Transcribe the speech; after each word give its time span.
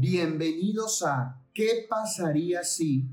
Bienvenidos 0.00 1.02
a 1.02 1.44
¿Qué 1.52 1.84
pasaría 1.86 2.64
si? 2.64 3.10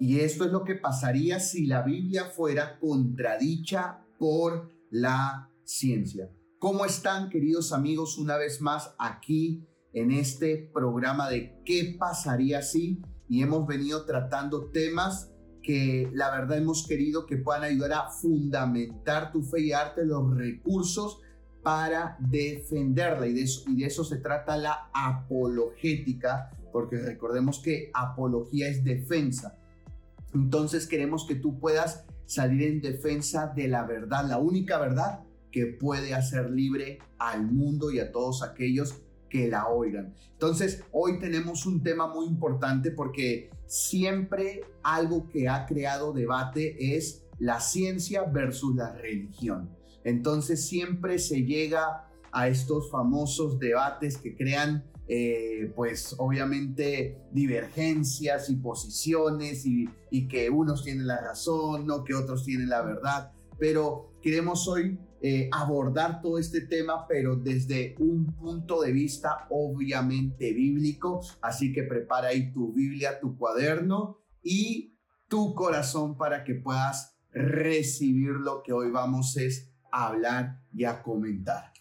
Y 0.00 0.20
esto 0.20 0.46
es 0.46 0.50
lo 0.50 0.64
que 0.64 0.74
pasaría 0.74 1.38
si 1.40 1.66
la 1.66 1.82
Biblia 1.82 2.24
fuera 2.24 2.78
contradicha 2.80 4.02
por 4.18 4.72
la 4.90 5.50
ciencia. 5.64 6.30
¿Cómo 6.58 6.86
están 6.86 7.28
queridos 7.28 7.70
amigos 7.70 8.16
una 8.16 8.38
vez 8.38 8.62
más 8.62 8.94
aquí 8.98 9.68
en 9.92 10.10
este 10.10 10.70
programa 10.72 11.28
de 11.28 11.60
¿Qué 11.66 11.94
pasaría 11.98 12.62
si? 12.62 13.02
Y 13.28 13.42
hemos 13.42 13.66
venido 13.66 14.06
tratando 14.06 14.70
temas 14.70 15.34
que 15.62 16.08
la 16.14 16.30
verdad 16.30 16.56
hemos 16.56 16.86
querido 16.86 17.26
que 17.26 17.36
puedan 17.36 17.64
ayudar 17.64 17.92
a 17.92 18.08
fundamentar 18.08 19.32
tu 19.32 19.42
fe 19.42 19.60
y 19.60 19.68
darte 19.68 20.06
los 20.06 20.34
recursos 20.34 21.20
para 21.66 22.16
defenderla. 22.20 23.26
Y 23.26 23.32
de, 23.32 23.84
eso, 23.84 24.04
se 24.04 24.18
trata 24.18 24.56
la 24.56 24.88
apologética, 24.94 26.48
porque 26.72 26.96
recordemos 26.96 27.58
que 27.58 27.90
apología 27.92 28.68
es 28.68 28.84
defensa. 28.84 29.58
Entonces 30.32 30.86
queremos 30.86 31.26
que 31.26 31.34
tú 31.34 31.58
puedas 31.58 32.04
salir 32.24 32.62
en 32.62 32.80
defensa 32.80 33.48
de 33.48 33.66
la 33.66 33.84
verdad, 33.84 34.28
la 34.28 34.38
única 34.38 34.78
verdad 34.78 35.24
que 35.50 35.66
puede 35.66 36.14
hacer 36.14 36.50
libre 36.50 37.00
al 37.18 37.50
mundo 37.50 37.90
y 37.90 37.98
a 37.98 38.12
todos 38.12 38.44
aquellos 38.44 39.02
que 39.28 39.48
la 39.48 39.66
oigan. 39.66 40.14
Entonces, 40.34 40.84
hoy 40.92 41.18
tenemos 41.18 41.66
un 41.66 41.82
tema 41.82 42.06
muy 42.06 42.26
importante 42.26 42.92
porque 42.92 43.50
siempre 43.66 44.60
algo 44.84 45.28
que 45.28 45.48
ha 45.48 45.66
creado 45.66 46.12
debate 46.12 46.96
es 46.96 47.26
la 47.40 47.58
ciencia 47.58 48.22
versus 48.22 48.76
la 48.76 48.92
religión. 48.92 49.76
Entonces, 50.06 50.64
siempre 50.64 51.18
se 51.18 51.42
llega 51.42 52.08
a 52.30 52.46
estos 52.46 52.92
famosos 52.92 53.58
debates 53.58 54.18
que 54.18 54.36
crean 54.36 54.84
eh, 55.08 55.72
pues 55.74 56.14
obviamente 56.18 57.18
divergencias 57.32 58.48
y 58.50 58.56
posiciones 58.56 59.66
y, 59.66 59.88
que 60.28 60.48
unos 60.48 60.84
tienen 60.84 61.08
la 61.08 61.20
razón, 61.20 61.86
no 61.86 62.04
que 62.04 62.14
otros 62.14 62.44
tienen 62.44 62.68
la 62.68 62.82
verdad, 62.82 63.32
pero 63.58 64.12
queremos 64.22 64.66
hoy 64.66 64.98
eh, 65.20 65.48
abordar 65.52 66.22
todo 66.22 66.38
este 66.38 66.62
tema, 66.62 67.06
pero 67.08 67.36
desde 67.36 67.96
un 67.98 68.26
punto 68.34 68.80
de 68.80 68.92
vista 68.92 69.46
obviamente 69.50 70.52
bíblico. 70.52 71.20
Así 71.42 71.72
que 71.72 71.82
prepara 71.82 72.28
ahí 72.28 72.52
tu 72.52 72.72
Biblia, 72.72 73.18
tu 73.20 73.36
cuaderno 73.36 74.18
y 74.42 74.96
tu 75.28 75.54
corazón 75.54 76.16
para 76.16 76.44
que 76.44 76.54
puedas 76.54 77.16
recibir 77.32 78.30
lo 78.30 78.62
que 78.62 78.72
hoy 78.72 78.90
vamos 78.90 79.36
es 79.36 79.75
hablar 80.04 80.60
y 80.72 80.84
a 80.84 81.02
comentar. 81.02 81.72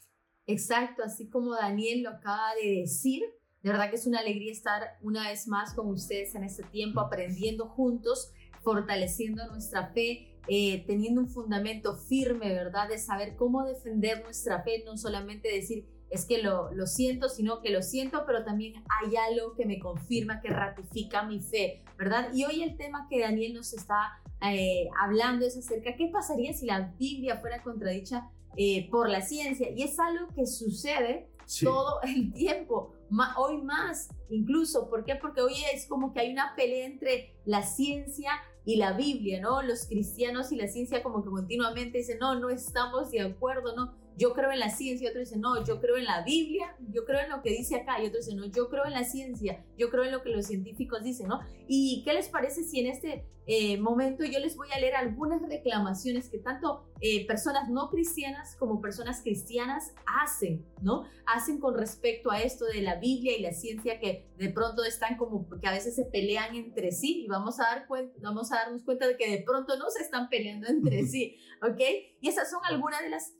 Exacto, 0.48 1.04
así 1.04 1.30
como 1.30 1.56
Daniel 1.56 2.04
lo 2.04 2.12
acaba 2.12 2.54
de 2.62 2.82
decir, 2.82 3.24
de 3.62 3.72
verdad 3.72 3.90
que 3.90 3.96
es 3.96 4.06
una 4.06 4.20
alegría 4.20 4.52
estar 4.52 4.82
una 5.02 5.30
vez 5.30 5.48
más 5.48 5.74
con 5.74 5.90
ustedes 5.90 6.36
en 6.36 6.44
este 6.44 6.64
tiempo, 6.64 7.00
aprendiendo 7.00 7.68
juntos, 7.68 8.32
fortaleciendo 8.64 9.48
nuestra 9.48 9.92
fe 9.94 10.36
eh, 10.48 10.84
teniendo 10.86 11.22
un 11.22 11.28
fundamento 11.28 11.96
firme, 11.96 12.50
¿verdad? 12.50 12.88
De 12.88 13.00
saber 13.00 13.36
cómo 13.36 13.64
defender 13.66 14.22
nuestra 14.24 14.62
fe, 14.62 14.84
no 14.86 14.96
solamente 14.96 15.52
decir, 15.52 15.88
es 16.16 16.26
que 16.26 16.42
lo, 16.42 16.72
lo 16.74 16.88
siento, 16.88 17.30
sino 17.30 17.62
que 17.62 17.70
lo 17.70 17.82
siento, 17.82 18.24
pero 18.26 18.44
también 18.44 18.74
hay 19.02 19.16
algo 19.16 19.54
que 19.54 19.66
me 19.66 19.80
confirma, 19.80 20.42
que 20.42 20.50
ratifica 20.50 21.24
mi 21.24 21.40
fe, 21.42 21.84
¿verdad? 21.98 22.30
Y 22.34 22.46
hoy 22.46 22.64
el 22.64 22.78
tema 22.78 23.08
que 23.10 23.22
Daniel 23.22 23.54
nos 23.54 23.74
está 23.74 24.22
eh, 24.42 24.90
hablando 25.00 25.46
es 25.46 25.58
acerca, 25.58 25.96
¿qué 25.96 26.08
pasaría 26.08 26.54
si 26.54 26.66
la 26.66 26.94
Biblia 26.98 27.38
fuera 27.38 27.62
contradicha 27.64 28.30
eh, 28.58 28.90
por 28.90 29.10
la 29.10 29.22
ciencia? 29.22 29.70
Y 29.70 29.84
es 29.84 30.00
algo 30.00 30.28
que 30.34 30.46
sucede 30.48 31.30
todo 31.62 32.02
el 32.04 32.34
tiempo, 32.34 32.94
hoy 33.38 33.62
más 33.62 34.10
incluso, 34.30 34.90
¿por 34.90 35.04
qué? 35.06 35.16
Porque 35.16 35.42
hoy 35.42 35.54
es 35.74 35.86
como 35.88 36.14
que 36.14 36.22
hay 36.22 36.32
una 36.32 36.56
pelea 36.56 36.86
entre 36.86 37.36
la 37.46 37.64
ciencia 37.64 38.32
y 38.66 38.78
la 38.78 38.94
Biblia, 38.94 39.40
¿no? 39.42 39.62
Los 39.62 39.86
cristianos 39.86 40.52
y 40.52 40.56
la 40.56 40.68
ciencia 40.68 41.04
como 41.04 41.24
que 41.24 41.30
continuamente 41.30 42.00
dicen, 42.00 42.18
no, 42.20 42.40
no 42.40 42.50
estamos 42.50 43.12
de 43.12 43.22
acuerdo, 43.22 43.76
¿no? 43.76 43.94
Yo 44.18 44.34
creo 44.34 44.52
en 44.52 44.60
la 44.60 44.70
ciencia, 44.70 45.06
y 45.06 45.10
otro 45.10 45.20
dice, 45.20 45.38
no, 45.38 45.64
yo 45.66 45.80
creo 45.80 45.98
en 45.98 46.06
la 46.06 46.24
Biblia, 46.24 46.76
yo 46.92 47.06
creo 47.06 47.22
en 47.22 47.30
lo 47.30 47.42
que 47.42 47.50
dice 47.50 47.76
acá, 47.76 48.02
y 48.02 48.08
otro 48.08 48.20
dice, 48.20 48.36
no, 48.36 48.46
yo 48.46 48.70
creo 48.70 48.86
en 48.86 48.94
la 48.94 49.04
ciencia, 49.04 49.64
yo 49.78 49.90
creo 49.90 50.04
en 50.04 50.12
lo 50.12 50.22
que 50.24 50.30
los 50.30 50.46
científicos 50.46 51.04
dicen, 51.04 51.28
¿no? 51.28 51.42
¿Y 51.68 52.04
qué 52.04 52.14
les 52.14 52.30
parece 52.30 52.64
si 52.64 52.80
en 52.80 52.88
este 52.88 53.26
eh, 53.48 53.78
momento 53.78 54.26
yo 54.26 54.40
les 54.40 54.56
voy 54.56 54.70
a 54.72 54.80
leer 54.80 54.96
algunas 54.96 55.40
reclamaciones 55.42 56.30
que 56.30 56.40
tanto 56.40 56.90
eh, 57.00 57.28
personas 57.28 57.70
no 57.70 57.90
cristianas 57.90 58.56
como 58.56 58.82
personas 58.82 59.22
cristianas 59.22 59.94
hacen, 60.24 60.66
¿no? 60.82 61.04
Hacen 61.28 61.60
con 61.60 61.78
respecto 61.78 62.32
a 62.32 62.42
esto 62.42 62.66
de 62.66 62.82
la 62.82 62.96
Biblia 62.96 63.38
y 63.38 63.42
la 63.42 63.54
ciencia 63.54 64.00
que 64.00 64.28
de 64.38 64.50
pronto 64.50 64.84
están 64.84 65.18
como 65.18 65.48
que 65.62 65.68
a 65.68 65.72
veces 65.72 65.96
se 65.96 66.06
pelean 66.06 66.56
entre 66.56 66.92
sí 66.92 67.26
y 67.26 67.28
vamos 67.28 67.60
a, 67.60 67.64
dar 67.64 67.88
cuenta, 67.88 68.18
vamos 68.22 68.52
a 68.52 68.56
darnos 68.56 68.84
cuenta 68.84 69.08
de 69.08 69.16
que 69.16 69.30
de 69.30 69.44
pronto 69.44 69.78
no 69.78 69.92
se 69.92 70.02
están 70.02 70.28
peleando 70.30 70.68
entre 70.68 71.04
sí, 71.08 71.38
¿ok? 71.62 71.82
Y 72.22 72.30
esas 72.30 72.50
son 72.50 72.62
algunas 72.64 73.02
de 73.02 73.10
las 73.10 73.36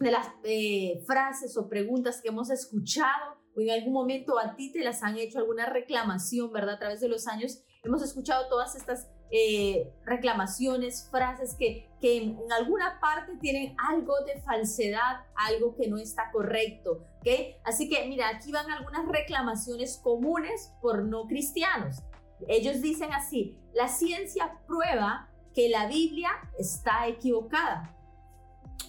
de 0.00 0.10
las 0.10 0.28
eh, 0.42 1.02
frases 1.06 1.56
o 1.56 1.68
preguntas 1.68 2.20
que 2.20 2.28
hemos 2.28 2.50
escuchado 2.50 3.38
o 3.56 3.60
en 3.60 3.70
algún 3.70 3.92
momento 3.92 4.38
a 4.38 4.56
ti 4.56 4.72
te 4.72 4.82
las 4.82 5.02
han 5.02 5.16
hecho 5.16 5.38
alguna 5.38 5.66
reclamación, 5.66 6.52
¿verdad? 6.52 6.74
A 6.74 6.78
través 6.78 7.00
de 7.00 7.08
los 7.08 7.26
años 7.28 7.62
hemos 7.84 8.02
escuchado 8.02 8.48
todas 8.48 8.74
estas 8.74 9.08
eh, 9.30 9.92
reclamaciones, 10.04 11.08
frases 11.10 11.56
que, 11.58 11.88
que 12.00 12.18
en, 12.18 12.38
alguna 12.56 13.00
parte 13.00 13.36
tienen 13.40 13.74
algo 13.78 14.14
de 14.26 14.40
falsedad, 14.42 15.24
algo 15.34 15.74
que 15.74 15.88
no 15.88 15.98
está 15.98 16.30
correcto, 16.32 17.06
¿ok? 17.20 17.56
Así 17.64 17.88
que 17.88 18.06
mira, 18.06 18.28
aquí 18.28 18.52
van 18.52 18.70
algunas 18.70 19.06
reclamaciones 19.08 20.00
comunes 20.02 20.72
por 20.80 21.04
no 21.04 21.26
cristianos. 21.26 22.02
Ellos 22.48 22.80
dicen 22.80 23.12
así, 23.12 23.58
la 23.72 23.88
ciencia 23.88 24.60
prueba 24.66 25.30
que 25.54 25.68
la 25.68 25.86
Biblia 25.86 26.30
está 26.58 27.06
equivocada. 27.06 27.93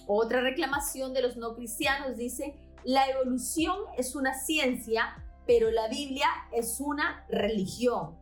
Otra 0.06 0.40
reclamación 0.40 1.12
de 1.14 1.22
los 1.22 1.36
no 1.36 1.54
cristianos 1.54 2.16
dice, 2.16 2.54
la 2.84 3.08
evolución 3.08 3.78
es 3.96 4.14
una 4.14 4.34
ciencia, 4.34 5.22
pero 5.46 5.70
la 5.70 5.88
Biblia 5.88 6.28
es 6.52 6.80
una 6.80 7.26
religión. 7.28 8.16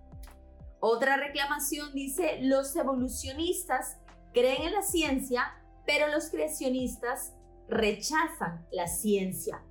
Otra 0.81 1.17
reclamación 1.17 1.93
dice, 1.95 2.39
los 2.43 2.75
evolucionistas 2.77 3.99
creen 4.33 4.63
en 4.63 4.73
la 4.73 4.83
ciencia, 4.83 5.55
pero 5.87 6.09
los 6.09 6.31
creacionistas 6.31 7.35
rechazan 7.69 8.67
la 8.71 8.87
ciencia. 8.87 9.63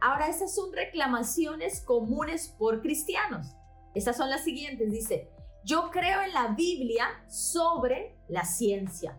Ahora, 0.00 0.28
esas 0.28 0.54
son 0.54 0.72
reclamaciones 0.72 1.80
comunes 1.80 2.54
por 2.56 2.82
cristianos. 2.82 3.56
Esas 3.94 4.16
son 4.16 4.30
las 4.30 4.44
siguientes. 4.44 4.92
Dice, 4.92 5.28
yo 5.64 5.90
creo 5.90 6.22
en 6.22 6.32
la 6.32 6.48
Biblia 6.48 7.06
sobre 7.28 8.16
la 8.28 8.44
ciencia. 8.44 9.18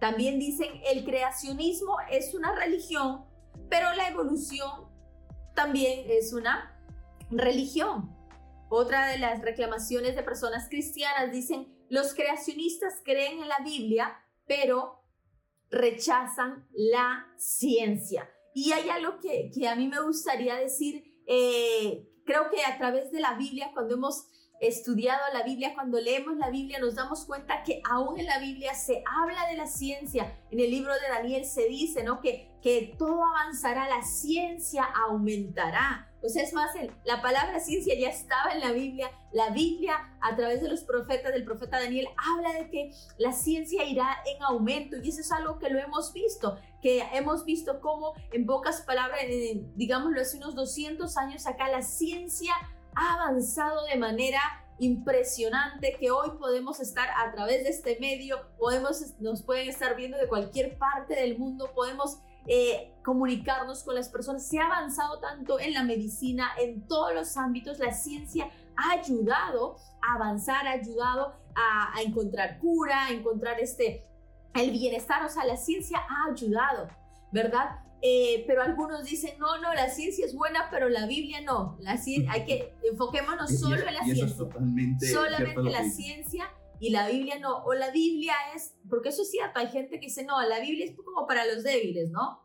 También 0.00 0.38
dicen 0.38 0.80
el 0.86 1.04
creacionismo 1.04 1.96
es 2.10 2.34
una 2.34 2.54
religión, 2.54 3.26
pero 3.68 3.94
la 3.94 4.08
evolución 4.08 4.88
también 5.54 6.06
es 6.08 6.32
una 6.32 6.76
religión. 7.30 8.16
Otra 8.70 9.08
de 9.08 9.18
las 9.18 9.42
reclamaciones 9.42 10.16
de 10.16 10.22
personas 10.22 10.68
cristianas 10.68 11.30
dicen 11.30 11.76
los 11.90 12.14
creacionistas 12.14 12.94
creen 13.04 13.42
en 13.42 13.48
la 13.48 13.58
Biblia, 13.62 14.16
pero 14.46 15.02
rechazan 15.70 16.66
la 16.72 17.26
ciencia. 17.36 18.28
Y 18.54 18.72
hay 18.72 18.88
algo 18.88 19.18
que, 19.20 19.50
a 19.68 19.76
mí 19.76 19.86
me 19.86 20.00
gustaría 20.00 20.56
decir, 20.56 21.20
eh, 21.26 22.08
creo 22.24 22.48
que 22.50 22.64
a 22.64 22.78
través 22.78 23.10
de 23.12 23.20
la 23.20 23.34
Biblia, 23.34 23.70
cuando 23.74 23.94
hemos 23.94 24.26
estudiado 24.60 25.20
la 25.32 25.42
Biblia, 25.42 25.72
cuando 25.74 25.98
leemos 26.00 26.36
la 26.36 26.50
Biblia 26.50 26.78
nos 26.78 26.94
damos 26.94 27.24
cuenta 27.24 27.62
que 27.62 27.80
aún 27.90 28.20
en 28.20 28.26
la 28.26 28.38
Biblia 28.38 28.74
se 28.74 29.02
habla 29.20 29.46
de 29.48 29.56
la 29.56 29.66
ciencia. 29.66 30.36
En 30.50 30.60
el 30.60 30.70
libro 30.70 30.92
de 30.92 31.08
Daniel 31.08 31.44
se 31.46 31.66
dice, 31.66 32.04
¿no? 32.04 32.20
Que, 32.20 32.50
que 32.62 32.94
todo 32.98 33.24
avanzará, 33.24 33.88
la 33.88 34.02
ciencia 34.02 34.84
aumentará. 34.84 36.06
O 36.22 36.28
sea, 36.28 36.42
es 36.42 36.52
más, 36.52 36.70
la 37.04 37.22
palabra 37.22 37.58
ciencia 37.60 37.98
ya 37.98 38.10
estaba 38.10 38.52
en 38.52 38.60
la 38.60 38.72
Biblia. 38.72 39.10
La 39.32 39.48
Biblia, 39.48 39.94
a 40.20 40.36
través 40.36 40.60
de 40.60 40.68
los 40.68 40.82
profetas, 40.82 41.32
del 41.32 41.44
profeta 41.44 41.80
Daniel, 41.80 42.08
habla 42.34 42.52
de 42.52 42.68
que 42.68 42.90
la 43.16 43.32
ciencia 43.32 43.84
irá 43.84 44.18
en 44.26 44.42
aumento. 44.42 44.96
Y 45.02 45.08
eso 45.08 45.22
es 45.22 45.32
algo 45.32 45.58
que 45.58 45.70
lo 45.70 45.78
hemos 45.78 46.12
visto, 46.12 46.58
que 46.82 47.02
hemos 47.14 47.46
visto 47.46 47.80
cómo, 47.80 48.12
en 48.32 48.44
pocas 48.44 48.82
palabras, 48.82 49.20
digámoslo 49.74 50.20
hace 50.20 50.36
unos 50.36 50.54
200 50.54 51.16
años 51.16 51.46
acá, 51.46 51.70
la 51.70 51.80
ciencia 51.80 52.52
ha 52.94 53.14
avanzado 53.14 53.84
de 53.86 53.96
manera 53.96 54.40
impresionante 54.78 55.96
que 55.98 56.10
hoy 56.10 56.30
podemos 56.38 56.80
estar 56.80 57.08
a 57.16 57.30
través 57.32 57.64
de 57.64 57.70
este 57.70 57.98
medio, 58.00 58.38
podemos, 58.58 59.14
nos 59.20 59.42
pueden 59.42 59.68
estar 59.68 59.94
viendo 59.94 60.16
de 60.16 60.26
cualquier 60.26 60.78
parte 60.78 61.14
del 61.14 61.38
mundo, 61.38 61.70
podemos 61.74 62.18
eh, 62.46 62.94
comunicarnos 63.04 63.84
con 63.84 63.94
las 63.94 64.08
personas. 64.08 64.46
Se 64.48 64.58
ha 64.58 64.66
avanzado 64.66 65.20
tanto 65.20 65.60
en 65.60 65.74
la 65.74 65.82
medicina, 65.82 66.50
en 66.58 66.86
todos 66.86 67.14
los 67.14 67.36
ámbitos, 67.36 67.78
la 67.78 67.92
ciencia 67.92 68.50
ha 68.76 68.92
ayudado 68.92 69.76
a 70.02 70.14
avanzar, 70.14 70.66
ha 70.66 70.72
ayudado 70.72 71.34
a, 71.54 71.96
a 71.96 72.02
encontrar 72.02 72.58
cura, 72.58 73.06
a 73.06 73.10
encontrar 73.10 73.60
este, 73.60 74.06
el 74.54 74.70
bienestar, 74.70 75.22
o 75.24 75.28
sea, 75.28 75.44
la 75.44 75.58
ciencia 75.58 75.98
ha 75.98 76.30
ayudado, 76.32 76.88
¿verdad? 77.32 77.80
Eh, 78.02 78.44
pero 78.46 78.62
algunos 78.62 79.04
dicen, 79.04 79.38
no, 79.38 79.60
no, 79.60 79.74
la 79.74 79.90
ciencia 79.90 80.24
es 80.24 80.34
buena, 80.34 80.68
pero 80.70 80.88
la 80.88 81.06
Biblia 81.06 81.40
no. 81.42 81.76
La 81.80 81.98
ciencia, 81.98 82.32
hay 82.32 82.44
que 82.44 82.74
enfoquémonos 82.90 83.50
solo 83.58 83.76
en 83.76 83.94
la 83.94 84.04
ciencia. 84.04 84.48
Solamente 85.12 85.62
la 85.62 85.88
ciencia 85.88 86.50
y 86.78 86.90
la 86.90 87.08
Biblia 87.08 87.38
no. 87.38 87.62
O 87.64 87.74
la 87.74 87.90
Biblia 87.90 88.34
es, 88.54 88.74
porque 88.88 89.10
eso 89.10 89.22
es 89.22 89.30
cierto, 89.30 89.58
hay 89.58 89.68
gente 89.68 90.00
que 90.00 90.06
dice, 90.06 90.24
no, 90.24 90.40
la 90.42 90.60
Biblia 90.60 90.86
es 90.86 90.96
como 90.96 91.26
para 91.26 91.44
los 91.46 91.62
débiles, 91.62 92.10
¿no? 92.10 92.40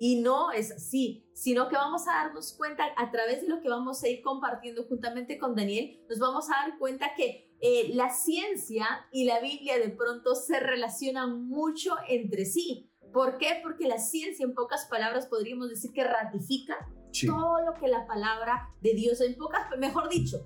Y 0.00 0.20
no 0.20 0.52
es 0.52 0.70
así, 0.70 1.28
sino 1.34 1.68
que 1.68 1.74
vamos 1.74 2.06
a 2.06 2.24
darnos 2.24 2.54
cuenta 2.56 2.84
a 2.96 3.10
través 3.10 3.42
de 3.42 3.48
lo 3.48 3.60
que 3.60 3.68
vamos 3.68 4.02
a 4.02 4.08
ir 4.08 4.22
compartiendo 4.22 4.84
juntamente 4.84 5.38
con 5.38 5.56
Daniel, 5.56 6.00
nos 6.08 6.20
vamos 6.20 6.48
a 6.50 6.68
dar 6.68 6.78
cuenta 6.78 7.14
que 7.16 7.52
eh, 7.60 7.90
la 7.94 8.10
ciencia 8.10 8.86
y 9.10 9.24
la 9.24 9.40
Biblia 9.40 9.78
de 9.78 9.90
pronto 9.90 10.36
se 10.36 10.60
relacionan 10.60 11.48
mucho 11.48 11.96
entre 12.08 12.44
sí. 12.44 12.92
¿Por 13.12 13.38
qué? 13.38 13.60
Porque 13.62 13.88
la 13.88 13.98
ciencia, 13.98 14.44
en 14.44 14.54
pocas 14.54 14.86
palabras, 14.86 15.26
podríamos 15.26 15.68
decir 15.68 15.92
que 15.92 16.04
ratifica 16.04 16.76
todo 17.26 17.62
lo 17.62 17.74
que 17.74 17.88
la 17.88 18.06
palabra 18.06 18.70
de 18.80 18.94
Dios, 18.94 19.20
en 19.20 19.36
pocas, 19.36 19.66
mejor 19.78 20.08
dicho, 20.08 20.44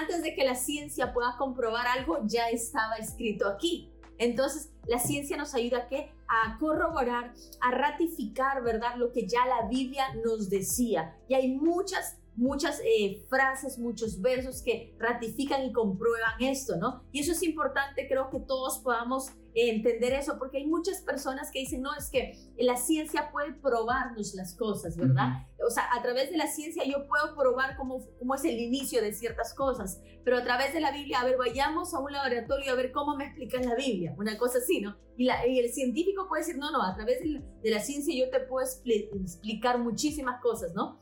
antes 0.00 0.22
de 0.22 0.34
que 0.34 0.44
la 0.44 0.54
ciencia 0.54 1.12
pueda 1.12 1.36
comprobar 1.36 1.86
algo, 1.86 2.18
ya 2.24 2.48
estaba 2.48 2.96
escrito 2.96 3.48
aquí. 3.48 3.90
Entonces, 4.18 4.72
la 4.86 4.98
ciencia 4.98 5.36
nos 5.36 5.54
ayuda 5.54 5.78
a 5.78 5.88
qué? 5.88 6.12
A 6.28 6.58
corroborar, 6.58 7.32
a 7.60 7.70
ratificar, 7.72 8.62
¿verdad? 8.62 8.96
Lo 8.96 9.12
que 9.12 9.26
ya 9.26 9.44
la 9.46 9.66
Biblia 9.68 10.14
nos 10.24 10.48
decía. 10.48 11.16
Y 11.28 11.34
hay 11.34 11.56
muchas 11.56 12.18
muchas 12.36 12.80
eh, 12.84 13.24
frases, 13.28 13.78
muchos 13.78 14.20
versos 14.20 14.62
que 14.62 14.94
ratifican 14.98 15.64
y 15.64 15.72
comprueban 15.72 16.40
esto, 16.40 16.76
¿no? 16.76 17.04
Y 17.12 17.20
eso 17.20 17.32
es 17.32 17.42
importante, 17.42 18.06
creo 18.08 18.30
que 18.30 18.40
todos 18.40 18.78
podamos 18.78 19.30
entender 19.54 20.12
eso, 20.14 20.36
porque 20.38 20.58
hay 20.58 20.66
muchas 20.66 21.00
personas 21.02 21.50
que 21.52 21.60
dicen, 21.60 21.80
no, 21.80 21.94
es 21.94 22.10
que 22.10 22.36
la 22.58 22.76
ciencia 22.76 23.30
puede 23.30 23.52
probarnos 23.52 24.34
las 24.34 24.56
cosas, 24.56 24.96
¿verdad? 24.96 25.46
O 25.64 25.70
sea, 25.70 25.84
a 25.96 26.02
través 26.02 26.30
de 26.30 26.36
la 26.36 26.48
ciencia 26.48 26.82
yo 26.84 27.06
puedo 27.06 27.36
probar 27.36 27.76
cómo, 27.76 28.04
cómo 28.18 28.34
es 28.34 28.44
el 28.44 28.58
inicio 28.58 29.00
de 29.00 29.12
ciertas 29.12 29.54
cosas, 29.54 30.00
pero 30.24 30.38
a 30.38 30.42
través 30.42 30.74
de 30.74 30.80
la 30.80 30.90
Biblia, 30.90 31.20
a 31.20 31.24
ver, 31.24 31.36
vayamos 31.38 31.94
a 31.94 32.00
un 32.00 32.12
laboratorio 32.12 32.72
a 32.72 32.74
ver 32.74 32.90
cómo 32.90 33.16
me 33.16 33.26
explican 33.26 33.64
la 33.64 33.76
Biblia, 33.76 34.14
una 34.18 34.36
cosa 34.36 34.58
así, 34.58 34.80
¿no? 34.80 34.96
Y, 35.16 35.28
el 35.28 35.72
científico 35.72 36.26
puede 36.28 36.42
decir, 36.42 36.58
no, 36.58 36.72
no, 36.72 36.82
a 36.82 36.94
través 36.94 37.20
de 37.20 37.70
la, 37.70 37.80
ciencia 37.80 38.12
yo 38.14 38.30
te 38.30 38.40
puedo 38.40 38.66
explicar 38.66 39.78
muchísimas 39.78 40.40
cosas, 40.40 40.74
¿no? 40.74 41.00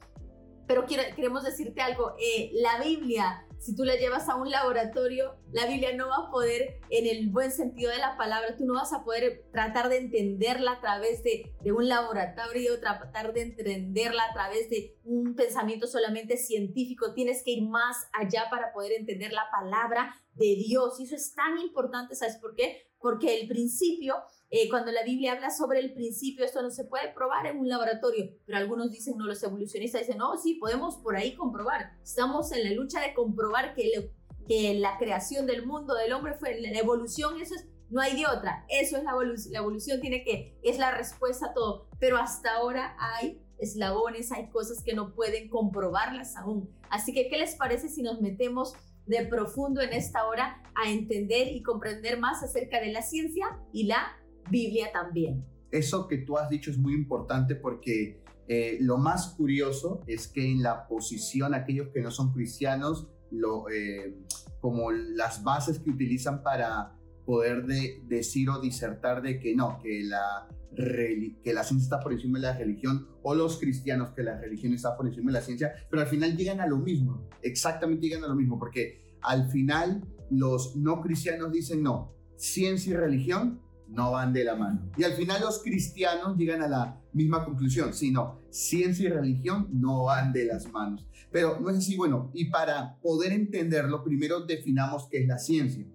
Pero 0.67 0.87
queremos 0.87 1.45
decirte 1.45 1.81
algo, 1.81 2.15
eh, 2.19 2.51
la 2.55 2.83
Biblia, 2.83 3.47
si 3.59 3.77
tú 3.77 3.85
la 3.85 3.97
llevas 3.97 4.29
a 4.29 4.35
un 4.35 4.51
laboratorio, 4.51 5.37
la 5.53 5.67
Biblia 5.67 5.95
no 5.95 6.09
va 6.09 6.27
a 6.27 6.31
poder, 6.31 6.81
en 6.91 7.07
el 7.07 7.31
buen 7.31 7.53
sentido 7.53 7.91
de 7.93 7.99
la 7.99 8.17
palabra, 8.17 8.57
tú 8.57 8.65
no 8.65 8.75
vas 8.75 8.93
a 8.93 9.05
poder 9.05 9.45
tratar 9.53 9.89
de 9.89 9.99
entenderla 9.99 10.73
a 10.73 10.81
través 10.81 11.23
de, 11.23 11.55
de 11.61 11.73
un 11.73 11.89
laboratorio, 11.89 12.81
tratar 12.81 13.33
de 13.33 13.43
entenderla 13.43 14.25
a 14.25 14.33
través 14.33 14.69
de 14.69 14.97
un 15.05 15.35
pensamiento 15.37 15.87
solamente 15.87 16.37
científico. 16.37 17.15
Tienes 17.15 17.43
que 17.45 17.53
ir 17.53 17.63
más 17.63 18.09
allá 18.13 18.47
para 18.51 18.73
poder 18.73 18.93
entender 18.93 19.33
la 19.33 19.49
palabra 19.53 20.15
de 20.35 20.57
Dios. 20.57 20.99
Y 20.99 21.05
eso 21.05 21.15
es 21.15 21.35
tan 21.35 21.59
importante, 21.59 22.17
¿sabes 22.17 22.39
por 22.39 22.55
qué? 22.57 22.89
Porque 22.99 23.41
el 23.41 23.49
principio 23.49 24.17
eh, 24.55 24.69
cuando 24.69 24.93
la 24.93 25.03
Biblia 25.03 25.33
habla 25.33 25.51
sobre 25.51 25.81
el 25.81 25.95
principio, 25.95 26.45
esto 26.45 26.61
no 26.61 26.71
se 26.71 26.85
puede 26.85 27.09
probar 27.15 27.47
en 27.47 27.59
un 27.59 27.71
laboratorio, 27.71 28.37
pero 28.45 28.59
algunos 28.59 28.93
dicen, 28.93 29.17
no, 29.17 29.25
los 29.25 29.43
evolucionistas 29.43 30.03
dicen, 30.03 30.19
no, 30.19 30.37
sí, 30.37 30.57
podemos 30.57 30.97
por 30.97 31.17
ahí 31.17 31.35
comprobar. 31.35 31.95
Estamos 32.03 32.53
en 32.53 32.65
la 32.65 32.73
lucha 32.73 33.01
de 33.01 33.15
comprobar 33.15 33.75
que, 33.75 34.13
que 34.47 34.75
la 34.75 34.99
creación 34.99 35.47
del 35.47 35.65
mundo, 35.65 35.95
del 35.95 36.13
hombre, 36.13 36.35
fue 36.35 36.61
la 36.61 36.69
evolución, 36.79 37.41
eso 37.41 37.55
es, 37.55 37.67
no 37.89 38.03
hay 38.03 38.15
de 38.15 38.27
otra. 38.27 38.67
Eso 38.69 38.99
es 38.99 39.05
la 39.05 39.13
evolución, 39.13 39.55
la 39.55 39.61
evolución 39.61 40.03
tiene 40.03 40.23
que, 40.23 40.59
es 40.63 40.79
la 40.79 40.95
respuesta 40.95 41.47
a 41.47 41.55
todo, 41.55 41.89
pero 41.99 42.19
hasta 42.19 42.53
ahora 42.53 42.95
hay 42.99 43.41
eslabones, 43.59 44.33
hay 44.33 44.51
cosas 44.51 44.83
que 44.85 44.93
no 44.93 45.15
pueden 45.15 45.49
comprobarlas 45.49 46.37
aún. 46.37 46.69
Así 46.91 47.15
que, 47.15 47.31
¿qué 47.31 47.39
les 47.39 47.55
parece 47.57 47.89
si 47.89 48.03
nos 48.03 48.21
metemos 48.21 48.75
de 49.07 49.25
profundo 49.25 49.81
en 49.81 49.95
esta 49.95 50.27
hora 50.27 50.63
a 50.75 50.91
entender 50.91 51.49
y 51.49 51.63
comprender 51.63 52.19
más 52.19 52.43
acerca 52.43 52.81
de 52.81 52.93
la 52.93 53.01
ciencia 53.01 53.47
y 53.73 53.85
la 53.85 54.19
Biblia 54.51 54.91
también. 54.93 55.45
Eso 55.71 56.07
que 56.07 56.19
tú 56.19 56.37
has 56.37 56.51
dicho 56.51 56.71
es 56.71 56.79
muy 56.79 56.95
importante 56.95 57.55
porque 57.55 58.23
eh, 58.49 58.77
lo 58.81 58.99
más 58.99 59.35
curioso 59.37 60.03
es 60.07 60.29
que 60.29 60.45
en 60.45 60.63
la 60.63 60.87
posición, 60.87 61.55
aquellos 61.55 61.89
que 61.89 62.03
no 62.03 62.11
son 62.11 62.33
cristianos, 62.33 63.09
lo, 63.31 63.71
eh, 63.71 64.15
como 64.61 64.91
las 64.91 65.43
bases 65.43 65.79
que 65.79 65.91
utilizan 65.91 66.43
para 66.43 66.93
poder 67.25 67.65
de, 67.67 68.03
decir 68.05 68.51
o 68.51 68.61
disertar 68.61 69.23
de 69.23 69.39
que 69.39 69.55
no, 69.55 69.79
que 69.83 70.03
la, 70.05 70.49
que 70.77 71.53
la 71.55 71.65
ciencia 71.65 71.85
está 71.85 72.01
por 72.01 72.13
encima 72.13 72.39
de 72.39 72.47
la 72.47 72.59
religión, 72.59 73.09
o 73.23 73.35
los 73.35 73.59
cristianos 73.59 74.11
que 74.11 74.23
la 74.23 74.39
religión 74.39 74.75
está 74.75 74.97
por 74.97 75.07
encima 75.07 75.31
de 75.31 75.39
la 75.39 75.45
ciencia, 75.45 75.73
pero 75.89 76.03
al 76.03 76.09
final 76.09 76.37
llegan 76.37 76.61
a 76.61 76.67
lo 76.67 76.77
mismo, 76.77 77.29
exactamente 77.43 78.07
llegan 78.07 78.25
a 78.25 78.29
lo 78.29 78.35
mismo, 78.35 78.59
porque 78.59 79.17
al 79.23 79.51
final 79.51 80.05
los 80.31 80.77
no 80.77 81.01
cristianos 81.01 81.53
dicen 81.53 81.83
no, 81.83 82.15
ciencia 82.37 82.93
y 82.93 82.97
religión 82.97 83.62
no 83.93 84.13
van 84.13 84.33
de 84.33 84.45
la 84.45 84.57
mano. 84.57 84.91
Y 84.97 85.05
al 85.05 85.13
final 85.13 85.41
los 85.41 85.63
cristianos 85.63 86.37
llegan 86.37 86.63
a 86.63 86.69
la 86.69 87.01
misma 87.13 87.45
conclusión, 87.45 87.93
sino 87.93 88.41
ciencia 88.51 89.07
y 89.07 89.13
religión 89.13 89.69
no 89.73 90.05
van 90.05 90.33
de 90.33 90.47
las 90.47 90.71
manos. 90.71 91.07
Pero 91.31 91.61
no 91.61 91.71
es 91.71 91.79
así, 91.79 91.97
bueno, 91.97 92.31
y 92.35 92.47
para 92.47 92.99
poder 93.01 93.33
entenderlo, 93.33 94.03
primero 94.03 94.41
definamos 94.41 95.09
qué 95.11 95.19
es 95.19 95.29
la 95.29 95.39
ciencia. 95.39 95.87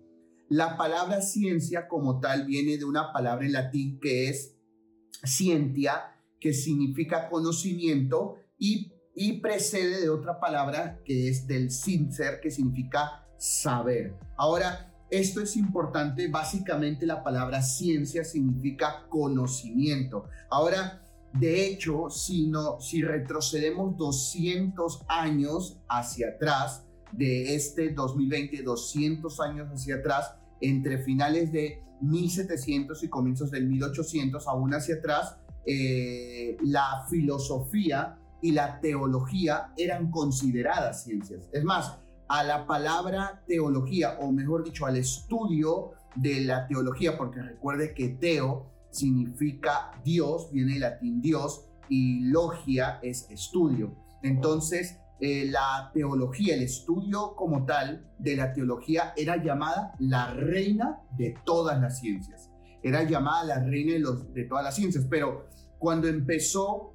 La 0.50 0.78
palabra 0.78 1.22
ciencia 1.22 1.88
como 1.88 2.20
tal 2.20 2.46
viene 2.46 2.78
de 2.78 2.86
una 2.86 3.12
palabra 3.12 3.46
en 3.46 3.54
latín 3.54 4.00
que 4.00 4.30
es 4.30 4.56
scientia, 5.24 6.16
que 6.40 6.54
significa 6.54 7.30
conocimiento, 7.30 8.36
y, 8.58 8.94
y 9.16 9.42
precede 9.42 10.02
de 10.02 10.10
otra 10.10 10.40
palabra 10.40 11.02
que 11.04 11.30
es 11.30 11.48
del 11.48 11.72
sincer, 11.72 12.40
que 12.42 12.52
significa 12.52 13.28
saber. 13.38 14.18
Ahora, 14.38 14.94
esto 15.10 15.42
es 15.42 15.56
importante, 15.56 16.28
básicamente 16.28 17.06
la 17.06 17.24
palabra 17.24 17.62
ciencia 17.62 18.24
significa 18.24 19.06
conocimiento. 19.10 20.26
Ahora, 20.50 21.02
de 21.34 21.68
hecho, 21.68 22.10
si, 22.10 22.52
retrocedemos 23.02 23.98
200 23.98 25.04
años 25.08 25.80
hacia 25.88 26.30
atrás, 26.30 26.84
de 27.12 27.56
este 27.56 27.94
2020, 27.94 28.64
200 28.64 29.40
años 29.40 29.70
hacia 29.70 29.96
atrás, 29.96 30.36
entre 30.60 30.98
finales 31.04 31.54
de 31.54 31.82
1700 32.02 33.02
y 33.04 33.08
comienzos 33.08 33.52
del 33.52 33.68
1800, 33.68 34.46
aún 34.48 34.74
hacia 34.74 34.96
atrás, 34.96 35.38
eh, 35.66 36.58
la 36.64 37.06
filosofía 37.10 38.18
y 38.42 38.52
la 38.52 38.80
teología 38.82 39.74
eran 39.78 40.12
consideradas 40.12 41.04
ciencias. 41.04 41.50
Es 41.54 41.64
más, 41.64 41.98
a 42.28 42.44
la 42.44 42.66
palabra 42.66 43.44
teología, 43.48 44.18
o 44.20 44.32
mejor 44.32 44.64
dicho, 44.64 44.86
al 44.86 44.98
estudio 44.98 45.92
de 46.16 46.42
la 46.42 46.68
teología, 46.68 47.18
porque 47.18 47.42
recuerde 47.42 47.94
que 47.94 48.10
teo 48.10 48.72
significa 48.90 49.92
Dios, 50.04 50.52
viene 50.52 50.74
del 50.74 50.82
latín 50.82 51.22
Dios, 51.22 51.66
y 51.90 52.22
logia 52.30 53.00
es 53.02 53.30
estudio. 53.30 53.96
Entonces, 54.24 55.00
eh, 55.20 55.46
la 55.50 55.90
teología, 55.94 56.56
el 56.56 56.64
estudio 56.64 57.36
como 57.36 57.66
tal 57.66 58.08
de 58.20 58.36
la 58.36 58.54
teología 58.54 59.14
era 59.16 59.42
llamada 59.42 59.96
la 60.00 60.34
reina 60.34 61.02
de 61.18 61.36
todas 61.46 61.80
las 61.80 62.00
ciencias. 62.00 62.52
Era 62.84 63.04
llamada 63.04 63.44
la 63.44 63.60
reina 63.64 63.94
de, 63.94 64.00
los, 64.00 64.34
de 64.34 64.44
todas 64.44 64.64
las 64.64 64.76
ciencias, 64.76 65.08
pero 65.10 65.48
cuando 65.80 66.08
empezó 66.08 66.94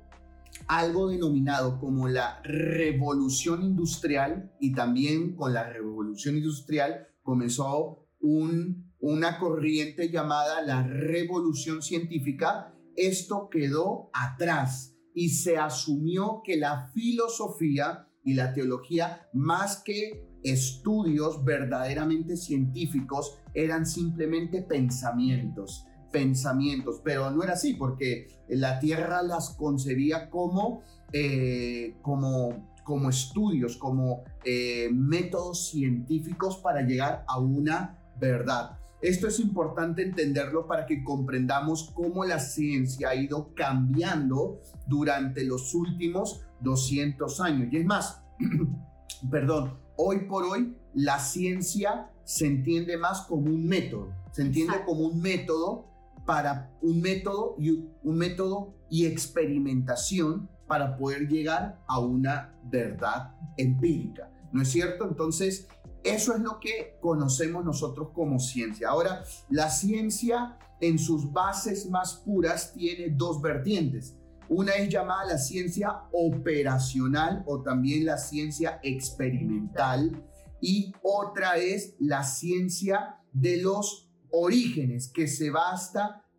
algo 0.68 1.08
denominado 1.08 1.78
como 1.78 2.08
la 2.08 2.40
revolución 2.42 3.62
industrial 3.62 4.52
y 4.60 4.72
también 4.72 5.34
con 5.34 5.52
la 5.54 5.68
revolución 5.70 6.36
industrial 6.36 7.08
comenzó 7.22 8.08
una 8.20 9.38
corriente 9.38 10.10
llamada 10.10 10.62
la 10.62 10.82
revolución 10.82 11.82
científica. 11.82 12.74
Esto 12.96 13.48
quedó 13.50 14.10
atrás 14.12 14.96
y 15.14 15.30
se 15.30 15.56
asumió 15.56 16.42
que 16.44 16.56
la 16.56 16.90
filosofía 16.94 18.08
y 18.24 18.34
la 18.34 18.54
teología, 18.54 19.28
más 19.32 19.82
que 19.82 20.28
estudios 20.44 21.44
verdaderamente 21.44 22.36
científicos, 22.36 23.38
eran 23.54 23.86
simplemente 23.86 24.62
pensamientos 24.62 25.86
pensamientos, 26.12 27.00
pero 27.02 27.30
no 27.30 27.42
era 27.42 27.54
así 27.54 27.74
porque 27.74 28.28
la 28.48 28.78
Tierra 28.78 29.22
las 29.22 29.50
concebía 29.50 30.30
como, 30.30 30.82
eh, 31.12 31.96
como, 32.02 32.70
como 32.84 33.10
estudios, 33.10 33.76
como 33.76 34.22
eh, 34.44 34.88
métodos 34.92 35.70
científicos 35.70 36.58
para 36.58 36.82
llegar 36.82 37.24
a 37.26 37.38
una 37.40 37.98
verdad. 38.20 38.78
Esto 39.00 39.26
es 39.26 39.40
importante 39.40 40.02
entenderlo 40.02 40.68
para 40.68 40.86
que 40.86 41.02
comprendamos 41.02 41.90
cómo 41.92 42.24
la 42.24 42.38
ciencia 42.38 43.08
ha 43.08 43.16
ido 43.16 43.52
cambiando 43.52 44.60
durante 44.86 45.42
los 45.42 45.74
últimos 45.74 46.42
200 46.60 47.40
años. 47.40 47.68
Y 47.72 47.78
es 47.78 47.84
más, 47.84 48.22
perdón, 49.30 49.76
hoy 49.96 50.20
por 50.20 50.44
hoy 50.44 50.76
la 50.94 51.18
ciencia 51.18 52.10
se 52.24 52.46
entiende 52.46 52.96
más 52.96 53.22
como 53.22 53.50
un 53.50 53.66
método, 53.66 54.12
se 54.30 54.42
entiende 54.42 54.84
como 54.86 55.00
un 55.00 55.20
método 55.20 55.91
para 56.26 56.72
un 56.82 57.00
método 57.00 57.56
y, 57.58 57.70
un 57.70 58.16
método 58.16 58.74
y 58.90 59.06
experimentación 59.06 60.48
para 60.66 60.96
poder 60.96 61.28
llegar 61.28 61.82
a 61.86 61.98
una 61.98 62.54
verdad 62.64 63.34
empírica. 63.56 64.30
¿No 64.52 64.62
es 64.62 64.68
cierto? 64.68 65.08
Entonces, 65.08 65.68
eso 66.04 66.34
es 66.34 66.40
lo 66.40 66.58
que 66.60 66.98
conocemos 67.00 67.64
nosotros 67.64 68.08
como 68.12 68.38
ciencia. 68.38 68.88
Ahora, 68.88 69.22
la 69.48 69.70
ciencia 69.70 70.58
en 70.80 70.98
sus 70.98 71.32
bases 71.32 71.88
más 71.88 72.14
puras 72.24 72.72
tiene 72.72 73.10
dos 73.10 73.40
vertientes. 73.40 74.16
Una 74.48 74.72
es 74.72 74.88
llamada 74.88 75.24
la 75.24 75.38
ciencia 75.38 76.02
operacional 76.12 77.42
o 77.46 77.62
también 77.62 78.04
la 78.04 78.18
ciencia 78.18 78.80
experimental 78.82 80.24
y 80.60 80.92
otra 81.02 81.56
es 81.56 81.94
la 81.98 82.24
ciencia 82.24 83.18
de 83.32 83.62
los 83.62 84.11
orígenes 84.32 85.12
que 85.12 85.28
se 85.28 85.52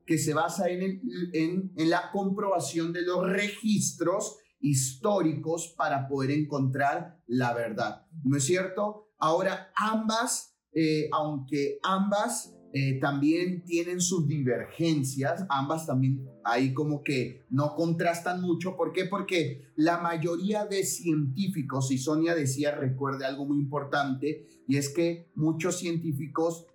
que 0.05 0.17
se 0.17 0.33
basa 0.33 0.69
en, 0.69 1.01
en, 1.33 1.71
en 1.77 1.89
la 1.89 2.11
comprobación 2.11 2.91
de 2.91 3.03
los 3.03 3.25
registros 3.29 4.37
históricos 4.59 5.73
para 5.77 6.07
poder 6.07 6.31
encontrar 6.31 7.19
la 7.27 7.53
verdad. 7.53 8.05
¿No 8.23 8.37
es 8.37 8.45
cierto? 8.45 9.11
Ahora, 9.17 9.71
ambas, 9.75 10.57
eh, 10.73 11.09
aunque 11.11 11.79
ambas 11.83 12.55
eh, 12.73 12.99
también 12.99 13.63
tienen 13.65 14.01
sus 14.01 14.27
divergencias, 14.27 15.45
ambas 15.49 15.85
también 15.85 16.25
ahí 16.43 16.73
como 16.73 17.03
que 17.03 17.45
no 17.49 17.75
contrastan 17.75 18.41
mucho. 18.41 18.75
¿Por 18.75 18.93
qué? 18.93 19.05
Porque 19.05 19.61
la 19.75 19.99
mayoría 19.99 20.65
de 20.65 20.83
científicos, 20.83 21.91
y 21.91 21.97
Sonia 21.97 22.33
decía, 22.33 22.71
recuerde 22.73 23.25
algo 23.25 23.45
muy 23.45 23.57
importante, 23.57 24.47
y 24.67 24.77
es 24.77 24.89
que 24.89 25.29
muchos 25.35 25.77
científicos, 25.77 26.65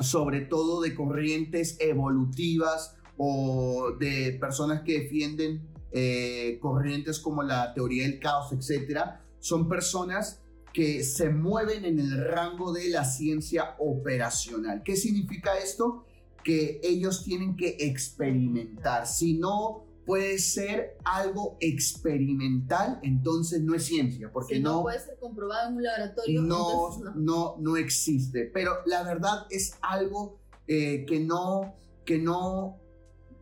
sobre 0.00 0.42
todo 0.42 0.80
de 0.80 0.94
corrientes 0.94 1.76
evolutivas 1.80 2.96
o 3.16 3.92
de 3.98 4.36
personas 4.40 4.82
que 4.82 5.00
defienden 5.00 5.68
eh, 5.92 6.58
corrientes 6.60 7.18
como 7.18 7.42
la 7.42 7.74
teoría 7.74 8.04
del 8.04 8.18
caos, 8.18 8.52
etcétera, 8.52 9.24
son 9.38 9.68
personas 9.68 10.42
que 10.72 11.04
se 11.04 11.28
mueven 11.28 11.84
en 11.84 11.98
el 11.98 12.24
rango 12.24 12.72
de 12.72 12.88
la 12.88 13.04
ciencia 13.04 13.76
operacional. 13.78 14.82
¿Qué 14.82 14.96
significa 14.96 15.58
esto? 15.58 16.06
Que 16.42 16.80
ellos 16.82 17.24
tienen 17.24 17.56
que 17.56 17.76
experimentar. 17.78 19.06
Si 19.06 19.34
no 19.34 19.84
puede 20.06 20.38
ser 20.38 20.96
algo 21.04 21.56
experimental, 21.60 22.98
entonces 23.02 23.62
no 23.62 23.74
es 23.74 23.84
ciencia, 23.84 24.30
porque 24.32 24.60
no, 24.60 24.72
no, 24.76 24.82
puede 24.82 25.00
ser 25.00 25.16
comprobado 25.18 25.70
en 25.70 25.76
un 25.76 25.82
laboratorio. 25.82 26.42
No, 26.42 26.98
no. 27.14 27.56
no, 27.58 27.76
existe. 27.76 28.50
Pero 28.52 28.72
la 28.86 29.02
verdad 29.02 29.46
es 29.50 29.76
algo 29.80 30.40
eh, 30.66 31.04
que 31.06 31.20
no, 31.20 31.74
que 32.04 32.18
no 32.18 32.78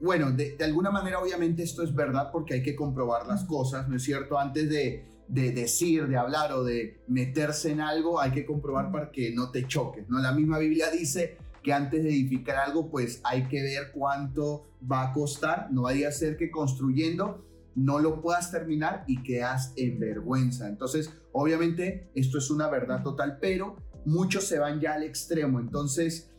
bueno, 0.00 0.33
de, 0.33 0.57
de, 0.57 0.64
alguna 0.64 0.90
manera 0.90 1.21
obviamente 1.21 1.62
esto 1.62 1.83
es 1.83 1.95
verdad 1.95 2.31
porque 2.33 2.55
hay 2.55 2.62
que 2.62 2.75
comprobar 2.75 3.26
las 3.26 3.45
cosas, 3.45 3.87
¿no 3.88 3.97
es 3.97 4.02
cierto? 4.02 4.38
Antes 4.38 4.71
de, 4.71 5.05
de 5.29 5.52
decir, 5.52 6.09
de 6.09 6.17
hablar 6.17 6.52
o 6.52 6.64
de 6.64 7.00
meterse 7.07 7.71
en 7.71 7.81
algo, 7.81 8.21
hay 8.21 8.33
que 8.33 8.45
comprobar 8.45 8.90
para 8.90 9.11
que 9.11 9.31
no 9.33 9.50
te 9.50 9.67
choques, 9.67 10.09
¿no? 10.09 10.19
La 10.19 10.33
misma 10.33 10.59
Biblia 10.59 10.90
dice 10.90 11.37
que 11.62 11.73
antes 11.73 12.02
de 12.02 12.11
edificar 12.11 12.57
algo, 12.57 12.90
pues 12.90 13.21
hay 13.25 13.49
que 13.49 13.62
ver 13.62 13.93
cuánto 13.93 14.67
va 14.90 15.11
a 15.11 15.12
costar, 15.12 15.73
no 15.73 15.83
vaya 15.83 16.09
a 16.09 16.12
ser 16.12 16.37
que 16.37 16.50
construyendo 16.50 17.47
no 17.75 17.99
lo 17.99 18.21
puedas 18.21 18.50
terminar 18.50 19.05
y 19.07 19.23
quedas 19.23 19.73
en 19.76 20.00
vergüenza. 20.00 20.69
Entonces, 20.69 21.12
obviamente, 21.33 22.11
esto 22.14 22.38
es 22.38 22.50
una 22.50 22.69
verdad 22.69 23.02
total, 23.02 23.38
pero 23.40 23.76
muchos 24.05 24.45
se 24.45 24.59
van 24.59 24.81
ya 24.81 24.95
al 24.95 25.05
extremo. 25.05 25.61
Entonces, 25.61 26.31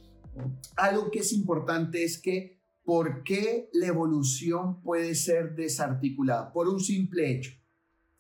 algo 0.76 1.10
que 1.10 1.20
es 1.20 1.32
importante 1.34 2.04
es 2.04 2.22
que, 2.22 2.62
¿por 2.84 3.24
qué 3.24 3.70
la 3.74 3.88
evolución 3.88 4.82
puede 4.82 5.16
ser 5.16 5.56
desarticulada? 5.56 6.52
Por 6.52 6.68
un 6.68 6.80
simple 6.80 7.32
hecho 7.32 7.52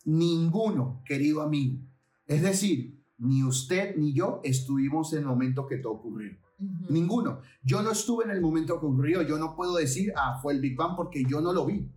Ninguno, 0.05 1.03
querido 1.05 1.41
amigo. 1.41 1.79
Es 2.25 2.41
decir, 2.41 3.03
ni 3.17 3.43
usted 3.43 3.95
ni 3.97 4.13
yo 4.13 4.39
estuvimos 4.43 5.13
en 5.13 5.19
el 5.19 5.25
momento 5.25 5.67
que 5.67 5.77
todo 5.77 5.93
ocurrió. 5.93 6.31
Ninguno. 6.89 7.41
Yo 7.63 7.81
no 7.81 7.91
estuve 7.91 8.25
en 8.25 8.31
el 8.31 8.41
momento 8.41 8.79
que 8.79 8.85
ocurrió. 8.85 9.21
Yo 9.23 9.37
no 9.37 9.55
puedo 9.55 9.75
decir, 9.75 10.13
ah, 10.15 10.39
fue 10.41 10.53
el 10.53 10.61
Big 10.61 10.75
Bang 10.75 10.95
porque 10.95 11.23
yo 11.27 11.41
no 11.41 11.53
lo 11.53 11.65
vi. 11.65 11.89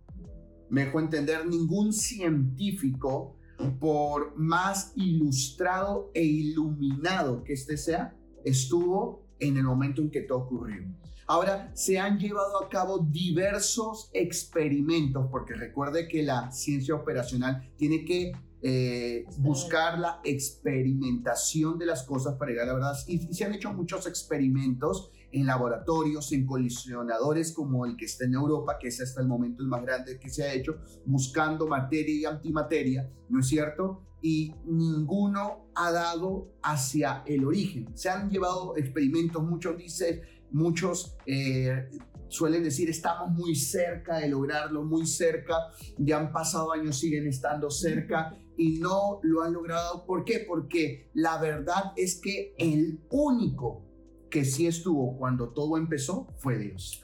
Me 0.69 0.85
dejó 0.85 0.99
entender 0.99 1.45
ningún 1.45 1.93
científico, 1.93 3.37
por 3.79 4.37
más 4.37 4.91
ilustrado 4.95 6.11
e 6.13 6.23
iluminado 6.23 7.43
que 7.43 7.53
este 7.53 7.77
sea, 7.77 8.15
estuvo 8.43 9.25
en 9.39 9.57
el 9.57 9.63
momento 9.63 10.01
en 10.01 10.09
que 10.09 10.21
todo 10.21 10.39
ocurrió. 10.39 10.83
Ahora, 11.27 11.71
se 11.73 11.99
han 11.99 12.19
llevado 12.19 12.63
a 12.63 12.69
cabo 12.69 12.99
diversos 12.99 14.09
experimentos, 14.13 15.27
porque 15.31 15.55
recuerde 15.55 16.07
que 16.07 16.21
la 16.21 16.51
ciencia 16.51 16.93
operacional 16.93 17.71
tiene 17.77 18.05
que 18.05 18.33
eh, 18.67 19.25
buscar 19.37 19.99
la 19.99 20.21
experimentación 20.23 21.77
de 21.77 21.85
las 21.85 22.01
cosas 22.01 22.33
para 22.33 22.49
llegar 22.49 22.65
a 22.65 22.67
la 22.69 22.73
verdad. 22.73 22.97
Y, 23.07 23.31
se 23.31 23.45
han 23.45 23.53
hecho 23.53 23.71
muchos 23.71 24.07
experimentos 24.07 25.11
en 25.31 25.45
laboratorios, 25.45 26.31
en 26.31 26.47
colisionadores 26.47 27.51
como 27.53 27.85
el 27.85 27.95
que 27.95 28.05
está 28.05 28.25
en 28.25 28.33
Europa, 28.33 28.79
que 28.79 28.87
es 28.87 28.99
hasta 28.99 29.21
el 29.21 29.27
momento 29.27 29.61
el 29.61 29.69
más 29.69 29.83
grande 29.83 30.17
que 30.17 30.29
se 30.29 30.43
ha 30.43 30.51
hecho, 30.51 30.77
buscando 31.05 31.67
materia 31.67 32.15
y 32.15 32.25
antimateria, 32.25 33.07
¿no 33.29 33.41
es 33.41 33.47
cierto? 33.47 34.01
Y 34.19 34.55
ninguno 34.65 35.67
ha 35.75 35.91
dado 35.91 36.55
hacia 36.63 37.21
el 37.27 37.45
origen. 37.45 37.95
Se 37.95 38.09
han 38.09 38.31
llevado 38.31 38.75
experimentos, 38.77 39.43
muchos 39.43 39.77
dicen, 39.77 40.21
Muchos 40.51 41.17
eh, 41.25 41.89
suelen 42.29 42.63
decir 42.63 42.89
estamos 42.89 43.29
muy 43.29 43.55
cerca 43.55 44.19
de 44.19 44.29
lograrlo, 44.29 44.85
muy 44.85 45.05
cerca, 45.05 45.53
ya 45.97 46.17
han 46.17 46.31
pasado 46.31 46.71
años, 46.71 46.97
siguen 46.97 47.27
estando 47.27 47.69
cerca 47.69 48.33
y 48.57 48.79
no 48.79 49.19
lo 49.23 49.43
han 49.43 49.53
logrado. 49.53 50.05
¿Por 50.05 50.23
qué? 50.23 50.45
Porque 50.47 51.09
la 51.13 51.39
verdad 51.39 51.93
es 51.95 52.19
que 52.21 52.53
el 52.57 53.01
único 53.09 53.85
que 54.29 54.45
sí 54.45 54.67
estuvo 54.67 55.17
cuando 55.17 55.53
todo 55.53 55.77
empezó 55.77 56.27
fue 56.37 56.57
Dios. 56.57 57.03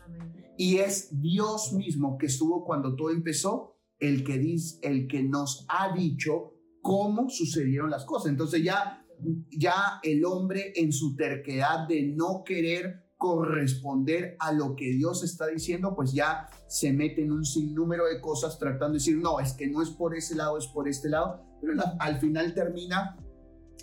Y 0.57 0.77
es 0.77 1.21
Dios 1.21 1.73
mismo 1.73 2.17
que 2.17 2.27
estuvo 2.27 2.65
cuando 2.65 2.95
todo 2.95 3.09
empezó, 3.09 3.77
el 3.99 4.23
que, 4.23 4.37
dice, 4.37 4.79
el 4.81 5.07
que 5.07 5.23
nos 5.23 5.65
ha 5.69 5.95
dicho 5.95 6.53
cómo 6.81 7.29
sucedieron 7.29 7.89
las 7.89 8.05
cosas. 8.05 8.31
Entonces 8.31 8.63
ya, 8.63 9.05
ya 9.49 9.99
el 10.03 10.25
hombre 10.25 10.73
en 10.75 10.91
su 10.91 11.15
terquedad 11.15 11.87
de 11.87 12.03
no 12.03 12.43
querer 12.43 13.00
corresponder 13.21 14.35
a 14.39 14.51
lo 14.51 14.75
que 14.75 14.93
Dios 14.93 15.23
está 15.23 15.45
diciendo, 15.45 15.93
pues 15.95 16.11
ya 16.11 16.49
se 16.65 16.91
mete 16.91 17.21
en 17.21 17.31
un 17.31 17.45
sinnúmero 17.45 18.07
de 18.07 18.19
cosas 18.19 18.57
tratando 18.57 18.93
de 18.93 18.93
decir, 18.95 19.17
no, 19.17 19.39
es 19.39 19.53
que 19.53 19.67
no 19.67 19.83
es 19.83 19.91
por 19.91 20.15
ese 20.15 20.33
lado, 20.33 20.57
es 20.57 20.65
por 20.65 20.89
este 20.89 21.07
lado, 21.07 21.39
pero 21.61 21.73
al 21.99 22.17
final 22.17 22.55
termina 22.55 23.15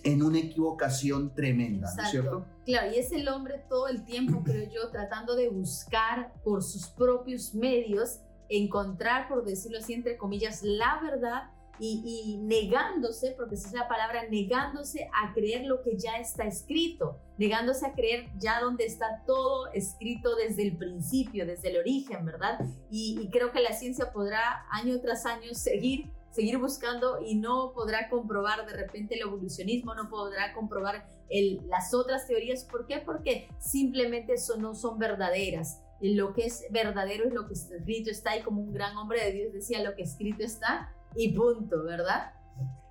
en 0.02 0.24
una 0.24 0.40
equivocación 0.40 1.32
tremenda, 1.36 1.88
¿no 1.94 2.02
es 2.02 2.10
cierto? 2.10 2.46
Claro, 2.66 2.90
y 2.92 2.98
es 2.98 3.12
el 3.12 3.28
hombre 3.28 3.64
todo 3.68 3.86
el 3.86 4.04
tiempo, 4.04 4.42
creo 4.44 4.68
yo, 4.72 4.90
tratando 4.90 5.36
de 5.36 5.48
buscar 5.50 6.34
por 6.42 6.64
sus 6.64 6.88
propios 6.88 7.54
medios, 7.54 8.18
encontrar, 8.48 9.28
por 9.28 9.44
decirlo 9.44 9.78
así, 9.78 9.92
entre 9.92 10.16
comillas, 10.16 10.64
la 10.64 11.00
verdad 11.00 11.52
y, 11.80 12.38
negándose, 12.42 13.34
porque 13.36 13.54
esa 13.54 13.68
es 13.68 13.74
la 13.74 13.88
palabra, 13.88 14.28
negándose 14.28 15.08
a 15.14 15.32
creer 15.32 15.66
lo 15.66 15.82
que 15.82 15.96
ya 15.96 16.18
está 16.18 16.44
escrito, 16.44 17.18
negándose 17.36 17.86
a 17.86 17.92
creer 17.92 18.28
ya 18.38 18.60
donde 18.60 18.84
está 18.84 19.22
todo 19.26 19.70
escrito 19.72 20.34
desde 20.36 20.62
el 20.62 20.76
principio, 20.76 21.46
desde 21.46 21.70
el 21.70 21.78
origen, 21.78 22.24
¿verdad? 22.24 22.60
Y, 22.90 23.28
creo 23.30 23.52
que 23.52 23.60
la 23.60 23.72
ciencia 23.72 24.12
podrá 24.12 24.66
año 24.70 25.00
tras 25.00 25.26
año 25.26 25.54
seguir 25.54 26.10
seguir 26.30 26.58
buscando 26.58 27.20
y 27.20 27.34
no 27.34 27.72
podrá 27.74 28.08
comprobar 28.08 28.64
de 28.66 28.72
repente 28.72 29.14
el 29.14 29.22
evolucionismo, 29.22 29.94
no 29.94 30.08
podrá 30.08 30.52
comprobar 30.52 31.06
las 31.66 31.94
otras 31.94 32.28
teorías. 32.28 32.64
¿Por 32.64 32.86
qué? 32.86 32.98
Porque 32.98 33.48
simplemente 33.58 34.34
eso 34.34 34.56
no 34.56 34.74
son 34.74 34.98
verdaderas. 34.98 35.80
Lo 36.00 36.32
que 36.32 36.44
es 36.46 36.64
verdadero 36.70 37.24
es 37.24 37.32
lo 37.32 37.48
que 37.48 37.54
está 37.54 37.74
escrito 37.76 38.10
está 38.10 38.36
y 38.36 38.42
como 38.42 38.60
un 38.60 38.72
gran 38.72 38.96
hombre 38.96 39.24
de 39.24 39.32
Dios 39.32 39.52
decía, 39.52 39.82
lo 39.82 39.96
que 39.96 40.02
escrito 40.02 40.44
está 40.44 40.94
y 41.16 41.32
punto, 41.32 41.84
¿verdad? 41.84 42.32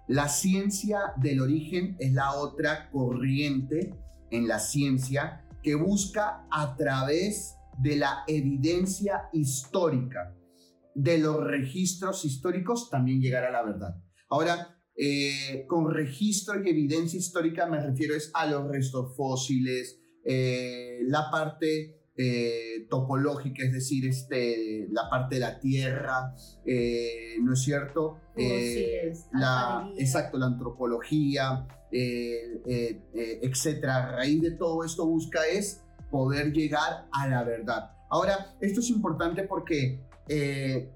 La 0.08 0.30
ciencia 0.30 1.14
del 1.18 1.42
origen 1.42 1.96
es 2.00 2.14
la 2.14 2.34
otra 2.36 2.90
corriente 2.92 3.94
en 4.32 4.48
la 4.48 4.60
ciencia 4.60 5.46
que 5.62 5.76
busca 5.76 6.48
a 6.50 6.76
través 6.78 7.56
de 7.78 7.98
la 7.98 8.24
evidencia 8.28 9.30
histórica, 9.34 10.36
de 10.96 11.18
los 11.20 11.44
registros 11.44 12.26
históricos, 12.26 12.90
también 12.90 13.22
llegar 13.22 13.44
a 13.44 13.52
la 13.52 13.64
verdad. 13.64 13.96
Ahora, 14.30 14.78
eh, 14.96 15.66
con 15.68 15.94
registro 15.94 16.64
y 16.64 16.70
evidencia 16.70 17.20
histórica 17.20 17.68
me 17.68 17.80
refiero 17.80 18.16
es 18.16 18.32
a 18.34 18.48
los 18.48 18.68
restos 18.68 19.16
fósiles, 19.16 20.00
eh, 20.26 21.00
la 21.04 21.30
parte 21.30 21.97
eh, 22.20 22.88
topológica, 22.90 23.64
es 23.64 23.72
decir, 23.74 24.08
este, 24.08 24.88
la 24.90 25.08
parte 25.08 25.36
de 25.36 25.42
la 25.42 25.60
tierra, 25.60 26.34
eh, 26.66 27.36
¿no 27.44 27.54
es 27.54 27.62
cierto? 27.62 28.18
Eh, 28.36 29.14
la, 29.34 29.88
exacto, 29.98 30.40
la 30.40 30.48
antropología, 30.48 31.68
etcétera. 33.42 33.98
A 33.98 34.16
raíz 34.16 34.42
de 34.42 34.52
todo 34.52 34.84
esto 34.84 35.06
busca 35.06 35.46
es 35.46 35.84
poder 36.10 36.52
llegar 36.54 37.08
a 37.12 37.28
la 37.28 37.44
verdad. 37.44 37.92
Ahora, 38.10 38.56
esto 38.62 38.80
es 38.80 38.90
importante 38.90 39.44
porque 39.44 40.04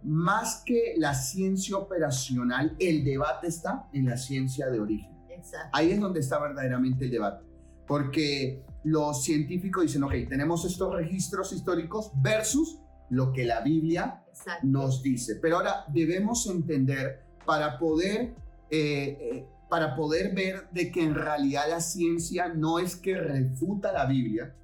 más 0.04 0.64
que 0.66 0.96
la 0.98 1.14
ciencia 1.14 1.78
operacional, 1.78 2.76
el 2.80 3.04
debate 3.04 3.46
está 3.48 3.88
en 3.94 4.08
la 4.08 4.18
ciencia 4.18 4.72
de 4.72 4.80
origen. 4.80 5.12
Exacto. 5.30 5.70
Ahí 5.74 5.92
es 5.92 6.00
donde 6.00 6.20
está 6.20 6.40
verdaderamente 6.40 7.06
el 7.06 7.12
debate. 7.12 7.51
Porque 7.88 8.64
los 8.84 9.24
científicos 9.24 9.84
dicen, 9.84 10.04
ok, 10.04 10.14
tenemos 10.30 10.66
estos 10.66 10.94
registros 10.94 11.54
históricos 11.54 12.12
versus 12.16 12.80
lo 13.10 13.32
que 13.32 13.46
la 13.46 13.62
Biblia 13.62 14.24
Exacto. 14.30 14.68
nos 14.68 15.04
dice. 15.04 15.36
Pero 15.36 15.58
ahora 15.58 15.86
debemos 15.90 16.48
entender 16.48 17.24
para 17.46 17.78
poder, 17.78 18.34
eh, 18.70 19.18
eh, 19.20 19.46
para 19.70 19.96
poder 19.96 20.34
ver 20.34 20.70
de 20.72 20.92
que 20.92 21.04
en 21.04 21.16
realidad 21.16 21.66
la 21.70 21.82
ciencia 21.82 22.48
no 22.50 22.80
es 22.80 22.96
que 22.96 23.16
refuta 23.18 23.92
la 23.92 24.06
Biblia, 24.06 24.56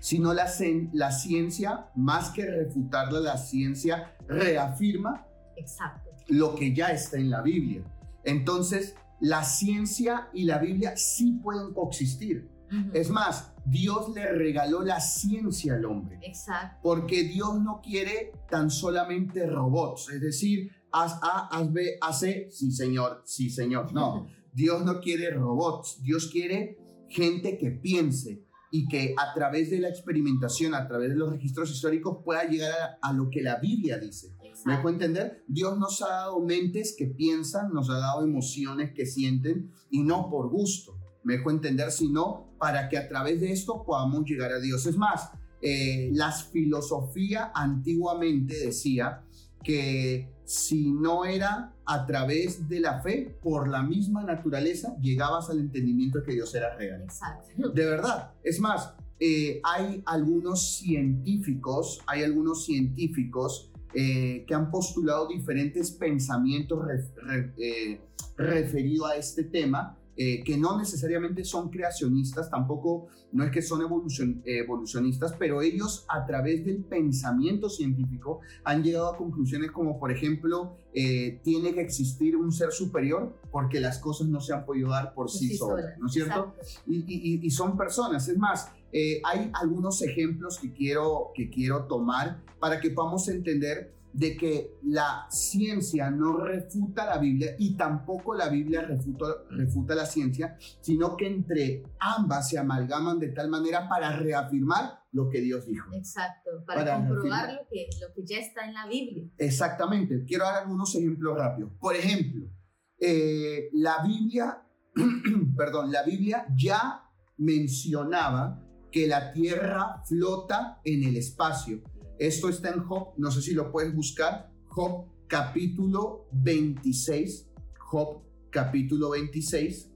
sino 0.00 0.32
la 0.32 0.48
ciencia, 0.48 1.86
más 1.94 2.30
que 2.30 2.46
refutarla, 2.46 3.20
la 3.20 3.36
ciencia 3.36 4.14
reafirma 4.26 5.26
Exacto. 5.56 6.10
lo 6.28 6.54
que 6.54 6.74
ya 6.74 6.88
está 6.88 7.18
en 7.18 7.30
la 7.30 7.42
Biblia. 7.42 7.82
Entonces, 8.24 8.94
la 9.22 9.44
ciencia 9.44 10.28
y 10.34 10.44
la 10.44 10.58
Biblia 10.58 10.96
sí 10.96 11.38
pueden 11.42 11.72
coexistir. 11.72 12.50
Es 12.94 13.10
más, 13.10 13.52
Dios 13.66 14.12
le 14.14 14.32
regaló 14.32 14.82
la 14.82 14.98
ciencia 14.98 15.74
al 15.74 15.84
hombre. 15.84 16.18
Exacto. 16.22 16.78
Porque 16.82 17.22
Dios 17.24 17.60
no 17.60 17.80
quiere 17.82 18.32
tan 18.50 18.70
solamente 18.70 19.46
robots, 19.46 20.08
es 20.08 20.22
decir, 20.22 20.72
haz 20.90 21.20
A, 21.22 21.48
haz 21.52 21.70
B, 21.70 21.98
hace, 22.00 22.48
sí 22.50 22.72
señor, 22.72 23.22
sí 23.26 23.50
señor. 23.50 23.92
No, 23.92 24.26
Dios 24.54 24.84
no 24.84 25.00
quiere 25.00 25.30
robots, 25.30 26.02
Dios 26.02 26.28
quiere 26.32 26.78
gente 27.08 27.58
que 27.58 27.70
piense 27.70 28.42
y 28.70 28.88
que 28.88 29.14
a 29.18 29.34
través 29.34 29.70
de 29.70 29.78
la 29.78 29.90
experimentación, 29.90 30.74
a 30.74 30.88
través 30.88 31.10
de 31.10 31.16
los 31.16 31.30
registros 31.30 31.70
históricos, 31.70 32.18
pueda 32.24 32.44
llegar 32.44 32.72
a, 32.72 33.08
a 33.08 33.12
lo 33.12 33.28
que 33.28 33.42
la 33.42 33.56
Biblia 33.56 33.98
dice. 33.98 34.34
¿Me 34.64 34.76
dejo 34.76 34.88
entender? 34.88 35.44
Dios 35.48 35.78
nos 35.78 36.02
ha 36.02 36.08
dado 36.08 36.40
mentes 36.40 36.94
que 36.96 37.06
piensan, 37.06 37.72
nos 37.72 37.90
ha 37.90 37.98
dado 37.98 38.22
emociones 38.22 38.92
que 38.94 39.06
sienten 39.06 39.70
y 39.90 40.02
no 40.02 40.30
por 40.30 40.50
gusto. 40.50 40.98
Me 41.24 41.36
dejo 41.36 41.50
entender, 41.50 41.90
sino 41.90 42.54
para 42.58 42.88
que 42.88 42.98
a 42.98 43.08
través 43.08 43.40
de 43.40 43.52
esto 43.52 43.84
podamos 43.84 44.24
llegar 44.24 44.52
a 44.52 44.60
Dios. 44.60 44.86
Es 44.86 44.96
más, 44.96 45.30
eh, 45.60 46.10
la 46.12 46.32
filosofía 46.32 47.52
antiguamente 47.54 48.56
decía 48.66 49.24
que 49.62 50.28
si 50.44 50.92
no 50.92 51.24
era 51.24 51.74
a 51.86 52.06
través 52.06 52.68
de 52.68 52.80
la 52.80 53.00
fe, 53.00 53.38
por 53.42 53.68
la 53.68 53.82
misma 53.82 54.24
naturaleza, 54.24 54.96
llegabas 55.00 55.50
al 55.50 55.60
entendimiento 55.60 56.18
de 56.18 56.24
que 56.24 56.32
Dios 56.32 56.54
era 56.54 56.76
real. 56.76 57.02
Exacto. 57.02 57.70
De 57.70 57.84
verdad. 57.84 58.32
Es 58.42 58.60
más, 58.60 58.94
eh, 59.20 59.60
hay 59.62 60.02
algunos 60.04 60.76
científicos, 60.78 62.00
hay 62.06 62.24
algunos 62.24 62.64
científicos 62.64 63.71
eh, 63.94 64.44
que 64.46 64.54
han 64.54 64.70
postulado 64.70 65.28
diferentes 65.28 65.90
pensamientos 65.90 66.78
ref- 66.80 67.14
re- 67.16 67.52
eh, 67.58 68.00
referido 68.36 69.06
a 69.06 69.16
este 69.16 69.44
tema, 69.44 69.98
eh, 70.14 70.42
que 70.44 70.58
no 70.58 70.78
necesariamente 70.78 71.42
son 71.42 71.70
creacionistas, 71.70 72.50
tampoco 72.50 73.06
no 73.32 73.44
es 73.44 73.50
que 73.50 73.62
son 73.62 73.80
evolucion- 73.80 74.42
evolucionistas, 74.44 75.32
pero 75.38 75.62
ellos 75.62 76.04
a 76.08 76.26
través 76.26 76.66
del 76.66 76.84
pensamiento 76.84 77.70
científico 77.70 78.40
han 78.62 78.82
llegado 78.82 79.08
a 79.14 79.16
conclusiones 79.16 79.70
como, 79.70 79.98
por 79.98 80.12
ejemplo, 80.12 80.76
eh, 80.92 81.40
tiene 81.42 81.72
que 81.72 81.80
existir 81.80 82.36
un 82.36 82.52
ser 82.52 82.72
superior 82.72 83.34
porque 83.50 83.80
las 83.80 83.98
cosas 83.98 84.28
no 84.28 84.40
se 84.40 84.52
han 84.52 84.66
podido 84.66 84.90
dar 84.90 85.14
por 85.14 85.26
Por 85.26 85.30
sí, 85.30 85.48
sí 85.48 85.56
solas, 85.56 85.84
sola. 85.84 85.96
¿no 85.98 86.06
es 86.06 86.12
cierto? 86.12 86.54
Y, 86.86 86.96
y- 87.08 87.40
y 87.46 87.50
son 87.50 87.78
personas. 87.78 88.28
Es 88.28 88.36
más, 88.36 88.70
eh, 88.92 89.20
hay 89.24 89.50
algunos 89.54 90.02
ejemplos 90.02 90.58
que 90.58 90.72
quiero, 90.72 91.30
que 91.34 91.48
quiero 91.48 91.86
tomar 91.86 92.42
para 92.60 92.80
que 92.80 92.90
podamos 92.90 93.26
entender 93.28 93.94
de 94.12 94.36
que 94.36 94.78
la 94.82 95.26
ciencia 95.30 96.10
no 96.10 96.36
refuta 96.36 97.06
la 97.06 97.18
Biblia 97.18 97.56
y 97.58 97.76
tampoco 97.76 98.34
la 98.34 98.48
Biblia 98.48 98.82
refuta, 98.82 99.26
refuta 99.48 99.94
la 99.94 100.04
ciencia, 100.04 100.56
sino 100.80 101.16
que 101.16 101.26
entre 101.26 101.82
ambas 101.98 102.50
se 102.50 102.58
amalgaman 102.58 103.18
de 103.18 103.28
tal 103.28 103.48
manera 103.48 103.88
para 103.88 104.14
reafirmar 104.18 105.00
lo 105.12 105.30
que 105.30 105.40
Dios 105.40 105.66
dijo. 105.66 105.88
Exacto. 105.94 106.50
Para, 106.66 106.84
Para 106.84 107.06
comprobar 107.06 107.54
lo 107.54 107.66
que, 107.70 107.86
lo 108.00 108.12
que 108.14 108.26
ya 108.26 108.38
está 108.38 108.66
en 108.66 108.74
la 108.74 108.86
Biblia. 108.86 109.24
Exactamente. 109.38 110.24
Quiero 110.26 110.44
dar 110.44 110.62
algunos 110.62 110.94
ejemplos 110.94 111.36
rápidos. 111.36 111.72
Por 111.80 111.96
ejemplo, 111.96 112.50
eh, 112.98 113.70
la 113.72 114.02
Biblia, 114.04 114.62
perdón, 115.56 115.90
la 115.90 116.02
Biblia 116.02 116.46
ya 116.54 117.02
mencionaba 117.38 118.62
que 118.92 119.06
la 119.08 119.32
Tierra 119.32 120.02
flota 120.06 120.80
en 120.84 121.02
el 121.02 121.16
espacio. 121.16 121.82
Esto 122.18 122.48
está 122.48 122.68
en 122.68 122.84
Job, 122.84 123.14
no 123.16 123.30
sé 123.30 123.40
si 123.42 123.54
lo 123.54 123.72
puedes 123.72 123.92
buscar, 123.94 124.50
Job 124.68 125.06
capítulo 125.26 126.28
26, 126.32 127.48
Job 127.78 128.22
capítulo 128.50 129.10
26, 129.10 129.90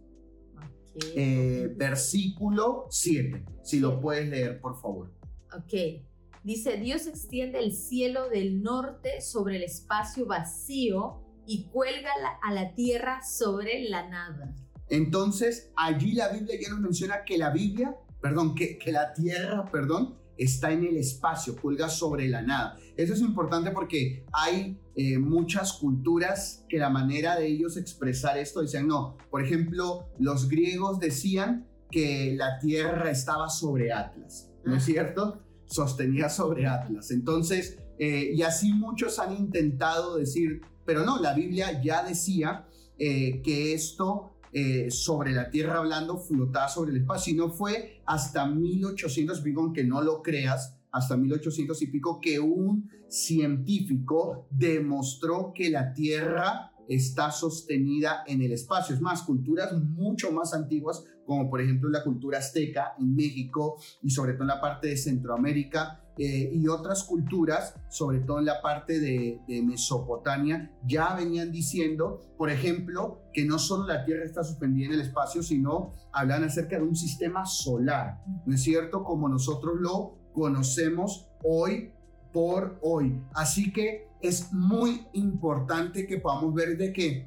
Ok. 0.97 1.05
eh, 1.15 1.73
versículo 1.77 2.87
7, 2.91 3.45
si 3.63 3.81
lo 3.81 4.01
puedes 4.01 4.29
leer, 4.29 4.61
por 4.61 4.81
favor. 4.81 5.13
Ok. 5.55 6.03
Dice, 6.43 6.77
Dios 6.79 7.07
extiende 7.07 7.59
el 7.59 7.73
cielo 7.73 8.29
del 8.31 8.63
norte 8.63 9.21
sobre 9.21 9.57
el 9.57 9.65
espacio 9.65 10.27
vacío 10.27 11.21
y 11.47 11.65
cuelga 11.65 12.11
a 12.43 12.53
la 12.55 12.73
tierra 12.75 13.21
sobre 13.23 13.89
la 13.89 14.09
nada. 14.09 14.55
Entonces, 14.89 15.71
allí 15.77 16.13
la 16.13 16.29
Biblia 16.29 16.57
ya 16.61 16.71
nos 16.71 16.81
menciona 16.81 17.25
que 17.25 17.37
la 17.37 17.51
Biblia, 17.51 17.97
perdón, 18.27 18.57
que, 18.57 18.77
que 18.77 18.91
la 18.91 19.13
tierra, 19.13 19.71
perdón, 19.71 20.17
está 20.37 20.73
en 20.73 20.85
el 20.85 20.97
espacio, 20.97 21.55
cuelga 21.57 21.89
sobre 21.89 22.29
la 22.29 22.43
nada. 22.43 22.77
Eso 22.97 23.15
es 23.15 23.21
importante 23.21 23.71
porque 23.71 24.25
hay 24.33 24.81
eh, 24.97 25.19
muchas 25.19 25.75
culturas 25.75 26.65
que 26.69 26.79
la 26.79 26.91
manera 26.91 27.37
de 27.37 27.47
ellos 27.47 27.77
expresar 27.77 28.37
esto 28.37 28.63
decían, 28.63 28.89
no, 28.89 29.17
por 29.31 29.45
ejemplo, 29.45 30.09
los 30.19 30.49
griegos 30.49 30.99
decían 30.99 31.69
que 31.89 32.35
la 32.37 32.59
tierra 32.59 33.13
estaba 33.13 33.49
sobre 33.49 33.93
Atlas, 33.93 34.51
¿no 34.65 34.75
es 34.75 34.85
cierto? 34.85 35.41
Sostenía 35.67 36.29
sobre 36.29 36.67
Atlas. 36.67 37.13
Entonces, 37.13 37.79
eh, 38.01 38.33
y 38.35 38.43
así 38.43 38.73
muchos 38.73 39.21
han 39.21 39.37
intentado 39.37 40.17
decir, 40.17 40.63
pero 40.85 41.05
no, 41.05 41.21
la 41.21 41.33
Biblia 41.33 41.81
ya 41.81 42.03
decía 42.03 42.67
eh, 42.99 43.41
que 43.43 43.73
esto 43.73 44.36
eh, 44.59 44.91
sobre 44.91 45.33
la 45.33 45.51
Tierra 45.51 45.77
hablando 45.77 46.17
flotaba 46.17 46.67
sobre 46.67 46.93
el 46.93 47.03
espacio. 47.03 47.35
Y 47.35 47.37
no 47.37 47.51
fue 47.51 48.01
hasta 48.07 48.47
1800 48.47 49.41
y 49.41 49.43
pico, 49.43 49.61
aunque 49.61 49.85
no 49.85 50.01
lo 50.01 50.23
creas, 50.23 50.79
hasta 50.91 51.15
1800 51.15 51.83
y 51.83 51.87
pico, 51.89 52.23
que 52.23 52.41
un 52.41 52.89
científico 53.07 54.49
demostró 54.51 55.53
que 55.55 55.69
la 55.69 55.93
Tierra 55.93 56.73
está 56.89 57.31
sostenida 57.33 58.25
en 58.27 58.41
el 58.41 58.53
espacio. 58.53 58.95
Es 58.95 59.03
más, 59.03 59.25
culturas 59.25 59.75
mucho 59.75 60.33
más 60.33 60.55
antiguas, 60.55 61.05
como 61.27 61.51
por 61.51 61.61
ejemplo 61.61 61.91
la 61.91 62.03
cultura 62.03 62.39
azteca 62.39 62.95
en 62.99 63.15
México 63.15 63.79
y 64.01 64.09
sobre 64.09 64.33
todo 64.33 64.45
en 64.45 64.49
la 64.49 64.61
parte 64.63 64.89
de 64.89 64.97
Centroamérica, 64.97 66.03
eh, 66.19 66.51
y 66.53 66.67
otras 66.69 67.05
culturas, 67.05 67.75
sobre 67.89 68.21
todo 68.21 68.39
en 68.39 68.47
la 68.47 68.63
parte 68.63 69.01
de, 69.01 69.41
de 69.47 69.63
Mesopotamia, 69.63 70.71
ya 70.87 71.15
venían 71.15 71.53
diciendo, 71.53 72.23
por 72.39 72.51
ejemplo, 72.51 73.23
que 73.33 73.45
no 73.45 73.59
solo 73.59 73.87
la 73.87 74.05
Tierra 74.05 74.25
está 74.25 74.43
suspendida 74.43 74.87
en 74.87 74.95
el 74.95 75.01
espacio, 75.03 75.43
sino 75.43 75.93
hablan 76.13 76.45
acerca 76.45 76.77
de 76.77 76.85
un 76.85 76.97
sistema 76.97 77.45
solar, 77.45 78.23
¿no 78.47 78.55
es 78.55 78.63
cierto? 78.63 79.05
Como 79.05 79.29
nosotros 79.29 79.75
lo 79.79 80.17
conocemos 80.33 81.29
hoy 81.43 81.93
por 82.33 82.79
hoy. 82.83 83.21
Así 83.35 83.73
que 83.73 84.09
es 84.21 84.53
muy 84.53 85.07
importante 85.13 86.07
que 86.07 86.19
podamos 86.19 86.55
ver 86.55 86.77
de 86.77 86.93
que 86.93 87.27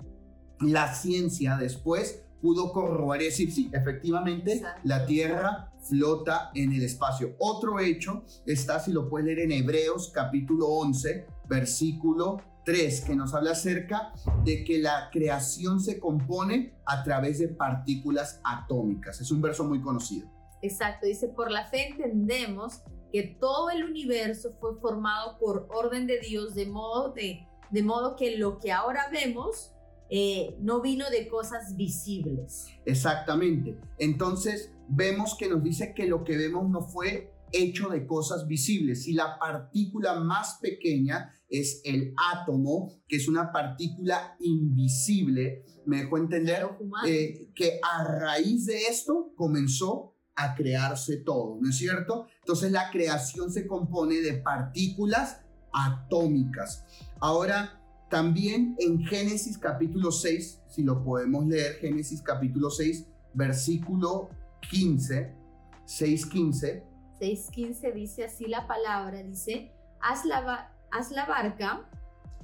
la 0.59 0.93
ciencia 0.93 1.57
después 1.57 2.23
pudo 2.41 2.71
corroborar 2.71 3.21
y 3.21 3.25
decir, 3.25 3.51
sí, 3.51 3.69
efectivamente, 3.73 4.53
Exacto. 4.53 4.81
la 4.83 5.05
Tierra 5.05 5.68
flota 5.81 6.51
en 6.53 6.73
el 6.73 6.83
espacio. 6.83 7.35
Otro 7.39 7.79
hecho 7.79 8.23
está, 8.45 8.79
si 8.79 8.91
lo 8.91 9.09
puedes 9.09 9.25
leer 9.25 9.39
en 9.39 9.51
Hebreos 9.51 10.11
capítulo 10.13 10.67
11, 10.67 11.25
versículo 11.47 12.37
3, 12.65 13.01
que 13.01 13.15
nos 13.15 13.33
habla 13.33 13.51
acerca 13.51 14.13
de 14.43 14.63
que 14.63 14.79
la 14.79 15.09
creación 15.11 15.79
se 15.79 15.99
compone 15.99 16.75
a 16.85 17.03
través 17.03 17.39
de 17.39 17.47
partículas 17.47 18.39
atómicas. 18.43 19.19
Es 19.21 19.31
un 19.31 19.41
verso 19.41 19.63
muy 19.63 19.81
conocido. 19.81 20.29
Exacto. 20.61 21.07
Dice, 21.07 21.29
por 21.29 21.51
la 21.51 21.65
fe 21.65 21.87
entendemos 21.89 22.81
que 23.11 23.23
todo 23.23 23.69
el 23.69 23.83
universo 23.83 24.53
fue 24.59 24.79
formado 24.79 25.37
por 25.39 25.67
orden 25.71 26.05
de 26.05 26.19
Dios, 26.19 26.53
de 26.53 26.67
modo, 26.67 27.11
de, 27.13 27.47
de 27.71 27.83
modo 27.83 28.15
que 28.15 28.37
lo 28.37 28.59
que 28.59 28.71
ahora 28.71 29.07
vemos 29.11 29.73
eh, 30.09 30.55
no 30.59 30.81
vino 30.81 31.09
de 31.09 31.27
cosas 31.27 31.75
visibles. 31.75 32.67
Exactamente. 32.85 33.77
Entonces 33.97 34.71
vemos 34.87 35.35
que 35.37 35.47
nos 35.47 35.63
dice 35.63 35.93
que 35.95 36.07
lo 36.07 36.23
que 36.23 36.37
vemos 36.37 36.69
no 36.69 36.81
fue 36.81 37.31
hecho 37.51 37.89
de 37.89 38.05
cosas 38.05 38.47
visibles. 38.47 39.07
Y 39.07 39.13
la 39.13 39.37
partícula 39.39 40.19
más 40.19 40.59
pequeña 40.61 41.33
es 41.49 41.81
el 41.83 42.13
átomo, 42.31 43.01
que 43.07 43.17
es 43.17 43.27
una 43.27 43.51
partícula 43.51 44.35
invisible. 44.39 45.65
Me 45.85 46.03
dejó 46.03 46.17
entender 46.17 46.67
eh, 47.07 47.51
que 47.55 47.79
a 47.83 48.03
raíz 48.03 48.65
de 48.65 48.83
esto 48.83 49.31
comenzó 49.35 50.15
a 50.35 50.55
crearse 50.55 51.17
todo, 51.17 51.57
¿no 51.61 51.69
es 51.69 51.77
cierto? 51.77 52.27
Entonces 52.39 52.71
la 52.71 52.89
creación 52.91 53.51
se 53.51 53.67
compone 53.67 54.21
de 54.21 54.33
partículas 54.35 55.41
atómicas. 55.73 56.85
Ahora, 57.19 57.78
también 58.09 58.75
en 58.79 59.05
Génesis 59.05 59.57
capítulo 59.57 60.11
6, 60.11 60.61
si 60.67 60.83
lo 60.83 61.03
podemos 61.03 61.45
leer, 61.45 61.75
Génesis 61.75 62.21
capítulo 62.21 62.69
6, 62.69 63.07
versículo 63.33 64.29
15, 64.69 65.35
6.15. 65.85 66.83
6.15 67.19 67.93
dice 67.93 68.25
así 68.25 68.47
la 68.47 68.67
palabra, 68.67 69.21
dice, 69.21 69.71
haz 70.01 70.25
la, 70.25 70.71
haz 70.91 71.11
la 71.11 71.25
barca, 71.25 71.87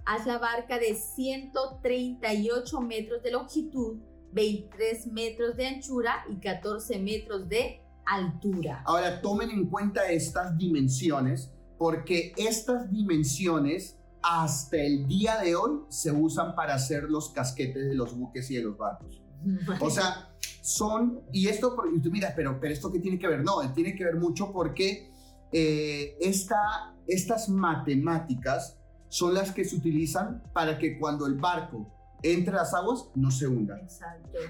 haz 0.06 0.26
la 0.28 0.38
barca 0.38 0.78
de 0.78 0.96
138 0.96 2.82
metros 2.82 3.24
de 3.24 3.32
longitud, 3.32 3.98
23 4.34 5.08
metros 5.08 5.56
de 5.58 5.68
anchura 5.68 6.26
y 6.30 6.36
14 6.36 7.00
metros 7.00 7.50
de 7.50 7.82
altura. 8.06 8.84
Ahora 8.86 9.22
tomen 9.22 9.50
en 9.50 9.68
cuenta 9.68 10.12
estas 10.12 10.56
dimensiones 10.58 11.52
porque 11.78 12.34
estas 12.38 12.92
dimensiones 12.92 13.98
hasta 14.28 14.78
el 14.78 15.06
día 15.06 15.38
de 15.38 15.56
hoy 15.56 15.82
se 15.90 16.12
usan 16.12 16.56
para 16.56 16.74
hacer 16.74 17.04
los 17.04 17.30
casquetes 17.30 17.86
de 17.86 17.94
los 17.94 18.18
buques 18.18 18.50
y 18.50 18.56
de 18.56 18.64
los 18.64 18.76
barcos. 18.76 19.22
O 19.80 19.92
sea, 19.92 20.36
son, 20.62 21.22
y 21.32 21.48
esto, 21.48 21.76
y 21.96 22.02
tú 22.02 22.10
miras, 22.10 22.34
pero, 22.36 22.60
pero 22.60 22.74
esto 22.74 22.92
qué 22.92 23.00
tiene 23.00 23.20
que 23.20 23.28
ver, 23.28 23.44
no, 23.44 23.72
tiene 23.74 23.96
que 23.96 24.04
ver 24.04 24.16
mucho 24.16 24.52
porque 24.52 25.12
eh, 25.52 26.18
esta, 26.20 26.96
estas 27.06 27.50
matemáticas 27.50 28.80
son 29.10 29.36
las 29.36 29.52
que 29.52 29.64
se 29.64 29.76
utilizan 29.76 30.42
para 30.54 30.80
que 30.80 30.98
cuando 30.98 31.28
el 31.28 31.36
barco 31.36 31.92
entre 32.24 32.56
las 32.56 32.74
aguas 32.74 33.06
no 33.14 33.30
se 33.30 33.48
hunda. 33.48 33.80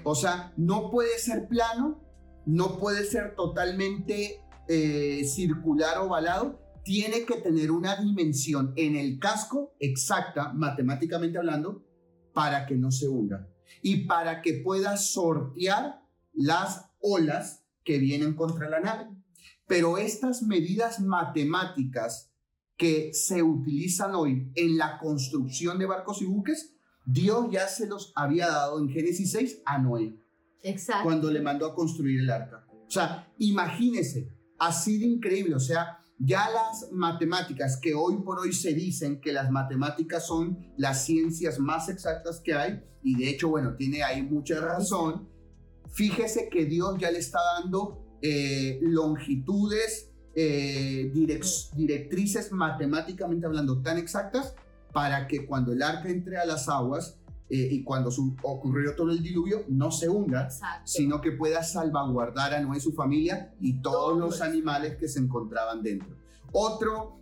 O 0.04 0.14
sea, 0.14 0.54
no 0.56 0.90
puede 0.90 1.18
ser 1.18 1.48
plano, 1.48 2.00
no 2.46 2.78
puede 2.78 3.04
ser 3.04 3.34
totalmente 3.34 4.40
eh, 4.68 5.22
circular 5.26 5.98
ovalado, 5.98 6.58
tiene 6.86 7.24
que 7.24 7.38
tener 7.38 7.72
una 7.72 7.96
dimensión 7.96 8.72
en 8.76 8.94
el 8.94 9.18
casco 9.18 9.74
exacta, 9.80 10.52
matemáticamente 10.52 11.36
hablando, 11.36 11.84
para 12.32 12.64
que 12.64 12.76
no 12.76 12.92
se 12.92 13.08
hunda 13.08 13.48
y 13.82 14.04
para 14.04 14.40
que 14.40 14.60
pueda 14.62 14.96
sortear 14.96 16.00
las 16.32 16.88
olas 17.00 17.64
que 17.82 17.98
vienen 17.98 18.36
contra 18.36 18.70
la 18.70 18.78
nave. 18.78 19.08
Pero 19.66 19.98
estas 19.98 20.44
medidas 20.44 21.00
matemáticas 21.00 22.30
que 22.76 23.12
se 23.12 23.42
utilizan 23.42 24.14
hoy 24.14 24.52
en 24.54 24.78
la 24.78 24.98
construcción 24.98 25.80
de 25.80 25.86
barcos 25.86 26.22
y 26.22 26.26
buques, 26.26 26.76
Dios 27.04 27.48
ya 27.50 27.66
se 27.66 27.88
los 27.88 28.12
había 28.14 28.46
dado 28.46 28.78
en 28.78 28.90
Génesis 28.90 29.32
6 29.32 29.62
a 29.64 29.78
Noé. 29.78 30.16
Exacto. 30.62 31.02
Cuando 31.02 31.32
le 31.32 31.42
mandó 31.42 31.66
a 31.66 31.74
construir 31.74 32.20
el 32.20 32.30
arca. 32.30 32.64
O 32.70 32.90
sea, 32.90 33.28
imagínese, 33.38 34.30
así 34.60 34.98
de 34.98 35.06
increíble. 35.06 35.56
O 35.56 35.60
sea, 35.60 35.98
ya 36.18 36.48
las 36.50 36.90
matemáticas 36.92 37.78
que 37.80 37.94
hoy 37.94 38.16
por 38.22 38.38
hoy 38.38 38.52
se 38.52 38.72
dicen 38.72 39.20
que 39.20 39.32
las 39.32 39.50
matemáticas 39.50 40.26
son 40.26 40.72
las 40.76 41.04
ciencias 41.04 41.58
más 41.58 41.88
exactas 41.88 42.40
que 42.40 42.54
hay, 42.54 42.82
y 43.02 43.16
de 43.16 43.30
hecho, 43.30 43.48
bueno, 43.48 43.76
tiene 43.76 44.02
ahí 44.02 44.22
mucha 44.22 44.60
razón. 44.60 45.28
Fíjese 45.92 46.48
que 46.48 46.64
Dios 46.64 46.98
ya 46.98 47.10
le 47.10 47.18
está 47.18 47.38
dando 47.60 48.18
eh, 48.20 48.78
longitudes, 48.82 50.10
eh, 50.34 51.12
directrices 51.76 52.52
matemáticamente 52.52 53.46
hablando 53.46 53.80
tan 53.80 53.96
exactas 53.96 54.54
para 54.92 55.26
que 55.28 55.46
cuando 55.46 55.72
el 55.72 55.82
arca 55.82 56.08
entre 56.08 56.36
a 56.36 56.44
las 56.44 56.68
aguas 56.68 57.18
eh, 57.48 57.68
y 57.70 57.84
cuando 57.84 58.10
su, 58.10 58.34
ocurrió 58.42 58.96
todo 58.96 59.10
el 59.10 59.22
diluvio 59.22 59.64
no 59.68 59.92
se 59.92 60.08
hunda, 60.08 60.48
sino 60.84 61.20
que 61.20 61.32
pueda 61.32 61.62
salvaguardar 61.62 62.54
a 62.54 62.60
Noé 62.60 62.78
y 62.78 62.80
su 62.80 62.92
familia 62.92 63.54
y 63.60 63.80
todos 63.80 64.18
los 64.18 64.40
animales 64.40 64.96
que 64.96 65.08
se 65.08 65.20
encontraban 65.20 65.82
dentro. 65.82 66.16
Otro, 66.52 67.20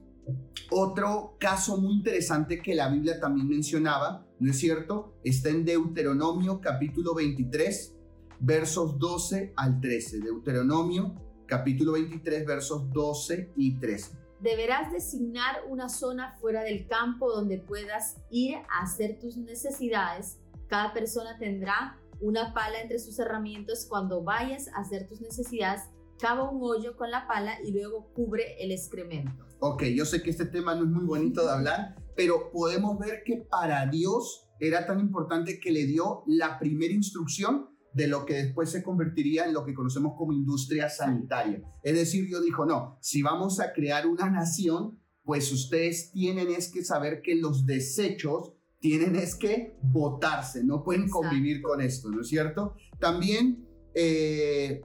otro 0.71 1.37
caso 1.39 1.77
muy 1.77 1.93
interesante 1.93 2.63
que 2.63 2.75
la 2.75 2.89
Biblia 2.89 3.21
también 3.21 3.49
mencionaba, 3.49 4.27
¿no 4.41 4.51
es 4.51 4.59
cierto? 4.59 5.19
Está 5.25 5.51
en 5.51 5.65
Deuteronomio 5.65 6.61
capítulo 6.61 7.15
23, 7.15 7.95
versos 8.41 8.99
12 8.99 9.53
al 9.57 9.79
13. 9.81 10.21
Deuteronomio 10.21 11.15
capítulo 11.47 11.93
23, 11.93 12.47
versos 12.47 12.91
12 12.91 13.53
y 13.57 13.79
13. 13.79 14.24
Deberás 14.45 14.93
designar 14.93 15.65
una 15.71 15.89
zona 15.89 16.37
fuera 16.39 16.63
del 16.65 16.87
campo 16.87 17.33
donde 17.33 17.57
puedas 17.57 18.19
ir 18.31 18.57
a 18.69 18.83
hacer 18.83 19.19
tus 19.19 19.39
necesidades. 19.39 20.37
Cada 20.69 20.93
persona 20.93 21.39
tendrá 21.39 21.99
una 22.21 22.53
pala 22.53 22.83
entre 22.83 22.99
sus 22.99 23.19
herramientas. 23.19 23.87
Cuando 23.89 24.23
vayas 24.23 24.69
a 24.69 24.83
hacer 24.83 25.09
tus 25.09 25.23
necesidades, 25.23 25.85
cava 26.21 26.51
un 26.51 26.63
hoyo 26.63 26.95
con 26.95 27.11
la 27.11 27.27
pala 27.27 27.57
y 27.65 27.73
luego 27.73 28.13
cubre 28.13 28.63
el 28.63 28.71
excremento. 28.71 29.47
Ok, 29.61 29.85
yo 29.85 30.05
sé 30.05 30.23
que 30.23 30.29
este 30.29 30.45
tema 30.45 30.75
no 30.75 30.83
es 30.83 30.91
muy 30.91 31.07
bonito 31.07 31.43
de 31.43 31.51
hablar, 31.51 31.97
pero 32.15 32.51
podemos 32.51 32.99
ver 32.99 33.23
que 33.25 33.39
para 33.39 33.87
Dios 33.87 34.51
era 34.61 34.85
tan 34.85 35.01
importante 35.01 35.59
que 35.59 35.73
le 35.73 35.87
dio 35.87 36.23
la 36.27 36.59
primera 36.59 36.93
instrucción 36.93 37.71
de 37.95 38.09
lo 38.09 38.27
que 38.27 38.35
después 38.35 38.71
se 38.71 38.83
convertiría 38.83 39.47
en 39.47 39.55
lo 39.55 39.65
que 39.65 39.73
conocemos 39.73 40.15
como 40.19 40.33
industria 40.33 40.91
sanitaria. 40.91 41.63
Es 41.83 41.95
decir, 41.95 42.27
Dios 42.27 42.45
dijo, 42.45 42.67
no, 42.67 42.99
si 43.01 43.23
vamos 43.23 43.61
a 43.61 43.73
crear 43.73 44.07
una 44.07 44.29
nación, 44.29 44.99
pues 45.23 45.51
ustedes 45.53 46.11
tienen 46.11 46.51
es 46.51 46.71
que 46.71 46.85
saber 46.85 47.23
que 47.23 47.37
los 47.37 47.65
desechos 47.67 48.53
tienen 48.81 49.15
es 49.17 49.37
que 49.37 49.79
votarse, 49.81 50.63
no 50.65 50.83
pueden 50.83 51.09
convivir 51.09 51.63
con 51.63 51.81
esto, 51.81 52.11
¿no 52.11 52.21
es 52.21 52.29
cierto? 52.29 52.75
También, 52.99 53.67
eh, 53.95 54.83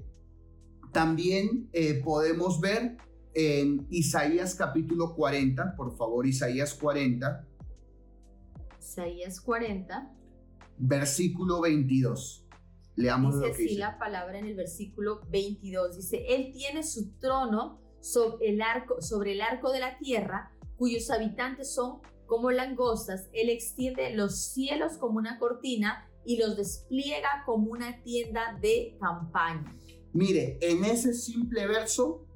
también 0.93 1.67
eh, 1.73 2.01
podemos 2.01 2.61
ver 2.61 2.95
en 3.33 3.87
Isaías 3.89 4.55
capítulo 4.55 5.15
40, 5.15 5.75
por 5.75 5.97
favor, 5.97 6.25
Isaías 6.27 6.75
40. 6.75 7.45
Isaías 8.79 9.41
40. 9.41 10.15
Versículo 10.77 11.59
22. 11.59 12.48
Leamos 12.99 13.39
dice 13.39 13.51
así 13.51 13.77
la 13.77 13.97
palabra 13.97 14.39
en 14.39 14.45
el 14.45 14.55
versículo 14.55 15.21
22. 15.29 15.95
Dice, 15.95 16.25
Él 16.27 16.51
tiene 16.51 16.83
su 16.83 17.13
trono 17.17 17.79
sobre 18.01 18.49
el 18.49 18.61
arco, 18.61 19.01
sobre 19.01 19.31
el 19.33 19.41
arco 19.41 19.71
de 19.71 19.79
la 19.79 19.97
tierra, 19.97 20.51
cuyos 20.75 21.09
habitantes 21.09 21.73
son 21.73 22.01
como 22.25 22.51
langostas. 22.51 23.29
Él 23.31 23.49
extiende 23.49 24.13
los 24.15 24.37
cielos 24.37 24.97
como 24.97 25.17
una 25.17 25.39
cortina 25.39 26.09
y 26.25 26.37
los 26.37 26.57
despliega 26.57 27.43
como 27.45 27.71
una 27.71 28.03
tienda 28.03 28.57
de 28.61 28.97
campaña. 28.99 29.73
Mire, 30.11 30.57
en 30.61 30.83
ese 30.83 31.13
simple 31.13 31.67
verso 31.67 32.27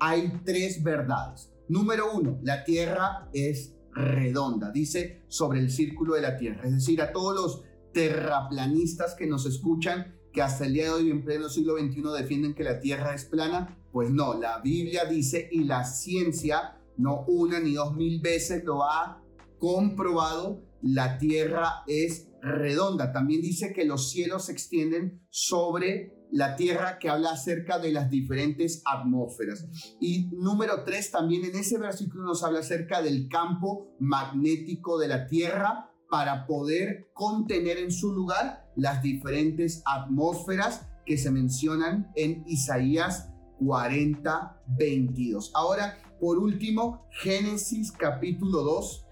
hay 0.00 0.32
tres 0.44 0.82
verdades. 0.82 1.52
Número 1.68 2.12
uno, 2.12 2.40
la 2.42 2.64
tierra 2.64 3.28
es 3.32 3.76
redonda, 3.92 4.72
dice 4.72 5.22
sobre 5.28 5.60
el 5.60 5.70
círculo 5.70 6.14
de 6.14 6.22
la 6.22 6.36
tierra. 6.36 6.64
Es 6.64 6.72
decir, 6.72 7.00
a 7.00 7.12
todos 7.12 7.34
los 7.36 7.62
terraplanistas 7.96 9.14
que 9.14 9.26
nos 9.26 9.46
escuchan, 9.46 10.14
que 10.30 10.42
hasta 10.42 10.66
el 10.66 10.74
día 10.74 10.84
de 10.84 10.90
hoy 10.90 11.10
en 11.10 11.24
pleno 11.24 11.48
siglo 11.48 11.78
XXI 11.78 12.02
defienden 12.14 12.54
que 12.54 12.62
la 12.62 12.78
Tierra 12.78 13.14
es 13.14 13.24
plana, 13.24 13.74
pues 13.90 14.10
no, 14.10 14.34
la 14.34 14.60
Biblia 14.60 15.06
dice 15.06 15.48
y 15.50 15.64
la 15.64 15.82
ciencia, 15.82 16.78
no 16.98 17.24
una 17.26 17.58
ni 17.58 17.72
dos 17.72 17.96
mil 17.96 18.20
veces 18.20 18.64
lo 18.64 18.84
ha 18.84 19.22
comprobado, 19.58 20.62
la 20.82 21.16
Tierra 21.16 21.84
es 21.86 22.28
redonda. 22.42 23.14
También 23.14 23.40
dice 23.40 23.72
que 23.72 23.86
los 23.86 24.10
cielos 24.10 24.44
se 24.44 24.52
extienden 24.52 25.26
sobre 25.30 26.12
la 26.30 26.54
Tierra 26.54 26.98
que 26.98 27.08
habla 27.08 27.30
acerca 27.30 27.78
de 27.78 27.92
las 27.92 28.10
diferentes 28.10 28.82
atmósferas. 28.84 29.66
Y 30.02 30.28
número 30.32 30.84
tres, 30.84 31.10
también 31.10 31.46
en 31.46 31.56
ese 31.56 31.78
versículo 31.78 32.24
nos 32.24 32.44
habla 32.44 32.58
acerca 32.58 33.00
del 33.00 33.26
campo 33.30 33.96
magnético 34.00 34.98
de 34.98 35.08
la 35.08 35.26
Tierra 35.26 35.95
para 36.10 36.46
poder 36.46 37.08
contener 37.12 37.78
en 37.78 37.90
su 37.90 38.12
lugar 38.12 38.68
las 38.76 39.02
diferentes 39.02 39.82
atmósferas 39.84 40.86
que 41.04 41.16
se 41.18 41.30
mencionan 41.30 42.10
en 42.14 42.44
Isaías 42.46 43.30
40, 43.58 44.62
22. 44.78 45.52
Ahora, 45.54 45.98
por 46.20 46.38
último, 46.38 47.06
Génesis 47.10 47.92
capítulo 47.92 48.62
2, 48.62 49.06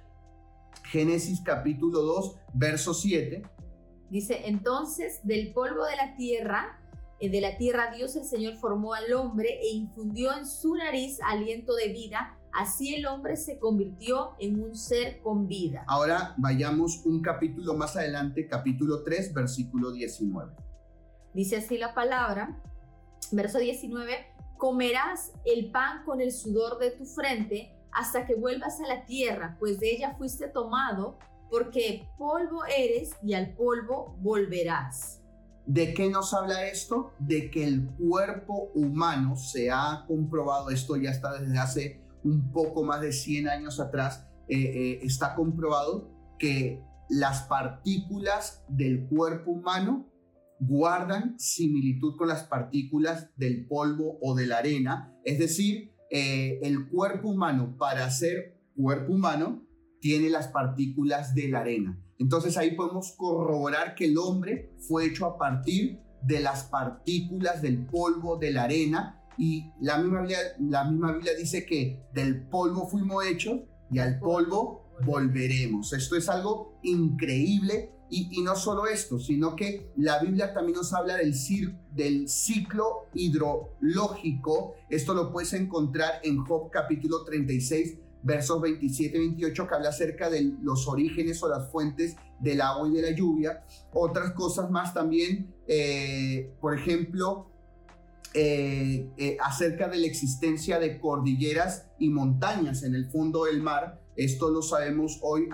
Génesis 0.85 1.41
capítulo 1.41 2.03
2, 2.03 2.37
verso 2.55 2.95
7. 2.95 3.43
Dice, 4.11 4.43
entonces 4.47 5.21
del 5.25 5.53
polvo 5.53 5.85
de 5.87 5.97
la 5.97 6.17
tierra, 6.17 6.81
eh, 7.21 7.31
de 7.31 7.41
la 7.41 7.57
tierra 7.57 7.93
Dios 7.95 8.17
el 8.17 8.25
Señor 8.25 8.57
formó 8.57 8.95
al 8.95 9.13
hombre 9.13 9.61
e 9.63 9.73
infundió 9.73 10.37
en 10.37 10.47
su 10.47 10.75
nariz 10.75 11.19
aliento 11.25 11.75
de 11.75 11.89
vida 11.89 12.39
Así 12.55 12.95
el 12.95 13.07
hombre 13.07 13.37
se 13.37 13.59
convirtió 13.59 14.37
en 14.39 14.63
un 14.63 14.77
ser 14.77 15.21
con 15.23 15.49
vida. 15.49 15.85
Ahora 15.89 16.35
vayamos 16.37 17.05
un 17.05 17.21
capítulo 17.21 17.75
más 17.75 17.97
adelante, 17.97 18.47
capítulo 18.47 19.03
3, 19.03 19.35
versículo 19.35 19.91
19. 19.91 20.53
Dice 21.35 21.57
así 21.57 21.79
la 21.79 21.95
palabra, 21.95 22.63
verso 23.33 23.59
19, 23.59 24.13
comerás 24.57 25.33
el 25.45 25.73
pan 25.73 26.05
con 26.05 26.21
el 26.21 26.31
sudor 26.31 26.79
de 26.79 26.93
tu 26.93 27.05
frente 27.07 27.77
hasta 27.91 28.25
que 28.25 28.37
vuelvas 28.37 28.81
a 28.81 28.87
la 28.87 29.05
tierra, 29.05 29.57
pues 29.59 29.81
de 29.81 29.91
ella 29.91 30.15
fuiste 30.17 30.47
tomado, 30.47 31.19
porque 31.51 32.09
polvo 32.17 32.65
eres 32.67 33.17
y 33.25 33.35
al 33.35 33.53
polvo 33.55 34.17
volverás. 34.21 35.21
¿De 35.67 35.93
qué 35.93 36.09
nos 36.09 36.33
habla 36.33 36.67
esto? 36.67 37.15
De 37.19 37.51
que 37.51 37.65
el 37.65 37.89
cuerpo 37.99 38.71
humano 38.77 39.35
se 39.35 39.73
ha 39.73 40.05
comprobado, 40.07 40.71
esto 40.71 40.97
ya 40.97 41.11
está 41.11 41.41
desde 41.41 41.59
hace 41.59 42.04
un 42.25 42.51
poco 42.53 42.83
más 42.83 43.01
de 43.01 43.13
100 43.13 43.49
años 43.49 43.79
atrás, 43.81 44.27
eh, 44.49 44.57
eh, 44.57 44.99
está 45.03 45.35
comprobado 45.35 46.11
que 46.39 46.83
las 47.09 47.43
partículas 47.43 48.65
del 48.69 49.07
cuerpo 49.07 49.53
humano 49.53 50.11
guardan 50.59 51.39
similitud 51.39 52.17
con 52.17 52.29
las 52.29 52.45
partículas 52.45 53.31
del 53.37 53.67
polvo 53.67 54.19
o 54.23 54.35
de 54.35 54.47
la 54.47 54.59
arena, 54.59 55.15
es 55.25 55.39
decir, 55.39 55.93
eh, 56.11 56.61
el 56.63 56.89
cuerpo 56.89 57.29
humano 57.29 57.77
para 57.79 58.11
ser 58.11 58.61
cuerpo 58.75 59.13
humano 59.13 59.67
tiene 60.01 60.31
las 60.31 60.49
partículas 60.49 61.35
de 61.35 61.49
la 61.49 61.61
arena. 61.61 62.01
Entonces 62.19 62.57
ahí 62.57 62.75
podemos 62.75 63.13
corroborar 63.17 63.95
que 63.95 64.07
el 64.07 64.19
hombre 64.19 64.73
fue 64.79 65.07
hecho 65.07 65.27
a 65.27 65.39
partir 65.39 66.01
de 66.23 66.41
las 66.41 66.65
partículas 66.65 67.61
del 67.63 67.85
polvo 67.87 68.37
de 68.37 68.53
la 68.53 68.65
arena 68.65 69.24
y 69.39 69.73
la 69.81 69.99
misma 69.99 70.21
Biblia, 70.21 70.39
la 70.61 70.85
misma 70.85 71.13
Biblia 71.13 71.35
dice 71.35 71.67
que 71.67 72.03
del 72.13 72.47
polvo 72.47 72.89
fuimos 72.89 73.25
hechos 73.27 73.61
y 73.91 73.99
al 73.99 74.19
polvo 74.19 74.85
volveremos. 75.05 75.93
Esto 75.93 76.17
es 76.17 76.29
algo 76.29 76.79
increíble 76.83 77.91
y, 78.11 78.43
no 78.43 78.55
solo 78.55 78.87
esto, 78.87 79.19
sino 79.19 79.57
que 79.57 79.91
la 79.97 80.21
Biblia 80.21 80.55
también 80.55 80.77
nos 80.77 80.93
habla 80.93 81.17
del, 81.17 81.35
del 81.93 82.29
ciclo 82.29 83.07
hidrológico. 83.13 84.75
Esto 84.89 85.15
lo 85.15 85.33
puedes 85.33 85.53
encontrar 85.53 86.21
en 86.23 86.45
Job 86.45 86.71
capítulo 86.71 87.25
36, 87.25 87.99
versos 88.23 88.61
27 88.61 89.17
y 89.17 89.21
28, 89.21 89.67
que 89.67 89.75
habla 89.75 89.89
acerca 89.89 90.31
de 90.31 90.53
los 90.63 90.87
orígenes 90.87 91.43
o 91.43 91.49
las 91.49 91.73
fuentes 91.73 92.15
del 92.39 92.61
agua 92.61 92.89
y 92.89 92.93
de 92.93 93.03
la 93.03 93.11
lluvia. 93.11 93.65
Otras 93.93 94.33
cosas 94.33 94.71
más 94.71 94.95
también, 94.95 95.53
eh, 95.67 96.55
por 96.61 96.79
ejemplo, 96.79 97.51
eh, 98.35 99.11
eh, 99.17 99.37
acerca 99.41 99.89
de 99.89 99.99
la 99.99 100.07
existencia 100.07 100.79
de 100.79 100.99
cordilleras 100.99 101.87
y 101.99 102.09
montañas 102.09 102.83
en 102.83 102.95
el 102.95 103.07
fondo 103.11 103.45
del 103.45 103.63
mar. 103.63 104.03
Esto 104.17 104.51
lo 104.51 104.63
sabemos 104.63 105.19
hoy 105.23 105.49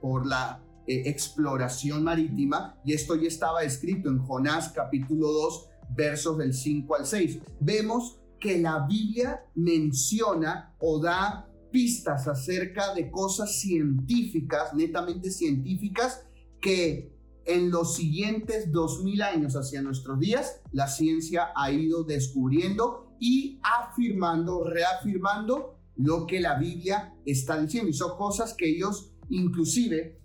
por 0.00 0.26
la 0.26 0.62
exploración 0.86 2.04
marítima 2.04 2.78
y 2.84 2.92
esto 2.92 3.16
ya 3.16 3.28
estaba 3.28 3.62
escrito 3.62 4.10
en 4.10 4.18
Jonás 4.18 4.70
capítulo 4.74 5.32
2 5.32 5.68
versos 5.96 6.38
del 6.38 6.54
5 6.54 6.94
al 6.96 7.06
6. 7.06 7.38
Vemos 7.60 8.20
que 8.38 8.58
la 8.58 8.86
Biblia 8.86 9.44
menciona 9.54 10.74
o 10.78 11.00
da 11.00 11.48
pistas 11.70 12.28
acerca 12.28 12.94
de 12.94 13.10
cosas 13.10 13.58
científicas, 13.58 14.74
netamente 14.74 15.30
científicas, 15.30 16.26
que 16.60 17.13
en 17.46 17.70
los 17.70 17.94
siguientes 17.94 18.72
2000 18.72 19.22
años 19.22 19.54
hacia 19.54 19.82
nuestros 19.82 20.18
días, 20.18 20.62
la 20.72 20.88
ciencia 20.88 21.48
ha 21.54 21.70
ido 21.70 22.04
descubriendo 22.04 23.14
y 23.20 23.60
afirmando, 23.62 24.64
reafirmando 24.64 25.78
lo 25.96 26.26
que 26.26 26.40
la 26.40 26.58
Biblia 26.58 27.14
está 27.24 27.60
diciendo. 27.60 27.90
Y 27.90 27.94
son 27.94 28.16
cosas 28.16 28.54
que 28.54 28.68
ellos, 28.68 29.12
inclusive, 29.30 30.20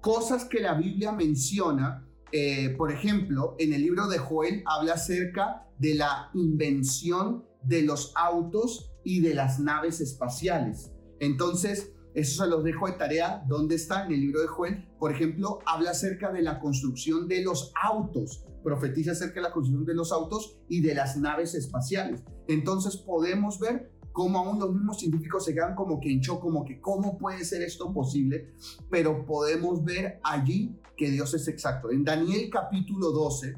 cosas 0.00 0.44
que 0.44 0.60
la 0.60 0.74
Biblia 0.74 1.12
menciona, 1.12 2.06
eh, 2.32 2.74
por 2.76 2.92
ejemplo, 2.92 3.56
en 3.58 3.72
el 3.72 3.82
libro 3.82 4.08
de 4.08 4.18
Joel 4.18 4.62
habla 4.66 4.94
acerca 4.94 5.68
de 5.78 5.94
la 5.94 6.30
invención 6.34 7.44
de 7.62 7.82
los 7.82 8.12
autos 8.16 8.92
y 9.04 9.20
de 9.20 9.34
las 9.34 9.60
naves 9.60 10.00
espaciales. 10.00 10.92
Entonces, 11.20 11.92
eso 12.14 12.44
se 12.44 12.50
los 12.50 12.62
dejo 12.62 12.86
de 12.86 12.92
tarea. 12.92 13.42
¿Dónde 13.48 13.74
está? 13.74 14.04
En 14.04 14.12
el 14.12 14.20
libro 14.20 14.40
de 14.42 14.48
Joel, 14.48 14.88
por 14.98 15.12
ejemplo, 15.12 15.58
habla 15.66 15.92
acerca 15.92 16.30
de 16.30 16.42
la 16.42 16.60
construcción 16.60 17.26
de 17.26 17.42
los 17.42 17.72
autos, 17.82 18.44
profetiza 18.62 19.12
acerca 19.12 19.36
de 19.36 19.48
la 19.48 19.52
construcción 19.52 19.86
de 19.86 19.94
los 19.94 20.12
autos 20.12 20.58
y 20.68 20.80
de 20.80 20.94
las 20.94 21.16
naves 21.16 21.54
espaciales. 21.54 22.22
Entonces 22.48 22.96
podemos 22.96 23.58
ver 23.58 23.92
cómo 24.12 24.38
aún 24.38 24.58
los 24.58 24.72
mismos 24.74 24.98
científicos 24.98 25.44
se 25.44 25.54
quedan 25.54 25.74
como 25.74 25.98
que 26.00 26.12
en 26.12 26.20
shock, 26.20 26.40
como 26.40 26.64
que 26.64 26.80
cómo 26.80 27.18
puede 27.18 27.44
ser 27.44 27.62
esto 27.62 27.92
posible, 27.92 28.54
pero 28.90 29.24
podemos 29.24 29.82
ver 29.84 30.20
allí 30.22 30.78
que 30.96 31.10
Dios 31.10 31.32
es 31.34 31.48
exacto. 31.48 31.90
En 31.90 32.04
Daniel 32.04 32.50
capítulo 32.50 33.10
12, 33.10 33.56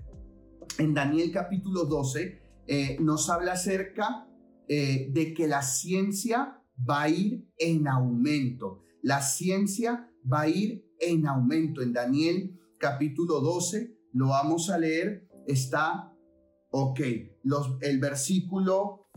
en 0.79 0.95
Daniel 0.95 1.33
capítulo 1.33 1.85
12, 1.85 2.43
eh, 2.67 2.97
nos 3.01 3.29
habla 3.29 3.53
acerca 3.53 4.29
eh, 4.69 5.09
de 5.12 5.35
que 5.35 5.47
la 5.47 5.62
ciencia 5.62 6.63
va 6.79 7.03
a 7.03 7.09
ir 7.09 7.47
en 7.59 7.89
aumento. 7.89 8.83
La 9.03 9.21
ciencia 9.21 10.11
va 10.31 10.43
a 10.43 10.49
ir 10.49 10.85
en 11.01 11.27
aumento. 11.27 11.83
En 11.83 11.93
Daniel 11.93 12.59
capítulo 12.79 13.41
12, 13.41 13.97
lo 14.13 14.29
vamos 14.29 14.71
a 14.71 14.79
leer, 14.79 15.29
está, 15.47 16.13
ok, 16.71 17.01
los, 17.43 17.77
el 17.81 17.99
versículo, 17.99 19.09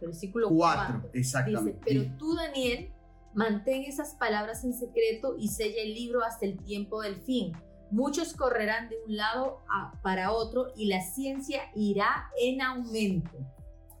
versículo 0.00 0.50
4, 0.50 1.10
exactamente. 1.14 1.80
Dice, 1.86 2.04
pero 2.04 2.18
tú, 2.18 2.34
Daniel, 2.34 2.92
mantén 3.34 3.84
esas 3.84 4.14
palabras 4.14 4.64
en 4.64 4.74
secreto 4.74 5.36
y 5.38 5.48
sella 5.48 5.82
el 5.82 5.94
libro 5.94 6.22
hasta 6.22 6.46
el 6.46 6.58
tiempo 6.64 7.02
del 7.02 7.16
fin. 7.16 7.52
Muchos 7.90 8.34
correrán 8.34 8.88
de 8.88 8.96
un 9.06 9.16
lado 9.16 9.62
para 10.02 10.32
otro 10.32 10.72
y 10.76 10.86
la 10.86 11.00
ciencia 11.02 11.62
irá 11.74 12.30
en 12.40 12.60
aumento. 12.60 13.30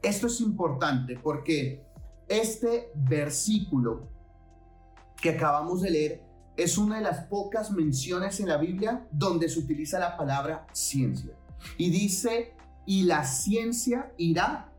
Esto 0.02 0.26
es 0.26 0.40
importante 0.40 1.18
porque 1.22 1.84
este 2.28 2.90
versículo 2.94 4.08
que 5.16 5.30
acabamos 5.30 5.82
de 5.82 5.90
leer 5.90 6.22
es 6.56 6.78
una 6.78 6.96
de 6.96 7.02
las 7.02 7.24
pocas 7.26 7.70
menciones 7.70 8.40
en 8.40 8.48
la 8.48 8.56
Biblia 8.56 9.06
donde 9.10 9.48
se 9.48 9.58
utiliza 9.58 9.98
la 9.98 10.16
palabra 10.16 10.66
ciencia. 10.72 11.32
Y 11.76 11.90
dice, 11.90 12.54
y 12.86 13.02
la 13.02 13.24
ciencia 13.24 14.12
irá 14.16 14.72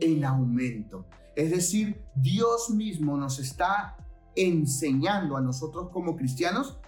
en 0.00 0.24
aumento. 0.24 1.06
Es 1.36 1.50
decir, 1.50 2.02
Dios 2.14 2.70
mismo 2.70 3.16
nos 3.16 3.38
está 3.38 3.96
enseñando 4.34 5.36
a 5.36 5.40
nosotros 5.40 5.90
como 5.90 6.16
cristianos. 6.16 6.78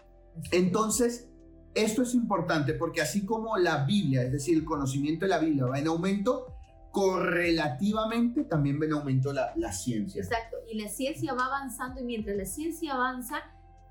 Entonces, 0.52 1.28
esto 1.74 2.02
es 2.02 2.14
importante 2.14 2.74
porque 2.74 3.00
así 3.00 3.24
como 3.24 3.56
la 3.56 3.84
Biblia, 3.84 4.22
es 4.22 4.32
decir, 4.32 4.56
el 4.56 4.64
conocimiento 4.64 5.24
de 5.24 5.30
la 5.30 5.38
Biblia 5.38 5.66
va 5.66 5.78
en 5.78 5.86
aumento, 5.86 6.49
correlativamente 6.90 8.44
también 8.44 8.78
ven 8.78 8.92
aumento 8.92 9.32
la, 9.32 9.52
la 9.56 9.72
ciencia. 9.72 10.22
Exacto, 10.22 10.56
y 10.70 10.80
la 10.80 10.88
ciencia 10.88 11.34
va 11.34 11.46
avanzando 11.46 12.00
y 12.00 12.04
mientras 12.04 12.36
la 12.36 12.44
ciencia 12.44 12.94
avanza, 12.94 13.42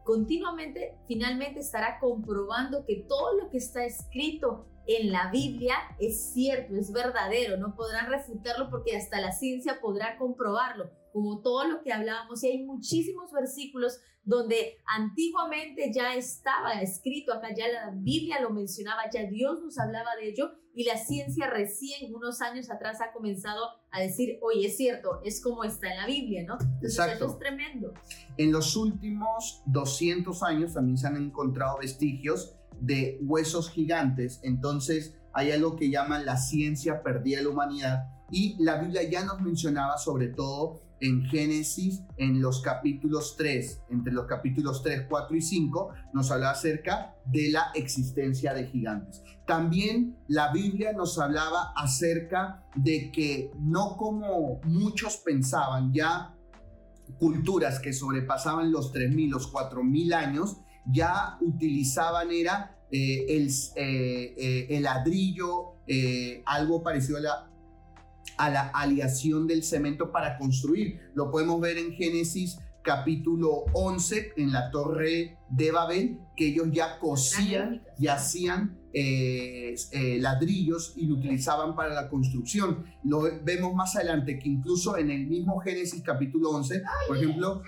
continuamente, 0.04 0.98
finalmente 1.08 1.60
estará 1.60 2.00
comprobando 2.00 2.86
que 2.86 3.06
todo 3.08 3.38
lo 3.40 3.50
que 3.50 3.58
está 3.58 3.86
escrito 3.86 4.66
en 4.88 5.12
la 5.12 5.30
Biblia 5.30 5.76
es 6.00 6.34
cierto, 6.34 6.76
es 6.76 6.92
verdadero, 6.92 7.58
no 7.58 7.76
podrán 7.76 8.10
refutarlo 8.10 8.70
porque 8.72 8.98
hasta 8.98 9.22
la 9.22 9.32
ciencia 9.32 9.80
podrá 9.80 10.18
comprobarlo, 10.18 10.90
como 11.14 11.42
todo 11.42 11.66
lo 11.66 11.82
que 11.82 11.94
hablábamos, 11.94 12.44
y 12.44 12.48
hay 12.48 12.64
muchísimos 12.64 13.32
versículos 13.32 14.00
donde 14.24 14.78
antiguamente 14.86 15.92
ya 15.94 16.14
estaba 16.14 16.82
escrito, 16.82 17.34
acá 17.34 17.48
ya 17.56 17.68
la 17.68 17.92
Biblia 17.96 18.40
lo 18.42 18.52
mencionaba, 18.52 19.10
ya 19.12 19.24
Dios 19.24 19.60
nos 19.62 19.80
hablaba 19.80 20.16
de 20.18 20.30
ello, 20.30 20.52
y 20.76 20.84
la 20.84 20.98
ciencia 20.98 21.50
recién 21.50 22.14
unos 22.14 22.42
años 22.42 22.70
atrás 22.70 23.02
ha 23.02 23.12
comenzado 23.12 23.66
a 23.92 24.00
decir, 24.00 24.38
oye, 24.42 24.68
es 24.68 24.78
cierto, 24.78 25.20
es 25.24 25.42
como 25.42 25.64
está 25.64 25.92
en 25.92 25.98
la 25.98 26.06
Biblia, 26.06 26.44
¿no? 26.46 26.58
Exacto. 26.82 27.26
Eso 27.26 27.34
es 27.34 27.40
tremendo. 27.40 27.94
En 28.38 28.52
los 28.52 28.76
últimos 28.76 29.64
200 29.66 30.44
años 30.44 30.74
también 30.74 30.98
se 30.98 31.08
han 31.08 31.18
encontrado 31.18 31.80
vestigios 31.80 32.56
de 32.80 33.20
huesos 33.24 33.72
gigantes, 33.72 34.40
entonces 34.44 35.18
hay 35.34 35.52
algo 35.52 35.76
que 35.76 35.90
llaman 35.90 36.26
la 36.26 36.38
ciencia 36.38 37.04
perdida 37.04 37.38
de 37.38 37.44
la 37.44 37.50
humanidad 37.50 38.10
y 38.32 38.56
la 38.64 38.78
Biblia 38.78 39.04
ya 39.04 39.24
nos 39.26 39.42
mencionaba 39.42 39.98
sobre 39.98 40.28
todo 40.28 40.82
en 41.02 41.26
Génesis, 41.26 42.04
en 42.18 42.42
los 42.42 42.62
capítulos 42.62 43.36
3, 43.38 43.84
entre 43.90 44.14
los 44.14 44.26
capítulos 44.26 44.84
3, 44.84 45.06
4 45.10 45.36
y 45.36 45.42
5, 45.42 45.94
nos 46.14 46.32
habla 46.32 46.52
acerca 46.52 47.16
de 47.26 47.52
la 47.52 47.72
existencia 47.76 48.54
de 48.54 48.68
gigantes. 48.68 49.24
También 49.46 50.18
la 50.28 50.52
Biblia 50.52 50.94
nos 50.94 51.18
hablaba 51.18 51.74
acerca 51.76 52.64
de 52.76 53.12
que 53.12 53.52
no 53.60 53.98
como 53.98 54.62
muchos 54.64 55.18
pensaban, 55.18 55.94
ya 55.94 56.36
culturas 57.18 57.80
que 57.80 57.94
sobrepasaban 57.94 58.72
los 58.72 58.94
3.000, 58.94 59.30
los 59.30 59.52
4.000 59.52 60.14
años, 60.14 60.58
ya 60.86 61.38
utilizaban 61.42 62.32
era 62.32 62.76
eh, 62.92 63.26
eh, 63.28 64.34
eh, 64.38 64.68
el, 64.70 64.84
ladrillo, 64.84 65.76
algo 66.46 66.82
parecido 66.84 67.18
a 67.18 67.22
la, 67.22 67.50
a 68.38 68.50
la 68.50 68.70
aleación 68.70 69.48
del 69.48 69.64
cemento 69.64 70.12
para 70.12 70.38
construir. 70.38 71.00
Lo 71.14 71.32
podemos 71.32 71.60
ver 71.60 71.78
en 71.78 71.94
Génesis 71.94 72.60
capítulo 72.82 73.66
11, 73.74 74.34
en 74.38 74.52
la 74.52 74.72
torre 74.72 75.38
de 75.50 75.72
Babel, 75.72 76.20
que 76.36 76.48
ellos 76.48 76.68
ya 76.72 76.98
cosían 77.00 77.84
y 78.00 78.08
hacían 78.08 78.80
eh, 78.94 79.76
eh, 79.92 80.18
ladrillos 80.20 80.94
y 80.96 81.06
lo 81.06 81.16
utilizaban 81.16 81.76
para 81.76 81.94
la 81.94 82.10
construcción. 82.10 82.86
Lo 83.04 83.22
vemos 83.44 83.74
más 83.76 83.96
adelante 83.96 84.40
que 84.40 84.50
incluso 84.50 84.98
en 84.98 85.12
el 85.12 85.28
mismo 85.28 85.60
Génesis 85.60 86.02
capítulo 86.04 86.50
11, 86.52 86.82
por 87.08 87.18
ejemplo, 87.18 87.62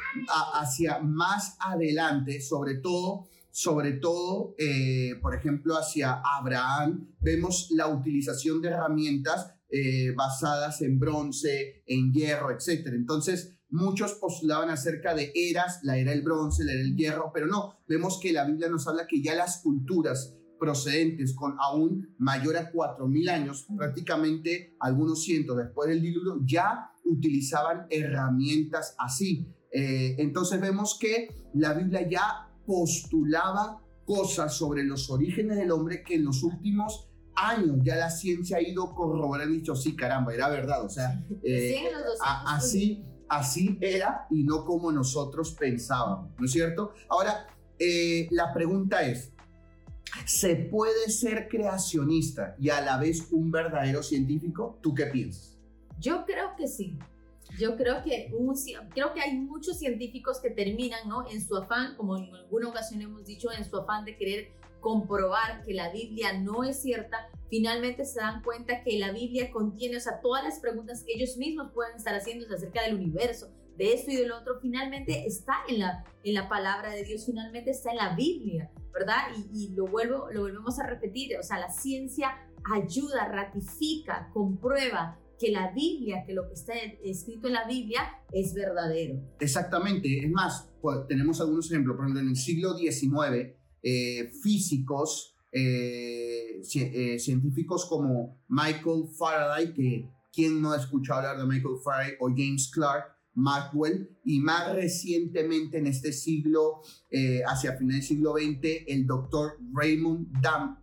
hacia 0.55 0.99
más 0.99 1.57
adelante, 1.59 2.41
sobre 2.41 2.75
todo 2.75 3.27
sobre 3.51 3.91
todo, 3.93 4.55
eh, 4.57 5.15
por 5.21 5.35
ejemplo, 5.35 5.75
hacia 5.75 6.21
Abraham, 6.23 7.09
vemos 7.19 7.67
la 7.71 7.87
utilización 7.87 8.61
de 8.61 8.69
herramientas 8.69 9.53
eh, 9.71 10.11
basadas 10.15 10.81
en 10.81 10.99
bronce, 10.99 11.83
en 11.85 12.11
hierro, 12.11 12.51
etc. 12.51 12.87
Entonces, 12.87 13.57
muchos 13.69 14.13
postulaban 14.13 14.69
acerca 14.69 15.15
de 15.15 15.31
eras, 15.33 15.79
la 15.83 15.97
era 15.97 16.11
del 16.11 16.21
bronce, 16.21 16.63
la 16.63 16.73
era 16.73 16.81
del 16.81 16.95
hierro, 16.95 17.31
pero 17.33 17.47
no, 17.47 17.79
vemos 17.87 18.19
que 18.21 18.33
la 18.33 18.45
Biblia 18.45 18.69
nos 18.69 18.87
habla 18.87 19.07
que 19.07 19.21
ya 19.21 19.33
las 19.33 19.61
culturas 19.61 20.35
procedentes 20.59 21.33
con 21.33 21.55
aún 21.59 22.13
mayor 22.19 22.55
a 22.55 22.71
4.000 22.71 23.29
años, 23.29 23.65
prácticamente 23.75 24.75
algunos 24.79 25.23
cientos 25.23 25.57
después 25.57 25.89
del 25.89 26.01
diluvio, 26.01 26.39
ya 26.45 26.91
utilizaban 27.05 27.87
herramientas 27.89 28.95
así. 28.99 29.47
Eh, 29.71 30.15
entonces 30.19 30.61
vemos 30.61 30.97
que 30.99 31.29
la 31.55 31.73
Biblia 31.73 32.07
ya 32.07 32.51
postulaba 32.65 33.81
cosas 34.05 34.55
sobre 34.55 34.83
los 34.83 35.09
orígenes 35.09 35.57
del 35.57 35.71
hombre 35.71 36.03
que 36.03 36.15
en 36.15 36.25
los 36.25 36.43
últimos 36.43 37.10
años 37.49 37.77
ya 37.83 37.95
la 37.95 38.09
ciencia 38.09 38.57
ha 38.57 38.61
ido 38.61 38.93
corroborando 38.93 39.53
y 39.53 39.57
dicho, 39.57 39.75
sí, 39.75 39.95
caramba, 39.95 40.33
era 40.33 40.49
verdad. 40.49 40.85
O 40.85 40.89
sea, 40.89 41.23
eh, 41.43 41.89
así, 42.45 43.03
así 43.29 43.77
era 43.81 44.27
y 44.29 44.43
no 44.43 44.65
como 44.65 44.91
nosotros 44.91 45.55
pensábamos, 45.59 46.31
¿no 46.37 46.45
es 46.45 46.51
cierto? 46.51 46.93
Ahora, 47.09 47.47
eh, 47.79 48.27
la 48.31 48.53
pregunta 48.53 49.01
es, 49.03 49.33
¿se 50.25 50.55
puede 50.55 51.09
ser 51.09 51.47
creacionista 51.47 52.55
y 52.59 52.69
a 52.69 52.81
la 52.81 52.97
vez 52.97 53.31
un 53.31 53.51
verdadero 53.51 54.03
científico? 54.03 54.79
¿Tú 54.81 54.93
qué 54.93 55.07
piensas? 55.07 55.57
Yo 55.99 56.25
creo 56.25 56.55
que 56.55 56.67
sí. 56.67 56.97
Yo 57.59 57.75
creo 57.75 58.01
que, 58.03 58.31
un, 58.33 58.55
creo 58.93 59.13
que 59.13 59.21
hay 59.21 59.37
muchos 59.37 59.77
científicos 59.77 60.39
que 60.39 60.51
terminan, 60.51 61.07
¿no? 61.09 61.29
En 61.29 61.45
su 61.45 61.57
afán, 61.57 61.95
como 61.97 62.17
en 62.17 62.33
alguna 62.33 62.69
ocasión 62.69 63.01
hemos 63.01 63.25
dicho, 63.25 63.51
en 63.51 63.69
su 63.69 63.77
afán 63.77 64.05
de 64.05 64.15
querer 64.15 64.51
comprobar 64.81 65.63
que 65.63 65.73
la 65.73 65.91
Biblia 65.91 66.33
no 66.33 66.63
es 66.63 66.81
cierta, 66.81 67.29
finalmente 67.49 68.03
se 68.05 68.19
dan 68.19 68.41
cuenta 68.41 68.83
que 68.83 68.99
la 68.99 69.11
Biblia 69.11 69.51
contiene, 69.51 69.97
o 69.97 69.99
sea, 70.01 70.19
todas 70.21 70.43
las 70.43 70.59
preguntas 70.59 71.03
que 71.05 71.13
ellos 71.13 71.37
mismos 71.37 71.71
pueden 71.73 71.95
estar 71.95 72.15
haciendo 72.15 72.45
acerca 72.53 72.83
del 72.83 72.95
universo, 72.95 73.49
de 73.77 73.93
esto 73.93 74.11
y 74.11 74.17
del 74.17 74.31
otro, 74.31 74.59
finalmente 74.61 75.25
está 75.25 75.53
en 75.67 75.79
la, 75.79 76.03
en 76.23 76.33
la 76.33 76.49
palabra 76.49 76.91
de 76.91 77.03
Dios, 77.03 77.25
finalmente 77.25 77.71
está 77.71 77.91
en 77.91 77.97
la 77.97 78.15
Biblia, 78.15 78.69
¿verdad? 78.93 79.21
Y, 79.37 79.65
y 79.65 79.75
lo, 79.75 79.87
vuelvo, 79.87 80.29
lo 80.31 80.41
volvemos 80.41 80.77
a 80.79 80.87
repetir, 80.87 81.37
o 81.37 81.43
sea, 81.43 81.59
la 81.59 81.71
ciencia 81.71 82.37
ayuda, 82.75 83.27
ratifica, 83.27 84.29
comprueba 84.33 85.17
que 85.39 85.51
la 85.51 85.71
Biblia, 85.71 86.23
que 86.25 86.33
lo 86.33 86.47
que 86.47 86.53
está 86.53 86.73
escrito 87.03 87.47
en 87.47 87.53
la 87.53 87.65
Biblia 87.65 88.01
es 88.31 88.53
verdadero. 88.53 89.19
Exactamente, 89.39 90.23
es 90.23 90.29
más, 90.29 90.69
pues, 90.81 91.07
tenemos 91.07 91.41
algunos 91.41 91.71
ejemplos, 91.71 91.95
por 91.95 92.05
ejemplo, 92.05 92.21
en 92.21 92.29
el 92.29 92.35
siglo 92.35 92.77
XIX, 92.77 93.55
eh, 93.83 94.31
físicos, 94.43 95.35
eh, 95.51 96.61
eh, 96.75 97.19
científicos 97.19 97.85
como 97.85 98.39
Michael 98.47 99.05
Faraday, 99.17 99.73
que 99.73 100.09
quien 100.31 100.61
no 100.61 100.71
ha 100.71 100.77
escuchado 100.77 101.19
hablar 101.21 101.37
de 101.39 101.51
Michael 101.51 101.75
Faraday, 101.83 102.13
o 102.19 102.29
James 102.29 102.69
Clark, 102.71 103.05
Maxwell, 103.33 104.09
y 104.23 104.39
más 104.39 104.73
recientemente 104.75 105.77
en 105.77 105.87
este 105.87 106.13
siglo, 106.13 106.81
hacia 107.47 107.77
finales 107.77 108.07
del 108.07 108.17
siglo 108.17 108.33
XX, 108.33 108.83
el 108.87 109.07
doctor 109.07 109.57
Raymond 109.73 110.27
Dam, 110.41 110.79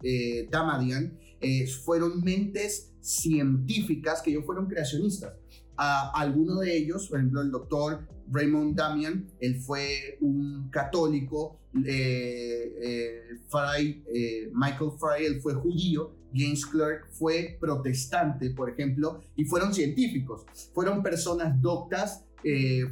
Damadian, 0.51 1.19
fueron 1.85 2.23
mentes 2.23 2.95
científicas 3.01 4.23
que 4.23 4.31
ellos 4.31 4.45
fueron 4.47 4.67
creacionistas. 4.67 5.38
A 5.81 6.11
alguno 6.21 6.59
de 6.61 6.77
ellos, 6.77 7.07
por 7.09 7.19
ejemplo, 7.19 7.41
el 7.41 7.53
doctor 7.53 8.07
Raymond 8.31 8.77
Damian, 8.77 9.27
él 9.41 9.61
fue 9.61 10.19
un 10.21 10.69
católico, 10.71 11.61
eh, 11.85 12.75
eh, 12.83 13.23
eh, 14.13 14.51
Michael 14.53 14.91
Fry, 14.99 15.25
él 15.27 15.41
fue 15.41 15.55
judío, 15.55 16.15
James 16.35 16.67
Clerk 16.67 17.09
fue 17.13 17.57
protestante, 17.61 18.51
por 18.51 18.71
ejemplo, 18.71 19.21
y 19.37 19.45
fueron 19.45 19.73
científicos, 19.73 20.45
fueron 20.75 21.03
personas 21.03 21.61
doctas, 21.63 22.25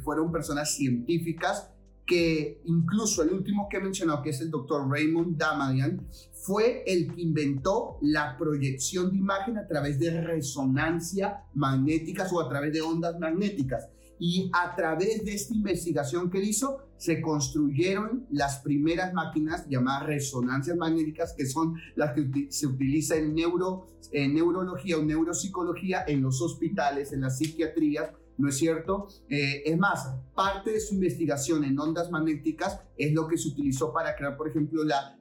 fueron 0.03 0.31
personas 0.31 0.75
científicas 0.75 1.69
que 2.07 2.61
incluso 2.63 3.21
el 3.21 3.33
último 3.33 3.67
que 3.69 3.77
he 3.77 3.81
mencionado, 3.81 4.23
que 4.23 4.29
es 4.29 4.41
el 4.41 4.49
doctor 4.49 4.89
Raymond 4.89 5.37
Damadian, 5.37 6.07
fue 6.31 6.83
el 6.87 7.13
que 7.13 7.21
inventó 7.21 7.97
la 8.01 8.37
proyección 8.37 9.11
de 9.11 9.17
imagen 9.17 9.57
a 9.57 9.67
través 9.67 9.99
de 9.99 10.21
resonancia 10.21 11.43
magnéticas 11.53 12.31
o 12.31 12.39
a 12.39 12.47
través 12.47 12.71
de 12.71 12.81
ondas 12.81 13.19
magnéticas. 13.19 13.89
Y 14.19 14.49
a 14.53 14.75
través 14.75 15.23
de 15.25 15.33
esta 15.33 15.53
investigación 15.53 16.31
que 16.31 16.39
él 16.39 16.45
hizo, 16.45 16.87
se 16.97 17.21
construyeron 17.21 18.25
las 18.31 18.59
primeras 18.59 19.13
máquinas 19.13 19.67
llamadas 19.67 20.07
resonancias 20.07 20.77
magnéticas, 20.77 21.33
que 21.37 21.45
son 21.45 21.75
las 21.95 22.13
que 22.13 22.47
se 22.49 22.65
utiliza 22.65 23.15
en, 23.15 23.35
neuro, 23.35 23.87
en 24.11 24.33
neurología 24.33 24.97
o 24.97 25.03
neuropsicología 25.03 26.03
en 26.07 26.23
los 26.23 26.41
hospitales, 26.41 27.13
en 27.13 27.21
las 27.21 27.37
psiquiatrías, 27.37 28.11
¿no 28.37 28.49
es 28.49 28.57
cierto? 28.57 29.07
Eh, 29.29 29.63
es 29.65 29.77
más, 29.77 30.15
parte 30.35 30.71
de 30.71 30.79
su 30.79 30.95
investigación 30.95 31.63
en 31.63 31.77
ondas 31.79 32.11
magnéticas 32.11 32.81
es 32.97 33.13
lo 33.13 33.27
que 33.27 33.37
se 33.37 33.49
utilizó 33.49 33.91
para 33.91 34.15
crear, 34.15 34.37
por 34.37 34.47
ejemplo, 34.47 34.83
la 34.83 35.19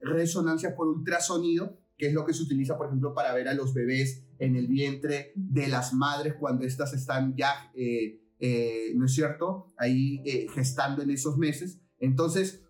resonancia 0.00 0.74
por 0.76 0.88
ultrasonido, 0.88 1.78
que 1.96 2.08
es 2.08 2.14
lo 2.14 2.24
que 2.24 2.34
se 2.34 2.42
utiliza, 2.42 2.76
por 2.76 2.86
ejemplo, 2.86 3.14
para 3.14 3.34
ver 3.34 3.48
a 3.48 3.54
los 3.54 3.72
bebés 3.72 4.26
en 4.38 4.56
el 4.56 4.68
vientre 4.68 5.32
de 5.36 5.68
las 5.68 5.94
madres 5.94 6.34
cuando 6.38 6.64
éstas 6.64 6.92
están 6.92 7.34
ya, 7.36 7.70
eh, 7.74 8.20
eh, 8.40 8.92
¿no 8.94 9.06
es 9.06 9.14
cierto?, 9.14 9.72
ahí 9.78 10.22
gestando 10.54 11.02
en 11.02 11.10
esos 11.10 11.38
meses. 11.38 11.80
Entonces, 11.98 12.64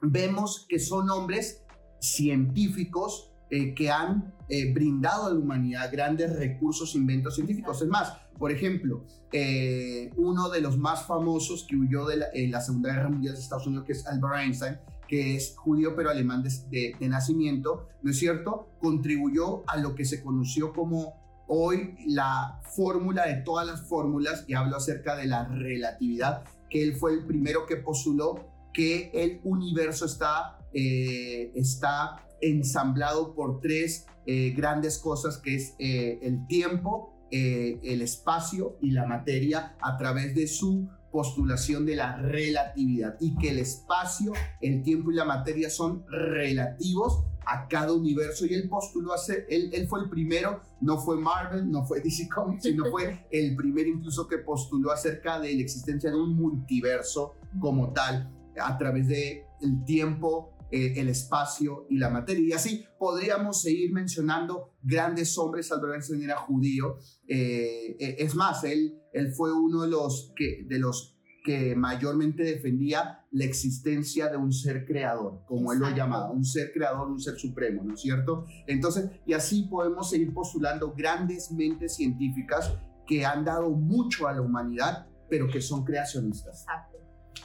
vemos 0.00 0.66
que 0.68 0.78
son 0.78 1.10
hombres 1.10 1.64
científicos 2.00 3.32
que 3.48 3.90
han 3.90 4.34
brindado 4.74 5.26
a 5.26 5.30
la 5.30 5.38
humanidad 5.38 5.90
grandes 5.90 6.36
recursos, 6.36 6.94
inventos 6.94 7.36
científicos. 7.36 7.80
Es 7.80 7.88
más, 7.88 8.12
por 8.38 8.52
ejemplo, 8.52 9.04
eh, 9.32 10.10
uno 10.16 10.48
de 10.48 10.60
los 10.60 10.78
más 10.78 11.06
famosos 11.06 11.66
que 11.68 11.76
huyó 11.76 12.06
de 12.06 12.48
la, 12.48 12.60
Segunda 12.60 12.92
Guerra 12.92 13.10
Mundial 13.10 13.34
de 13.34 13.40
Estados 13.40 13.66
Unidos, 13.66 13.84
que 13.84 13.92
es 13.92 14.06
Albert 14.06 14.36
Einstein, 14.36 14.78
que 15.08 15.36
es 15.36 15.54
judío 15.56 15.96
pero 15.96 16.10
alemán 16.10 16.42
de, 16.42 16.96
nacimiento, 17.00 17.88
¿no 18.02 18.10
es 18.10 18.18
cierto? 18.18 18.68
Contribuyó 18.80 19.64
a 19.68 19.76
lo 19.76 19.94
que 19.94 20.04
se 20.04 20.22
conoció 20.22 20.72
como 20.72 21.14
hoy 21.48 21.96
la 22.06 22.60
fórmula 22.76 23.26
de 23.26 23.36
todas 23.42 23.66
las 23.66 23.88
fórmulas, 23.88 24.44
y 24.46 24.54
hablo 24.54 24.76
acerca 24.76 25.16
de 25.16 25.26
la 25.26 25.48
relatividad, 25.48 26.44
que 26.70 26.82
él 26.82 26.96
fue 26.96 27.14
el 27.14 27.26
primero 27.26 27.66
que 27.66 27.76
postuló 27.76 28.46
que 28.72 29.10
el 29.14 29.40
universo 29.44 30.04
está, 30.04 30.58
eh, 30.72 31.50
está 31.54 32.24
ensamblado 32.40 33.34
por 33.34 33.60
tres 33.60 34.06
eh, 34.26 34.52
grandes 34.54 34.98
cosas, 34.98 35.38
que 35.38 35.56
es 35.56 35.74
el 35.78 36.46
tiempo, 36.46 37.17
eh, 37.30 37.78
el 37.82 38.02
espacio 38.02 38.78
y 38.80 38.90
la 38.90 39.06
materia 39.06 39.76
a 39.80 39.96
través 39.96 40.34
de 40.34 40.46
su 40.46 40.88
postulación 41.10 41.86
de 41.86 41.96
la 41.96 42.16
relatividad 42.16 43.16
y 43.20 43.36
que 43.36 43.50
el 43.50 43.58
espacio, 43.58 44.32
el 44.60 44.82
tiempo 44.82 45.10
y 45.10 45.14
la 45.14 45.24
materia 45.24 45.70
son 45.70 46.04
relativos 46.08 47.24
a 47.46 47.66
cada 47.66 47.92
universo. 47.92 48.44
Y 48.46 48.54
él 48.54 48.68
postuló 48.68 49.14
hacer, 49.14 49.46
él, 49.48 49.70
él 49.72 49.88
fue 49.88 50.00
el 50.00 50.10
primero, 50.10 50.60
no 50.80 50.98
fue 50.98 51.16
Marvel, 51.16 51.70
no 51.70 51.84
fue 51.84 52.00
DC 52.00 52.28
Comics, 52.28 52.64
sino 52.64 52.84
fue 52.90 53.26
el 53.30 53.56
primero 53.56 53.88
incluso 53.88 54.28
que 54.28 54.38
postuló 54.38 54.92
acerca 54.92 55.40
de 55.40 55.54
la 55.54 55.62
existencia 55.62 56.10
de 56.10 56.16
un 56.16 56.36
multiverso 56.36 57.34
como 57.58 57.92
tal 57.92 58.30
a 58.60 58.76
través 58.76 59.08
de 59.08 59.46
el 59.60 59.84
tiempo, 59.84 60.52
eh, 60.70 60.94
el 60.96 61.08
espacio 61.08 61.86
y 61.88 61.98
la 61.98 62.10
materia. 62.10 62.46
Y 62.46 62.52
así 62.52 62.84
podríamos 62.98 63.62
seguir 63.62 63.92
mencionando 63.92 64.74
grandes 64.82 65.36
hombres. 65.38 65.72
Albert 65.72 65.94
Einstein 65.94 66.22
era 66.22 66.36
judío. 66.36 66.98
Eh, 67.26 67.96
eh, 67.98 68.16
es 68.18 68.34
más, 68.34 68.64
él, 68.64 69.00
él 69.12 69.32
fue 69.32 69.52
uno 69.52 69.82
de 69.82 69.88
los, 69.88 70.32
que, 70.36 70.64
de 70.66 70.78
los 70.78 71.18
que 71.44 71.74
mayormente 71.74 72.42
defendía 72.42 73.24
la 73.30 73.44
existencia 73.44 74.28
de 74.28 74.36
un 74.36 74.52
ser 74.52 74.84
creador, 74.84 75.44
como 75.46 75.72
él 75.72 75.78
lo 75.78 75.88
llamaba, 75.88 76.30
un 76.30 76.44
ser 76.44 76.72
creador, 76.72 77.10
un 77.10 77.20
ser 77.20 77.38
supremo, 77.38 77.82
¿no 77.84 77.94
es 77.94 78.02
cierto? 78.02 78.44
Entonces, 78.66 79.10
y 79.24 79.32
así 79.32 79.62
podemos 79.70 80.10
seguir 80.10 80.34
postulando 80.34 80.92
grandes 80.94 81.50
mentes 81.50 81.96
científicas 81.96 82.74
que 83.06 83.24
han 83.24 83.44
dado 83.44 83.70
mucho 83.70 84.28
a 84.28 84.34
la 84.34 84.42
humanidad, 84.42 85.06
pero 85.30 85.48
que 85.48 85.62
son 85.62 85.84
creacionistas. 85.84 86.66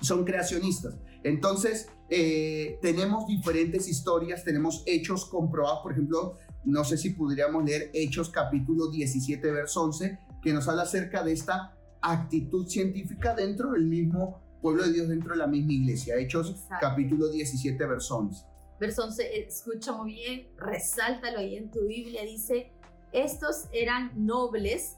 Son 0.01 0.25
creacionistas. 0.25 0.97
Entonces, 1.23 1.87
eh, 2.09 2.77
tenemos 2.81 3.27
diferentes 3.27 3.87
historias, 3.87 4.43
tenemos 4.43 4.83
hechos 4.85 5.25
comprobados, 5.25 5.79
por 5.81 5.93
ejemplo, 5.93 6.37
no 6.65 6.83
sé 6.83 6.97
si 6.97 7.11
podríamos 7.11 7.63
leer 7.63 7.91
Hechos 7.93 8.29
capítulo 8.29 8.89
17, 8.89 9.51
verso 9.51 9.83
11, 9.83 10.19
que 10.41 10.53
nos 10.53 10.67
habla 10.67 10.83
acerca 10.83 11.23
de 11.23 11.33
esta 11.33 11.75
actitud 12.01 12.67
científica 12.67 13.33
dentro 13.33 13.71
del 13.71 13.85
mismo 13.85 14.41
pueblo 14.61 14.83
de 14.83 14.93
Dios, 14.93 15.09
dentro 15.09 15.31
de 15.31 15.37
la 15.37 15.47
misma 15.47 15.73
iglesia. 15.73 16.15
Hechos 16.17 16.67
capítulo 16.79 17.29
17, 17.29 17.85
verso 17.85 18.17
11. 18.17 18.45
Verso 18.79 19.03
11, 19.05 19.39
escucha 19.39 19.93
muy 19.93 20.13
bien, 20.13 20.47
resáltalo 20.57 21.39
ahí 21.39 21.55
en 21.55 21.71
tu 21.71 21.85
Biblia, 21.85 22.23
dice, 22.23 22.71
estos 23.11 23.65
eran 23.71 24.11
nobles, 24.25 24.97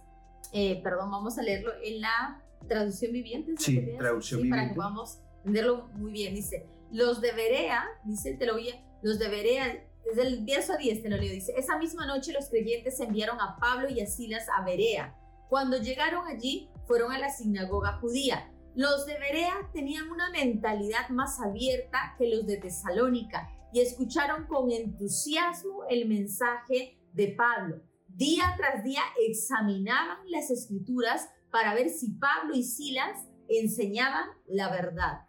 eh, 0.54 0.82
perdón, 0.84 1.12
vamos 1.12 1.38
a 1.38 1.44
leerlo 1.44 1.72
en 1.84 2.02
la 2.02 2.42
traducción 2.68 3.12
viviente. 3.12 3.54
Sí, 3.58 3.96
traducción 3.98 4.42
viviente. 4.42 4.58
Para 4.58 4.70
que 4.70 4.76
podamos 4.76 5.20
entenderlo 5.40 5.88
muy 5.96 6.12
bien, 6.12 6.36
dice, 6.36 6.66
Los 6.92 7.22
de 7.22 7.32
Berea, 7.32 7.86
dice, 8.04 8.34
te 8.34 8.46
lo 8.46 8.54
voy 8.54 8.70
a, 8.70 8.86
los 9.02 9.20
de 9.20 9.28
Berea, 9.28 9.86
desde 10.06 10.22
el 10.22 10.46
10 10.46 10.70
a 10.70 10.78
10 10.78 11.02
te 11.02 11.10
lo 11.10 11.18
leo, 11.18 11.32
dice, 11.32 11.54
esa 11.58 11.78
misma 11.78 12.06
noche 12.06 12.32
los 12.32 12.50
creyentes 12.50 13.00
enviaron 13.00 13.40
a 13.42 13.58
Pablo 13.60 13.90
y 13.90 14.02
a 14.02 14.06
Silas 14.08 14.46
a 14.56 14.64
Berea. 14.64 15.16
Cuando 15.50 15.78
llegaron 15.78 16.28
allí, 16.28 16.70
fueron 16.88 17.12
a 17.12 17.20
la 17.20 17.30
sinagoga 17.30 17.94
judía. 18.00 18.52
Los 18.76 19.06
de 19.06 19.18
Berea 19.18 19.70
tenían 19.74 20.10
una 20.10 20.30
mentalidad 20.30 21.10
más 21.10 21.40
abierta 21.40 22.16
que 22.18 22.28
los 22.28 22.46
de 22.46 22.58
Tesalónica 22.58 23.50
y 23.72 23.80
escucharon 23.80 24.48
con 24.48 24.72
entusiasmo 24.72 25.86
el 25.90 26.08
mensaje 26.08 26.98
de 27.14 27.30
Pablo. 27.30 27.82
Día 28.08 28.54
tras 28.58 28.84
día 28.84 29.02
examinaban 29.28 30.18
las 30.30 30.50
escrituras 30.50 31.30
para 31.56 31.74
ver 31.74 31.90
si 31.90 32.12
Pablo 32.12 32.54
y 32.54 32.64
Silas 32.64 33.30
enseñaban 33.48 34.26
la 34.46 34.70
verdad. 34.70 35.22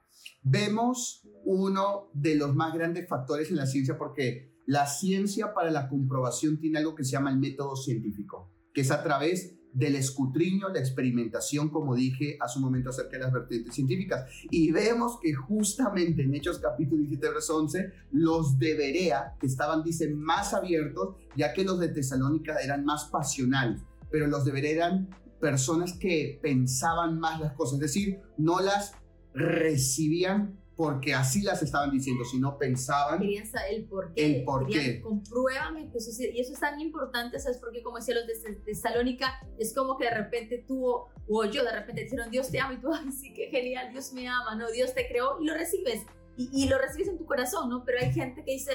Vemos 0.43 1.25
uno 1.45 2.11
de 2.15 2.35
los 2.35 2.53
más 2.53 2.75
grandes 2.75 3.09
factores 3.09 3.51
en 3.51 3.57
la 3.57 3.67
ciencia 3.67 3.97
porque 3.97 4.53
la 4.67 4.89
ciencia 4.89 5.55
para 5.55 5.71
la 5.71 5.89
comprobación 5.89 6.59
tiene 6.59 6.81
algo 6.81 6.97
que 6.97 7.05
se 7.05 7.13
llama 7.13 7.31
el 7.31 7.39
método 7.39 7.77
científico, 7.77 8.51
que 8.75 8.81
es 8.81 8.91
a 8.91 9.05
través 9.05 9.55
del 9.73 9.95
escutriño, 9.95 10.69
la 10.71 10.81
experimentación, 10.81 11.69
como 11.69 11.95
dije 11.95 12.39
hace 12.41 12.59
un 12.59 12.65
momento 12.65 12.91
acerca 12.91 13.19
de 13.19 13.23
las 13.23 13.33
vertientes 13.33 13.73
científicas. 13.73 14.29
Y 14.51 14.73
vemos 14.73 15.21
que 15.23 15.33
justamente 15.33 16.23
en 16.23 16.35
Hechos 16.35 16.59
capítulo 16.59 17.03
17, 17.03 17.35
verso 17.35 17.57
11, 17.57 17.93
los 18.11 18.59
de 18.59 18.75
Berea, 18.75 19.37
que 19.39 19.47
estaban, 19.47 19.85
dice, 19.85 20.13
más 20.13 20.55
abiertos, 20.55 21.15
ya 21.37 21.53
que 21.53 21.63
los 21.63 21.79
de 21.79 21.91
Tesalónica 21.91 22.57
eran 22.57 22.85
más 22.85 23.05
pasionales, 23.13 23.81
pero 24.11 24.27
los 24.27 24.45
de 24.45 24.51
Berea 24.51 24.73
eran 24.73 25.09
personas 25.47 25.93
que 25.93 26.41
pensaban 26.43 27.21
más 27.21 27.39
las 27.39 27.53
cosas, 27.53 27.75
es 27.75 27.81
decir, 27.83 28.21
no 28.37 28.59
las 28.59 28.95
recibían 29.33 30.59
porque 30.75 31.15
así 31.15 31.43
las 31.43 31.63
estaban 31.63 31.93
diciendo, 31.93 32.25
si 32.25 32.41
no 32.41 32.59
pensaban. 32.59 33.21
Querían 33.21 33.47
saber 33.47 33.75
el 33.75 33.85
por 33.85 34.13
qué. 34.13 34.39
El 34.39 34.45
por 34.45 34.67
qué. 34.67 35.01
Compruébame 35.01 35.89
que 35.89 35.99
eso 35.99 36.11
Y 36.21 36.41
eso 36.41 36.53
es 36.53 36.59
tan 36.59 36.81
importante, 36.81 37.39
¿sabes? 37.39 37.59
Porque 37.59 37.81
como 37.81 37.99
decía 37.99 38.17
los 38.17 38.27
de 38.27 38.57
Tesalónica, 38.57 39.41
es 39.57 39.73
como 39.73 39.97
que 39.97 40.07
de 40.07 40.15
repente 40.15 40.65
tú 40.67 40.85
o 40.85 41.45
yo 41.45 41.63
de 41.63 41.71
repente 41.71 42.03
dijeron, 42.03 42.29
Dios 42.29 42.51
te 42.51 42.59
ama 42.59 42.75
y 42.75 42.81
tú, 42.81 42.89
ay, 42.93 43.13
sí, 43.13 43.33
qué 43.33 43.49
genial, 43.49 43.93
Dios 43.93 44.13
me 44.15 44.27
ama, 44.27 44.57
¿no? 44.57 44.69
Dios 44.73 44.95
te 44.95 45.07
creó 45.07 45.41
y 45.41 45.47
lo 45.47 45.55
recibes. 45.55 46.03
Y, 46.37 46.51
y 46.53 46.69
lo 46.69 46.77
recibes 46.77 47.07
en 47.07 47.19
tu 47.19 47.25
corazón, 47.25 47.71
¿no? 47.71 47.85
Pero 47.85 48.01
hay 48.01 48.13
gente 48.13 48.43
que 48.45 48.51
dice, 48.51 48.73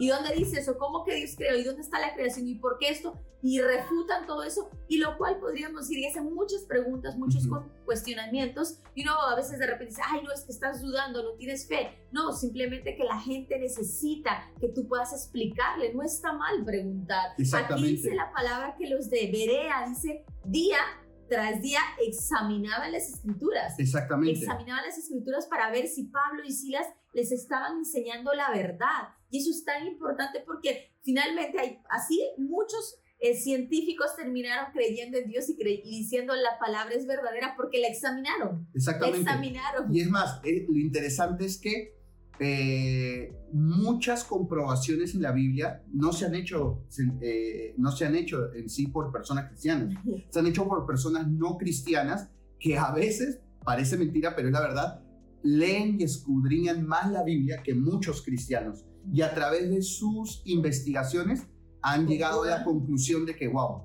¿Y 0.00 0.08
dónde 0.08 0.34
dice 0.34 0.60
eso? 0.60 0.78
¿Cómo 0.78 1.04
que 1.04 1.14
Dios 1.14 1.34
creó? 1.36 1.56
¿Y 1.58 1.62
dónde 1.62 1.82
está 1.82 2.00
la 2.00 2.14
creación? 2.14 2.48
¿Y 2.48 2.54
por 2.56 2.78
qué 2.78 2.88
esto? 2.88 3.20
Y 3.42 3.60
refutan 3.60 4.26
todo 4.26 4.42
eso, 4.42 4.70
y 4.88 4.98
lo 4.98 5.16
cual 5.16 5.38
podríamos 5.38 5.82
decir, 5.82 5.98
y 5.98 6.06
hacen 6.06 6.34
muchas 6.34 6.62
preguntas, 6.62 7.16
muchos 7.16 7.48
cuestionamientos, 7.86 8.80
y 8.94 9.02
uno 9.02 9.12
a 9.12 9.34
veces 9.34 9.58
de 9.58 9.66
repente 9.66 9.92
dice, 9.92 10.02
ay, 10.04 10.22
no, 10.22 10.32
es 10.32 10.42
que 10.42 10.52
estás 10.52 10.82
dudando, 10.82 11.22
no 11.22 11.32
tienes 11.36 11.66
fe. 11.66 11.98
No, 12.12 12.32
simplemente 12.32 12.96
que 12.96 13.04
la 13.04 13.18
gente 13.18 13.58
necesita 13.58 14.50
que 14.60 14.68
tú 14.68 14.88
puedas 14.88 15.12
explicarle, 15.12 15.94
no 15.94 16.02
está 16.02 16.32
mal 16.32 16.64
preguntar. 16.64 17.30
Aquí 17.38 17.82
dice 17.82 18.14
la 18.14 18.30
palabra 18.32 18.74
que 18.78 18.88
los 18.88 19.08
de 19.08 19.30
Berea, 19.32 19.86
dice, 19.88 20.24
día 20.44 20.78
tras 21.30 21.62
día 21.62 21.80
examinaban 22.04 22.92
las 22.92 23.08
escrituras. 23.08 23.78
Exactamente. 23.78 24.40
Examinaban 24.40 24.84
las 24.84 24.98
escrituras 24.98 25.46
para 25.46 25.70
ver 25.70 25.86
si 25.86 26.08
Pablo 26.08 26.42
y 26.44 26.52
Silas 26.52 26.86
les 27.14 27.30
estaban 27.32 27.78
enseñando 27.78 28.34
la 28.34 28.50
verdad. 28.50 29.14
Y 29.30 29.38
eso 29.38 29.50
es 29.50 29.64
tan 29.64 29.86
importante 29.86 30.42
porque 30.44 30.92
finalmente 31.02 31.58
hay, 31.58 31.78
así 31.88 32.20
muchos 32.36 33.00
eh, 33.22 33.36
científicos 33.36 34.16
terminaron 34.16 34.72
creyendo 34.72 35.18
en 35.18 35.28
Dios 35.28 35.44
y, 35.50 35.54
diciendo 35.82 36.34
la 36.34 36.58
palabra 36.58 36.94
es 36.94 37.06
verdadera 37.06 37.54
porque 37.54 37.78
la 37.78 37.88
examinaron. 37.88 38.66
Exactamente. 38.74 39.22
La 39.22 39.30
examinaron. 39.30 39.94
Y 39.94 40.00
es 40.00 40.08
más, 40.08 40.40
eh, 40.42 40.66
lo 40.66 40.78
interesante 40.78 41.44
es 41.44 41.58
que 41.58 42.00
eh, 42.40 43.36
muchas 43.52 44.24
comprobaciones 44.24 45.14
en 45.14 45.20
la 45.20 45.32
Biblia 45.32 45.84
no 45.92 46.14
se 46.14 46.24
han 46.24 46.34
hecho, 46.34 46.86
no 47.76 47.92
se 47.92 48.06
han 48.06 48.16
hecho 48.16 48.54
en 48.54 48.70
sí 48.70 48.86
por 48.86 49.12
personas 49.12 49.48
cristianas, 49.48 49.94
se 50.30 50.38
han 50.38 50.46
hecho 50.46 50.66
por 50.66 50.86
personas 50.86 51.28
no 51.28 51.58
cristianas 51.58 52.30
que 52.58 52.78
a 52.78 52.90
veces, 52.92 53.42
parece 53.62 53.98
mentira, 53.98 54.34
pero 54.34 54.48
es 54.48 54.54
la 54.54 54.62
verdad, 54.62 55.02
leen 55.42 56.00
y 56.00 56.04
escudriñan 56.04 56.86
más 56.86 57.10
la 57.12 57.22
Biblia 57.22 57.62
que 57.62 57.74
muchos 57.74 58.22
cristianos 58.22 58.86
y 59.12 59.22
a 59.22 59.34
través 59.34 59.70
de 59.70 59.82
sus 59.82 60.42
investigaciones 60.44 61.46
han 61.82 62.06
llegado 62.06 62.42
a 62.44 62.48
la 62.48 62.64
conclusión 62.64 63.24
de 63.24 63.36
que, 63.36 63.48
wow, 63.48 63.84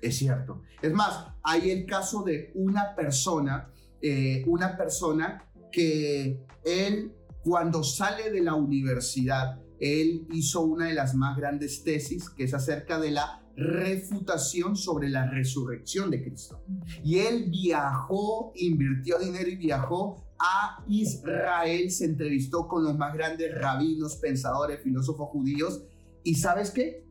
es 0.00 0.16
cierto. 0.18 0.62
Es 0.82 0.92
más, 0.92 1.28
hay 1.42 1.70
el 1.70 1.86
caso 1.86 2.22
de 2.22 2.52
una 2.54 2.94
persona, 2.94 3.70
eh, 4.02 4.44
una 4.46 4.76
persona 4.76 5.44
que 5.72 6.44
él, 6.64 7.12
cuando 7.42 7.82
sale 7.82 8.30
de 8.30 8.42
la 8.42 8.54
universidad, 8.54 9.60
él 9.80 10.26
hizo 10.32 10.62
una 10.62 10.86
de 10.86 10.94
las 10.94 11.14
más 11.14 11.36
grandes 11.36 11.84
tesis, 11.84 12.28
que 12.30 12.44
es 12.44 12.54
acerca 12.54 12.98
de 12.98 13.12
la 13.12 13.42
refutación 13.56 14.76
sobre 14.76 15.08
la 15.08 15.28
resurrección 15.28 16.10
de 16.10 16.22
Cristo. 16.22 16.62
Y 17.04 17.18
él 17.18 17.48
viajó, 17.50 18.52
invirtió 18.54 19.18
dinero 19.18 19.48
y 19.48 19.56
viajó 19.56 20.27
a 20.38 20.84
Israel, 20.88 21.90
se 21.90 22.04
entrevistó 22.04 22.68
con 22.68 22.84
los 22.84 22.96
más 22.96 23.14
grandes 23.14 23.54
rabinos, 23.54 24.16
pensadores, 24.16 24.82
filósofos 24.82 25.28
judíos, 25.30 25.82
y 26.22 26.34
¿sabes 26.34 26.70
qué? 26.70 27.04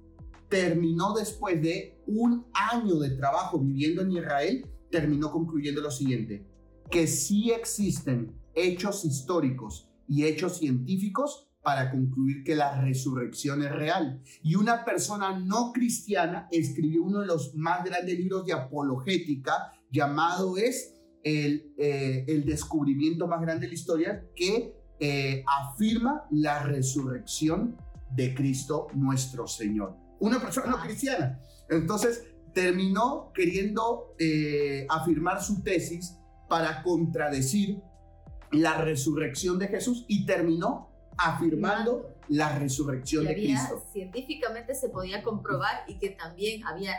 Terminó 0.49 1.13
después 1.13 1.61
de 1.61 2.01
un 2.07 2.45
año 2.53 2.95
de 2.95 3.11
trabajo 3.11 3.59
viviendo 3.59 4.01
en 4.01 4.13
Israel, 4.13 4.65
terminó 4.89 5.31
concluyendo 5.31 5.81
lo 5.81 5.91
siguiente, 5.91 6.45
que 6.89 7.07
sí 7.07 7.51
existen 7.51 8.33
hechos 8.53 9.03
históricos 9.03 9.89
y 10.07 10.25
hechos 10.25 10.57
científicos 10.57 11.47
para 11.61 11.91
concluir 11.91 12.45
que 12.45 12.55
la 12.55 12.81
resurrección 12.81 13.61
es 13.61 13.71
real. 13.73 14.21
Y 14.41 14.55
una 14.55 14.85
persona 14.85 15.37
no 15.37 15.73
cristiana 15.73 16.47
escribió 16.49 17.03
uno 17.03 17.19
de 17.19 17.27
los 17.27 17.55
más 17.55 17.83
grandes 17.83 18.17
libros 18.17 18.45
de 18.45 18.53
apologética 18.53 19.73
llamado 19.91 20.57
es 20.57 20.96
el, 21.27 21.73
eh, 21.77 22.25
el 22.27 22.45
descubrimiento 22.45 23.27
más 23.27 23.41
grande 23.41 23.65
de 23.65 23.67
la 23.67 23.73
historia 23.73 24.25
que 24.35 24.73
eh, 24.99 25.43
afirma 25.45 26.23
la 26.31 26.63
resurrección 26.63 27.75
de 28.15 28.33
Cristo 28.33 28.87
nuestro 28.93 29.45
Señor. 29.45 29.95
Una 30.19 30.39
persona 30.39 30.67
no 30.67 30.79
cristiana. 30.79 31.39
Entonces 31.69 32.23
terminó 32.53 33.31
queriendo 33.35 34.15
eh, 34.17 34.87
afirmar 34.89 35.43
su 35.43 35.61
tesis 35.61 36.17
para 36.47 36.81
contradecir 36.81 37.81
la 38.51 38.81
resurrección 38.81 39.59
de 39.59 39.67
Jesús 39.67 40.05
y 40.07 40.25
terminó 40.25 40.89
afirmando 41.17 42.16
la 42.29 42.57
resurrección 42.57 43.25
de 43.25 43.35
Cristo. 43.35 43.83
Científicamente 43.91 44.75
se 44.75 44.89
podía 44.89 45.23
comprobar 45.23 45.83
y 45.87 45.97
que 45.99 46.09
también 46.09 46.65
había, 46.65 46.93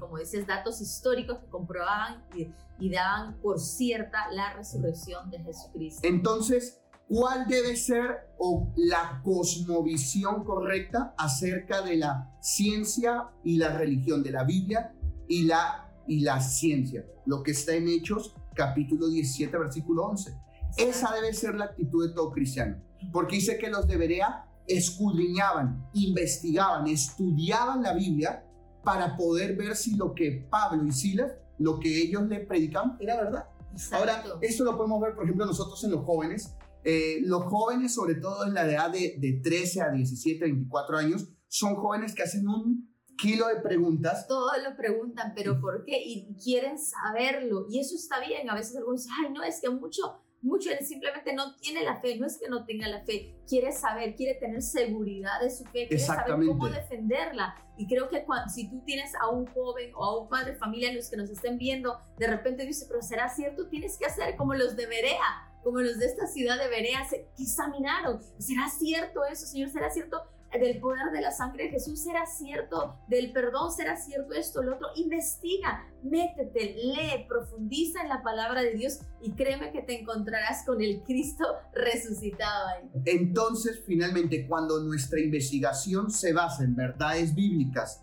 como 0.00 0.18
decías, 0.18 0.46
datos 0.46 0.80
históricos 0.80 1.38
que 1.38 1.46
comprobaban 1.46 2.24
y 2.34 2.48
y 2.78 2.90
daban 2.90 3.40
por 3.40 3.60
cierta 3.60 4.30
la 4.32 4.52
resurrección 4.54 5.30
de 5.30 5.38
Jesucristo. 5.40 6.00
Entonces, 6.06 6.82
¿cuál 7.08 7.46
debe 7.46 7.76
ser 7.76 8.32
o 8.38 8.72
la 8.76 9.20
cosmovisión 9.22 10.44
correcta 10.44 11.14
acerca 11.16 11.82
de 11.82 11.96
la 11.96 12.36
ciencia 12.40 13.30
y 13.42 13.56
la 13.56 13.76
religión, 13.76 14.22
de 14.22 14.32
la 14.32 14.44
Biblia 14.44 14.94
y 15.28 15.44
la, 15.44 15.92
y 16.06 16.20
la 16.20 16.40
ciencia? 16.40 17.04
Lo 17.26 17.42
que 17.42 17.52
está 17.52 17.74
en 17.74 17.88
Hechos 17.88 18.34
capítulo 18.54 19.08
17, 19.08 19.56
versículo 19.56 20.04
11. 20.06 20.36
Esa 20.76 21.14
debe 21.14 21.32
ser 21.32 21.54
la 21.54 21.66
actitud 21.66 22.08
de 22.08 22.14
todo 22.14 22.32
cristiano, 22.32 22.82
porque 23.12 23.36
dice 23.36 23.58
que 23.58 23.70
los 23.70 23.86
de 23.86 23.96
Berea 23.96 24.48
escudriñaban, 24.66 25.88
investigaban, 25.92 26.86
estudiaban 26.86 27.82
la 27.82 27.94
Biblia 27.94 28.44
para 28.82 29.16
poder 29.16 29.56
ver 29.56 29.76
si 29.76 29.96
lo 29.96 30.14
que 30.14 30.46
Pablo 30.50 30.86
y 30.86 30.92
Silas 30.92 31.32
lo 31.58 31.78
que 31.78 32.02
ellos 32.02 32.22
le 32.28 32.40
predicaban 32.40 32.96
era 33.00 33.16
verdad. 33.16 33.48
Ahora, 33.92 34.22
esto 34.40 34.64
lo 34.64 34.76
podemos 34.76 35.00
ver, 35.00 35.14
por 35.14 35.24
ejemplo, 35.24 35.46
nosotros 35.46 35.82
en 35.84 35.92
los 35.92 36.04
jóvenes. 36.04 36.54
Eh, 36.84 37.20
los 37.22 37.44
jóvenes, 37.44 37.94
sobre 37.94 38.16
todo 38.16 38.44
en 38.44 38.54
la 38.54 38.70
edad 38.70 38.90
de, 38.90 39.16
de 39.18 39.40
13 39.42 39.82
a 39.82 39.90
17, 39.90 40.44
24 40.44 40.98
años, 40.98 41.28
son 41.48 41.76
jóvenes 41.76 42.14
que 42.14 42.22
hacen 42.22 42.46
un 42.48 42.94
kilo 43.16 43.46
de 43.48 43.56
preguntas. 43.56 44.26
Todos 44.26 44.52
lo 44.62 44.76
preguntan, 44.76 45.32
pero 45.34 45.60
¿por 45.60 45.84
qué? 45.84 45.96
Y 46.04 46.34
quieren 46.36 46.76
saberlo. 46.78 47.66
Y 47.70 47.80
eso 47.80 47.94
está 47.94 48.20
bien. 48.20 48.50
A 48.50 48.54
veces 48.54 48.76
algunos 48.76 49.02
dicen, 49.02 49.16
ay, 49.24 49.32
no, 49.32 49.42
es 49.42 49.60
que 49.60 49.70
mucho 49.70 50.23
mucho 50.44 50.70
él 50.70 50.84
simplemente 50.84 51.32
no 51.32 51.56
tiene 51.56 51.82
la 51.82 52.00
fe, 52.00 52.16
no 52.18 52.26
es 52.26 52.38
que 52.38 52.48
no 52.48 52.64
tenga 52.64 52.86
la 52.86 53.02
fe, 53.02 53.34
quiere 53.48 53.72
saber, 53.72 54.14
quiere 54.14 54.38
tener 54.38 54.62
seguridad 54.62 55.40
de 55.40 55.50
su 55.50 55.64
fe, 55.64 55.88
quiere 55.88 55.98
saber 55.98 56.34
cómo 56.46 56.68
defenderla. 56.68 57.56
Y 57.78 57.88
creo 57.88 58.08
que 58.10 58.24
si 58.52 58.68
tú 58.68 58.82
tienes 58.84 59.14
a 59.14 59.30
un 59.30 59.46
joven 59.46 59.90
o 59.94 60.04
a 60.04 60.20
un 60.20 60.28
padre 60.28 60.52
de 60.52 60.58
familia, 60.58 60.92
los 60.92 61.08
que 61.08 61.16
nos 61.16 61.30
estén 61.30 61.56
viendo, 61.56 61.98
de 62.18 62.26
repente 62.26 62.66
dice, 62.66 62.84
pero 62.86 63.00
¿será 63.00 63.28
cierto? 63.30 63.68
Tienes 63.68 63.96
que 63.96 64.04
hacer 64.04 64.36
como 64.36 64.54
los 64.54 64.76
de 64.76 64.86
Berea, 64.86 65.50
como 65.62 65.80
los 65.80 65.98
de 65.98 66.06
esta 66.06 66.26
ciudad 66.26 66.58
de 66.58 66.68
Berea, 66.68 67.06
que 67.08 67.26
examinaron. 67.42 68.20
¿Será 68.38 68.68
cierto 68.68 69.24
eso, 69.24 69.46
Señor? 69.46 69.70
¿Será 69.70 69.90
cierto? 69.90 70.22
Del 70.58 70.80
poder 70.80 71.10
de 71.12 71.20
la 71.20 71.30
sangre 71.30 71.64
de 71.64 71.70
Jesús, 71.70 72.02
será 72.02 72.26
cierto, 72.26 72.96
del 73.08 73.32
perdón 73.32 73.72
será 73.72 73.96
cierto 73.96 74.34
esto, 74.34 74.62
lo 74.62 74.74
otro. 74.74 74.88
Investiga, 74.96 75.86
métete, 76.02 76.74
lee, 76.76 77.26
profundiza 77.28 78.02
en 78.02 78.08
la 78.08 78.22
palabra 78.22 78.62
de 78.62 78.74
Dios 78.74 79.00
y 79.20 79.32
créeme 79.32 79.72
que 79.72 79.82
te 79.82 80.00
encontrarás 80.00 80.64
con 80.64 80.80
el 80.80 81.02
Cristo 81.02 81.44
resucitado 81.72 82.68
ahí. 82.68 82.90
Entonces, 83.06 83.82
finalmente, 83.86 84.46
cuando 84.46 84.80
nuestra 84.80 85.20
investigación 85.20 86.10
se 86.10 86.32
basa 86.32 86.64
en 86.64 86.76
verdades 86.76 87.34
bíblicas 87.34 88.02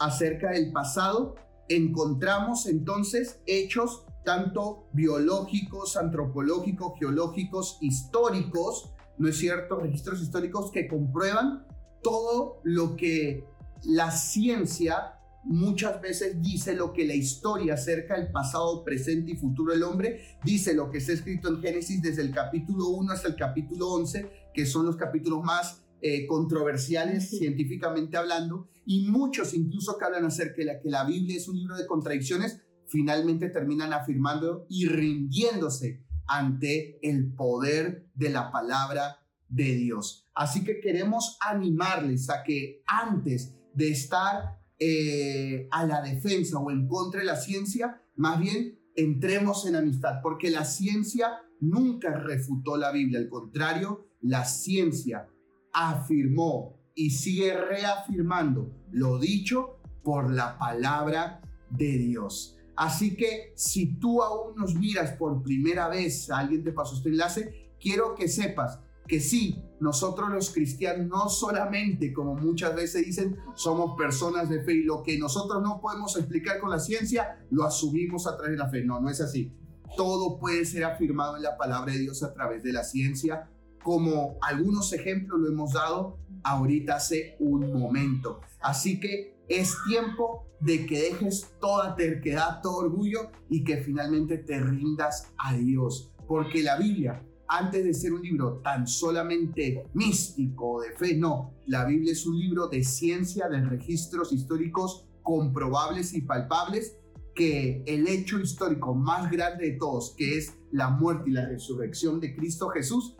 acerca 0.00 0.50
del 0.50 0.72
pasado, 0.72 1.34
encontramos 1.68 2.66
entonces 2.66 3.40
hechos 3.46 4.06
tanto 4.24 4.88
biológicos, 4.92 5.96
antropológicos, 5.96 6.98
geológicos, 6.98 7.78
históricos, 7.80 8.92
¿no 9.18 9.28
es 9.28 9.38
cierto? 9.38 9.76
Registros 9.76 10.20
históricos 10.20 10.70
que 10.72 10.88
comprueban 10.88 11.64
todo 12.06 12.60
lo 12.62 12.94
que 12.94 13.48
la 13.82 14.12
ciencia 14.12 15.18
muchas 15.42 16.00
veces 16.00 16.40
dice 16.40 16.76
lo 16.76 16.92
que 16.92 17.04
la 17.04 17.16
historia 17.16 17.74
acerca 17.74 18.16
del 18.16 18.30
pasado, 18.30 18.84
presente 18.84 19.32
y 19.32 19.36
futuro 19.36 19.72
del 19.72 19.82
hombre 19.82 20.38
dice 20.44 20.72
lo 20.72 20.88
que 20.88 20.98
está 20.98 21.12
escrito 21.12 21.48
en 21.48 21.60
Génesis 21.60 22.00
desde 22.00 22.22
el 22.22 22.30
capítulo 22.30 22.90
1 22.90 23.12
hasta 23.12 23.26
el 23.26 23.34
capítulo 23.34 23.88
11, 23.88 24.50
que 24.54 24.66
son 24.66 24.86
los 24.86 24.94
capítulos 24.94 25.42
más 25.42 25.82
eh, 26.00 26.28
controversiales 26.28 27.28
científicamente 27.28 28.16
hablando, 28.16 28.68
y 28.84 29.08
muchos 29.10 29.52
incluso 29.52 29.98
que 29.98 30.04
hablan 30.04 30.26
acerca 30.26 30.58
de 30.58 30.64
la, 30.64 30.80
que 30.80 30.90
la 30.90 31.02
Biblia 31.02 31.36
es 31.36 31.48
un 31.48 31.56
libro 31.56 31.76
de 31.76 31.88
contradicciones, 31.88 32.60
finalmente 32.86 33.48
terminan 33.48 33.92
afirmando 33.92 34.64
y 34.68 34.86
rindiéndose 34.86 36.04
ante 36.28 37.00
el 37.02 37.32
poder 37.32 38.06
de 38.14 38.30
la 38.30 38.52
palabra 38.52 39.25
de 39.48 39.74
Dios. 39.74 40.28
Así 40.34 40.64
que 40.64 40.80
queremos 40.80 41.38
animarles 41.40 42.30
a 42.30 42.42
que 42.42 42.82
antes 42.86 43.54
de 43.74 43.90
estar 43.90 44.60
eh, 44.78 45.68
a 45.70 45.86
la 45.86 46.02
defensa 46.02 46.58
o 46.58 46.70
en 46.70 46.86
contra 46.86 47.20
de 47.20 47.26
la 47.26 47.36
ciencia, 47.36 48.02
más 48.16 48.40
bien 48.40 48.78
entremos 48.94 49.66
en 49.66 49.76
amistad, 49.76 50.20
porque 50.22 50.50
la 50.50 50.64
ciencia 50.64 51.40
nunca 51.60 52.18
refutó 52.18 52.76
la 52.76 52.92
Biblia, 52.92 53.18
al 53.18 53.28
contrario, 53.28 54.08
la 54.20 54.44
ciencia 54.44 55.28
afirmó 55.72 56.76
y 56.94 57.10
sigue 57.10 57.54
reafirmando 57.54 58.70
lo 58.90 59.18
dicho 59.18 59.78
por 60.02 60.32
la 60.32 60.58
palabra 60.58 61.42
de 61.70 61.98
Dios. 61.98 62.56
Así 62.74 63.16
que 63.16 63.52
si 63.54 63.98
tú 63.98 64.22
aún 64.22 64.56
nos 64.56 64.74
miras 64.74 65.12
por 65.12 65.42
primera 65.42 65.88
vez, 65.88 66.30
alguien 66.30 66.62
te 66.62 66.72
pasó 66.72 66.96
este 66.96 67.08
enlace, 67.08 67.72
quiero 67.80 68.14
que 68.14 68.28
sepas 68.28 68.80
que 69.06 69.20
sí, 69.20 69.62
nosotros 69.80 70.30
los 70.30 70.50
cristianos 70.50 71.06
no 71.06 71.28
solamente, 71.28 72.12
como 72.12 72.34
muchas 72.34 72.74
veces 72.74 73.06
dicen, 73.06 73.36
somos 73.54 73.96
personas 73.96 74.48
de 74.48 74.62
fe 74.62 74.74
y 74.74 74.82
lo 74.82 75.02
que 75.02 75.18
nosotros 75.18 75.62
no 75.62 75.80
podemos 75.80 76.16
explicar 76.16 76.58
con 76.58 76.70
la 76.70 76.78
ciencia, 76.78 77.38
lo 77.50 77.64
asumimos 77.64 78.26
a 78.26 78.36
través 78.36 78.52
de 78.52 78.58
la 78.58 78.68
fe. 78.68 78.84
No, 78.84 79.00
no 79.00 79.08
es 79.08 79.20
así. 79.20 79.52
Todo 79.96 80.38
puede 80.38 80.64
ser 80.64 80.84
afirmado 80.84 81.36
en 81.36 81.42
la 81.42 81.56
palabra 81.56 81.92
de 81.92 82.00
Dios 82.00 82.22
a 82.22 82.32
través 82.32 82.62
de 82.62 82.72
la 82.72 82.84
ciencia, 82.84 83.48
como 83.82 84.36
algunos 84.42 84.92
ejemplos 84.92 85.40
lo 85.40 85.48
hemos 85.48 85.72
dado 85.72 86.18
ahorita 86.42 86.96
hace 86.96 87.36
un 87.38 87.72
momento. 87.72 88.40
Así 88.60 88.98
que 88.98 89.36
es 89.48 89.76
tiempo 89.88 90.46
de 90.60 90.86
que 90.86 91.00
dejes 91.02 91.54
toda 91.60 91.94
terquedad, 91.94 92.60
todo 92.62 92.78
orgullo 92.78 93.30
y 93.48 93.62
que 93.62 93.78
finalmente 93.78 94.38
te 94.38 94.58
rindas 94.58 95.32
a 95.38 95.54
Dios. 95.54 96.12
Porque 96.26 96.62
la 96.62 96.76
Biblia, 96.78 97.22
antes 97.48 97.84
de 97.84 97.94
ser 97.94 98.12
un 98.12 98.22
libro 98.22 98.60
tan 98.62 98.86
solamente 98.86 99.84
místico 99.94 100.80
de 100.80 100.92
fe, 100.92 101.16
no, 101.16 101.54
la 101.66 101.84
Biblia 101.84 102.12
es 102.12 102.26
un 102.26 102.38
libro 102.38 102.68
de 102.68 102.82
ciencia, 102.84 103.48
de 103.48 103.60
registros 103.60 104.32
históricos 104.32 105.06
comprobables 105.22 106.14
y 106.14 106.22
palpables 106.22 106.98
que 107.34 107.82
el 107.86 108.08
hecho 108.08 108.40
histórico 108.40 108.94
más 108.94 109.30
grande 109.30 109.70
de 109.70 109.76
todos, 109.76 110.14
que 110.16 110.38
es 110.38 110.56
la 110.72 110.88
muerte 110.88 111.30
y 111.30 111.34
la 111.34 111.46
resurrección 111.46 112.18
de 112.18 112.34
Cristo 112.34 112.68
Jesús, 112.68 113.16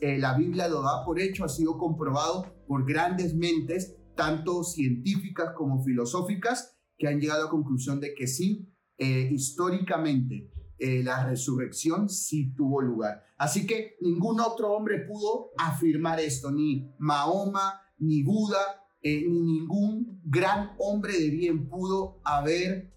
eh, 0.00 0.18
la 0.18 0.36
Biblia 0.36 0.68
lo 0.68 0.82
da 0.82 1.04
por 1.04 1.20
hecho, 1.20 1.44
ha 1.44 1.48
sido 1.48 1.76
comprobado 1.78 2.54
por 2.66 2.86
grandes 2.86 3.34
mentes 3.34 3.96
tanto 4.16 4.64
científicas 4.64 5.50
como 5.56 5.82
filosóficas, 5.84 6.76
que 6.98 7.08
han 7.08 7.20
llegado 7.20 7.42
a 7.42 7.44
la 7.44 7.50
conclusión 7.50 8.00
de 8.00 8.14
que 8.14 8.26
sí, 8.26 8.68
eh, 8.98 9.30
históricamente 9.32 10.50
eh, 10.80 11.02
la 11.04 11.26
resurrección 11.26 12.08
sí 12.08 12.52
tuvo 12.54 12.80
lugar. 12.80 13.22
Así 13.38 13.66
que 13.66 13.96
ningún 14.00 14.40
otro 14.40 14.72
hombre 14.72 15.00
pudo 15.06 15.50
afirmar 15.58 16.18
esto, 16.20 16.50
ni 16.50 16.90
Mahoma, 16.98 17.80
ni 17.98 18.22
Buda, 18.22 18.84
eh, 19.02 19.24
ni 19.28 19.40
ningún 19.40 20.20
gran 20.24 20.72
hombre 20.78 21.12
de 21.18 21.30
bien 21.30 21.68
pudo 21.68 22.20
haber 22.24 22.90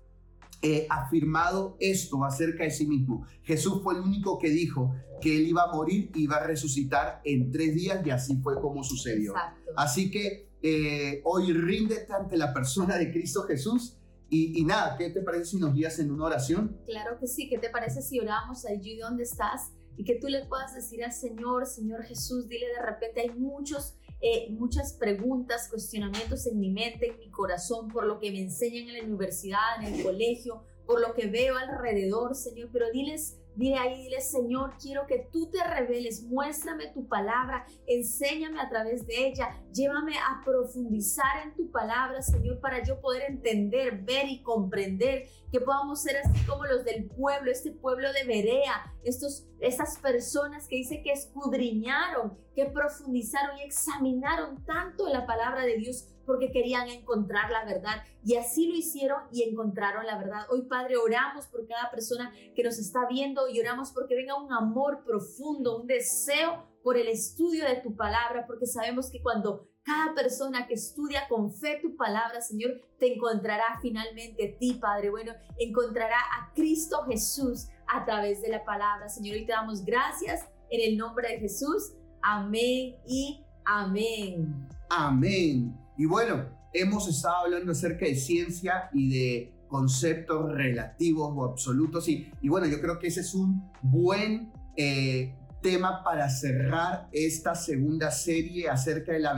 afirmado 0.89 1.75
esto 1.81 2.23
acerca 2.23 2.63
de 2.63 2.71
sí 2.71 2.87
mismo. 2.87 3.27
Jesús 3.43 3.81
fue 3.83 3.95
el 3.95 3.99
único 3.99 4.39
que 4.39 4.49
dijo 4.49 4.95
que 5.19 5.37
él 5.37 5.47
iba 5.47 5.63
a 5.63 5.73
morir 5.73 6.09
y 6.15 6.23
iba 6.23 6.37
a 6.37 6.47
resucitar 6.47 7.21
en 7.25 7.51
tres 7.51 7.75
días 7.75 8.05
y 8.05 8.09
así 8.11 8.37
fue 8.37 8.61
como 8.61 8.81
sucedió. 8.81 9.33
Así 9.75 10.09
que 10.09 10.53
eh, 10.61 11.21
hoy 11.25 11.51
ríndete 11.51 12.13
ante 12.13 12.37
la 12.37 12.53
persona 12.53 12.97
de 12.97 13.11
Cristo 13.11 13.43
Jesús. 13.43 13.97
Y, 14.35 14.65
nada, 14.65 14.97
¿qué 14.97 15.11
te 15.11 15.21
parece 15.21 15.45
si 15.45 15.57
nos 15.57 15.75
guías 15.75 15.99
en 15.99 16.09
una 16.09 16.25
oración? 16.25 16.81
Claro 16.87 17.19
que 17.19 17.27
sí, 17.27 17.47
¿qué 17.47 17.59
te 17.59 17.69
parece 17.69 18.01
si 18.01 18.19
oramos 18.19 18.65
allí 18.65 18.97
donde 18.97 19.23
estás 19.23 19.71
y 19.95 20.03
que 20.03 20.15
tú 20.15 20.27
le 20.27 20.43
puedas 20.45 20.73
decir 20.73 21.03
al 21.03 21.11
Señor, 21.11 21.67
Señor 21.67 22.03
Jesús, 22.03 22.47
dile 22.47 22.65
de 22.67 22.81
repente, 22.83 23.21
hay 23.21 23.29
muchos, 23.29 23.95
eh, 24.21 24.47
muchas 24.49 24.93
preguntas, 24.93 25.67
cuestionamientos 25.69 26.47
en 26.47 26.59
mi 26.59 26.71
mente, 26.71 27.11
en 27.11 27.19
mi 27.19 27.29
corazón, 27.29 27.89
por 27.89 28.07
lo 28.07 28.19
que 28.19 28.31
me 28.31 28.41
enseñan 28.41 28.89
en 28.89 28.97
la 28.97 29.03
universidad, 29.03 29.83
en 29.83 29.93
el 29.93 30.03
colegio, 30.03 30.63
por 30.87 30.99
lo 30.99 31.13
que 31.13 31.27
veo 31.27 31.55
alrededor, 31.55 32.33
Señor, 32.33 32.69
pero 32.73 32.89
diles, 32.91 33.37
Dile 33.55 33.77
ahí, 33.77 34.03
dile, 34.03 34.19
Señor, 34.21 34.73
quiero 34.81 35.05
que 35.05 35.27
tú 35.31 35.49
te 35.51 35.63
reveles, 35.63 36.23
muéstrame 36.23 36.87
tu 36.87 37.07
palabra, 37.07 37.65
enséñame 37.85 38.59
a 38.59 38.69
través 38.69 39.05
de 39.05 39.27
ella, 39.27 39.49
llévame 39.71 40.17
a 40.17 40.41
profundizar 40.43 41.43
en 41.43 41.55
tu 41.55 41.69
palabra, 41.69 42.21
Señor, 42.21 42.59
para 42.59 42.83
yo 42.83 42.99
poder 42.99 43.23
entender, 43.29 44.01
ver 44.01 44.27
y 44.27 44.41
comprender, 44.41 45.27
que 45.51 45.61
podamos 45.61 46.01
ser 46.01 46.17
así 46.17 46.43
como 46.47 46.65
los 46.65 46.83
del 46.83 47.05
pueblo, 47.05 47.51
este 47.51 47.71
pueblo 47.71 48.11
de 48.11 48.23
Berea, 48.23 48.91
estos, 49.03 49.45
esas 49.59 49.99
personas 49.99 50.67
que 50.67 50.77
dice 50.77 51.03
que 51.03 51.11
escudriñaron, 51.11 52.35
que 52.55 52.65
profundizaron 52.65 53.59
y 53.59 53.61
examinaron 53.61 54.65
tanto 54.65 55.07
la 55.09 55.27
palabra 55.27 55.61
de 55.61 55.77
Dios 55.77 56.09
porque 56.25 56.51
querían 56.51 56.87
encontrar 56.87 57.51
la 57.51 57.65
verdad. 57.65 58.03
Y 58.23 58.35
así 58.35 58.67
lo 58.67 58.75
hicieron 58.75 59.21
y 59.31 59.43
encontraron 59.43 60.05
la 60.05 60.17
verdad. 60.17 60.45
Hoy, 60.49 60.63
Padre, 60.63 60.97
oramos 60.97 61.47
por 61.47 61.67
cada 61.67 61.91
persona 61.91 62.33
que 62.55 62.63
nos 62.63 62.79
está 62.79 63.07
viendo 63.07 63.42
y 63.47 63.59
oramos 63.59 63.91
porque 63.91 64.15
venga 64.15 64.35
un 64.35 64.51
amor 64.51 65.03
profundo, 65.05 65.81
un 65.81 65.87
deseo 65.87 66.67
por 66.83 66.97
el 66.97 67.07
estudio 67.07 67.65
de 67.65 67.77
tu 67.77 67.95
palabra, 67.95 68.45
porque 68.45 68.65
sabemos 68.65 69.09
que 69.09 69.21
cuando 69.21 69.69
cada 69.83 70.13
persona 70.13 70.65
que 70.67 70.75
estudia 70.75 71.27
con 71.27 71.53
fe 71.53 71.79
tu 71.81 71.95
palabra, 71.95 72.41
Señor, 72.41 72.81
te 72.99 73.13
encontrará 73.13 73.79
finalmente 73.81 74.55
ti, 74.59 74.75
Padre. 74.75 75.09
Bueno, 75.09 75.33
encontrará 75.57 76.17
a 76.17 76.53
Cristo 76.53 77.03
Jesús 77.07 77.67
a 77.87 78.05
través 78.05 78.41
de 78.41 78.49
la 78.49 78.63
palabra, 78.63 79.09
Señor. 79.09 79.37
Y 79.37 79.45
te 79.45 79.51
damos 79.51 79.83
gracias 79.83 80.47
en 80.69 80.91
el 80.91 80.97
nombre 80.97 81.29
de 81.29 81.39
Jesús. 81.39 81.93
Amén 82.21 82.95
y 83.05 83.43
amén. 83.65 84.67
Amén. 84.89 85.77
Y 85.97 86.05
bueno, 86.05 86.49
hemos 86.73 87.07
estado 87.07 87.45
hablando 87.45 87.71
acerca 87.73 88.05
de 88.05 88.15
ciencia 88.15 88.89
y 88.93 89.09
de 89.09 89.53
conceptos 89.73 90.51
relativos 90.51 91.33
o 91.35 91.45
absolutos. 91.45 92.07
Y, 92.07 92.31
y 92.43 92.47
bueno, 92.47 92.67
yo 92.67 92.79
creo 92.79 92.99
que 92.99 93.07
ese 93.07 93.21
es 93.21 93.33
un 93.33 93.71
buen 93.81 94.53
eh, 94.77 95.35
tema 95.63 96.03
para 96.03 96.29
cerrar 96.29 97.09
esta 97.11 97.55
segunda 97.55 98.11
serie 98.11 98.69
acerca 98.69 99.13
de 99.13 99.19
la 99.19 99.33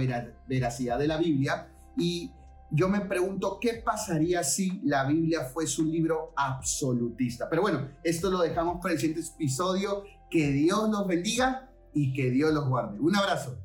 veracidad 0.46 1.00
de 1.00 1.08
la 1.08 1.18
Biblia. 1.18 1.70
Y 1.98 2.34
yo 2.70 2.90
me 2.90 3.00
pregunto 3.00 3.60
qué 3.62 3.76
pasaría 3.76 4.44
si 4.44 4.82
la 4.84 5.06
Biblia 5.06 5.46
fuese 5.46 5.82
un 5.82 5.90
libro 5.90 6.34
absolutista. 6.36 7.48
Pero 7.50 7.62
bueno, 7.62 7.88
esto 8.04 8.30
lo 8.30 8.40
dejamos 8.40 8.82
para 8.82 8.96
el 8.96 9.00
siguiente 9.00 9.26
episodio. 9.26 10.04
Que 10.30 10.52
Dios 10.52 10.90
los 10.90 11.08
bendiga 11.08 11.70
y 11.94 12.12
que 12.12 12.30
Dios 12.30 12.54
los 12.54 12.68
guarde. 12.68 13.00
Un 13.00 13.16
abrazo. 13.16 13.58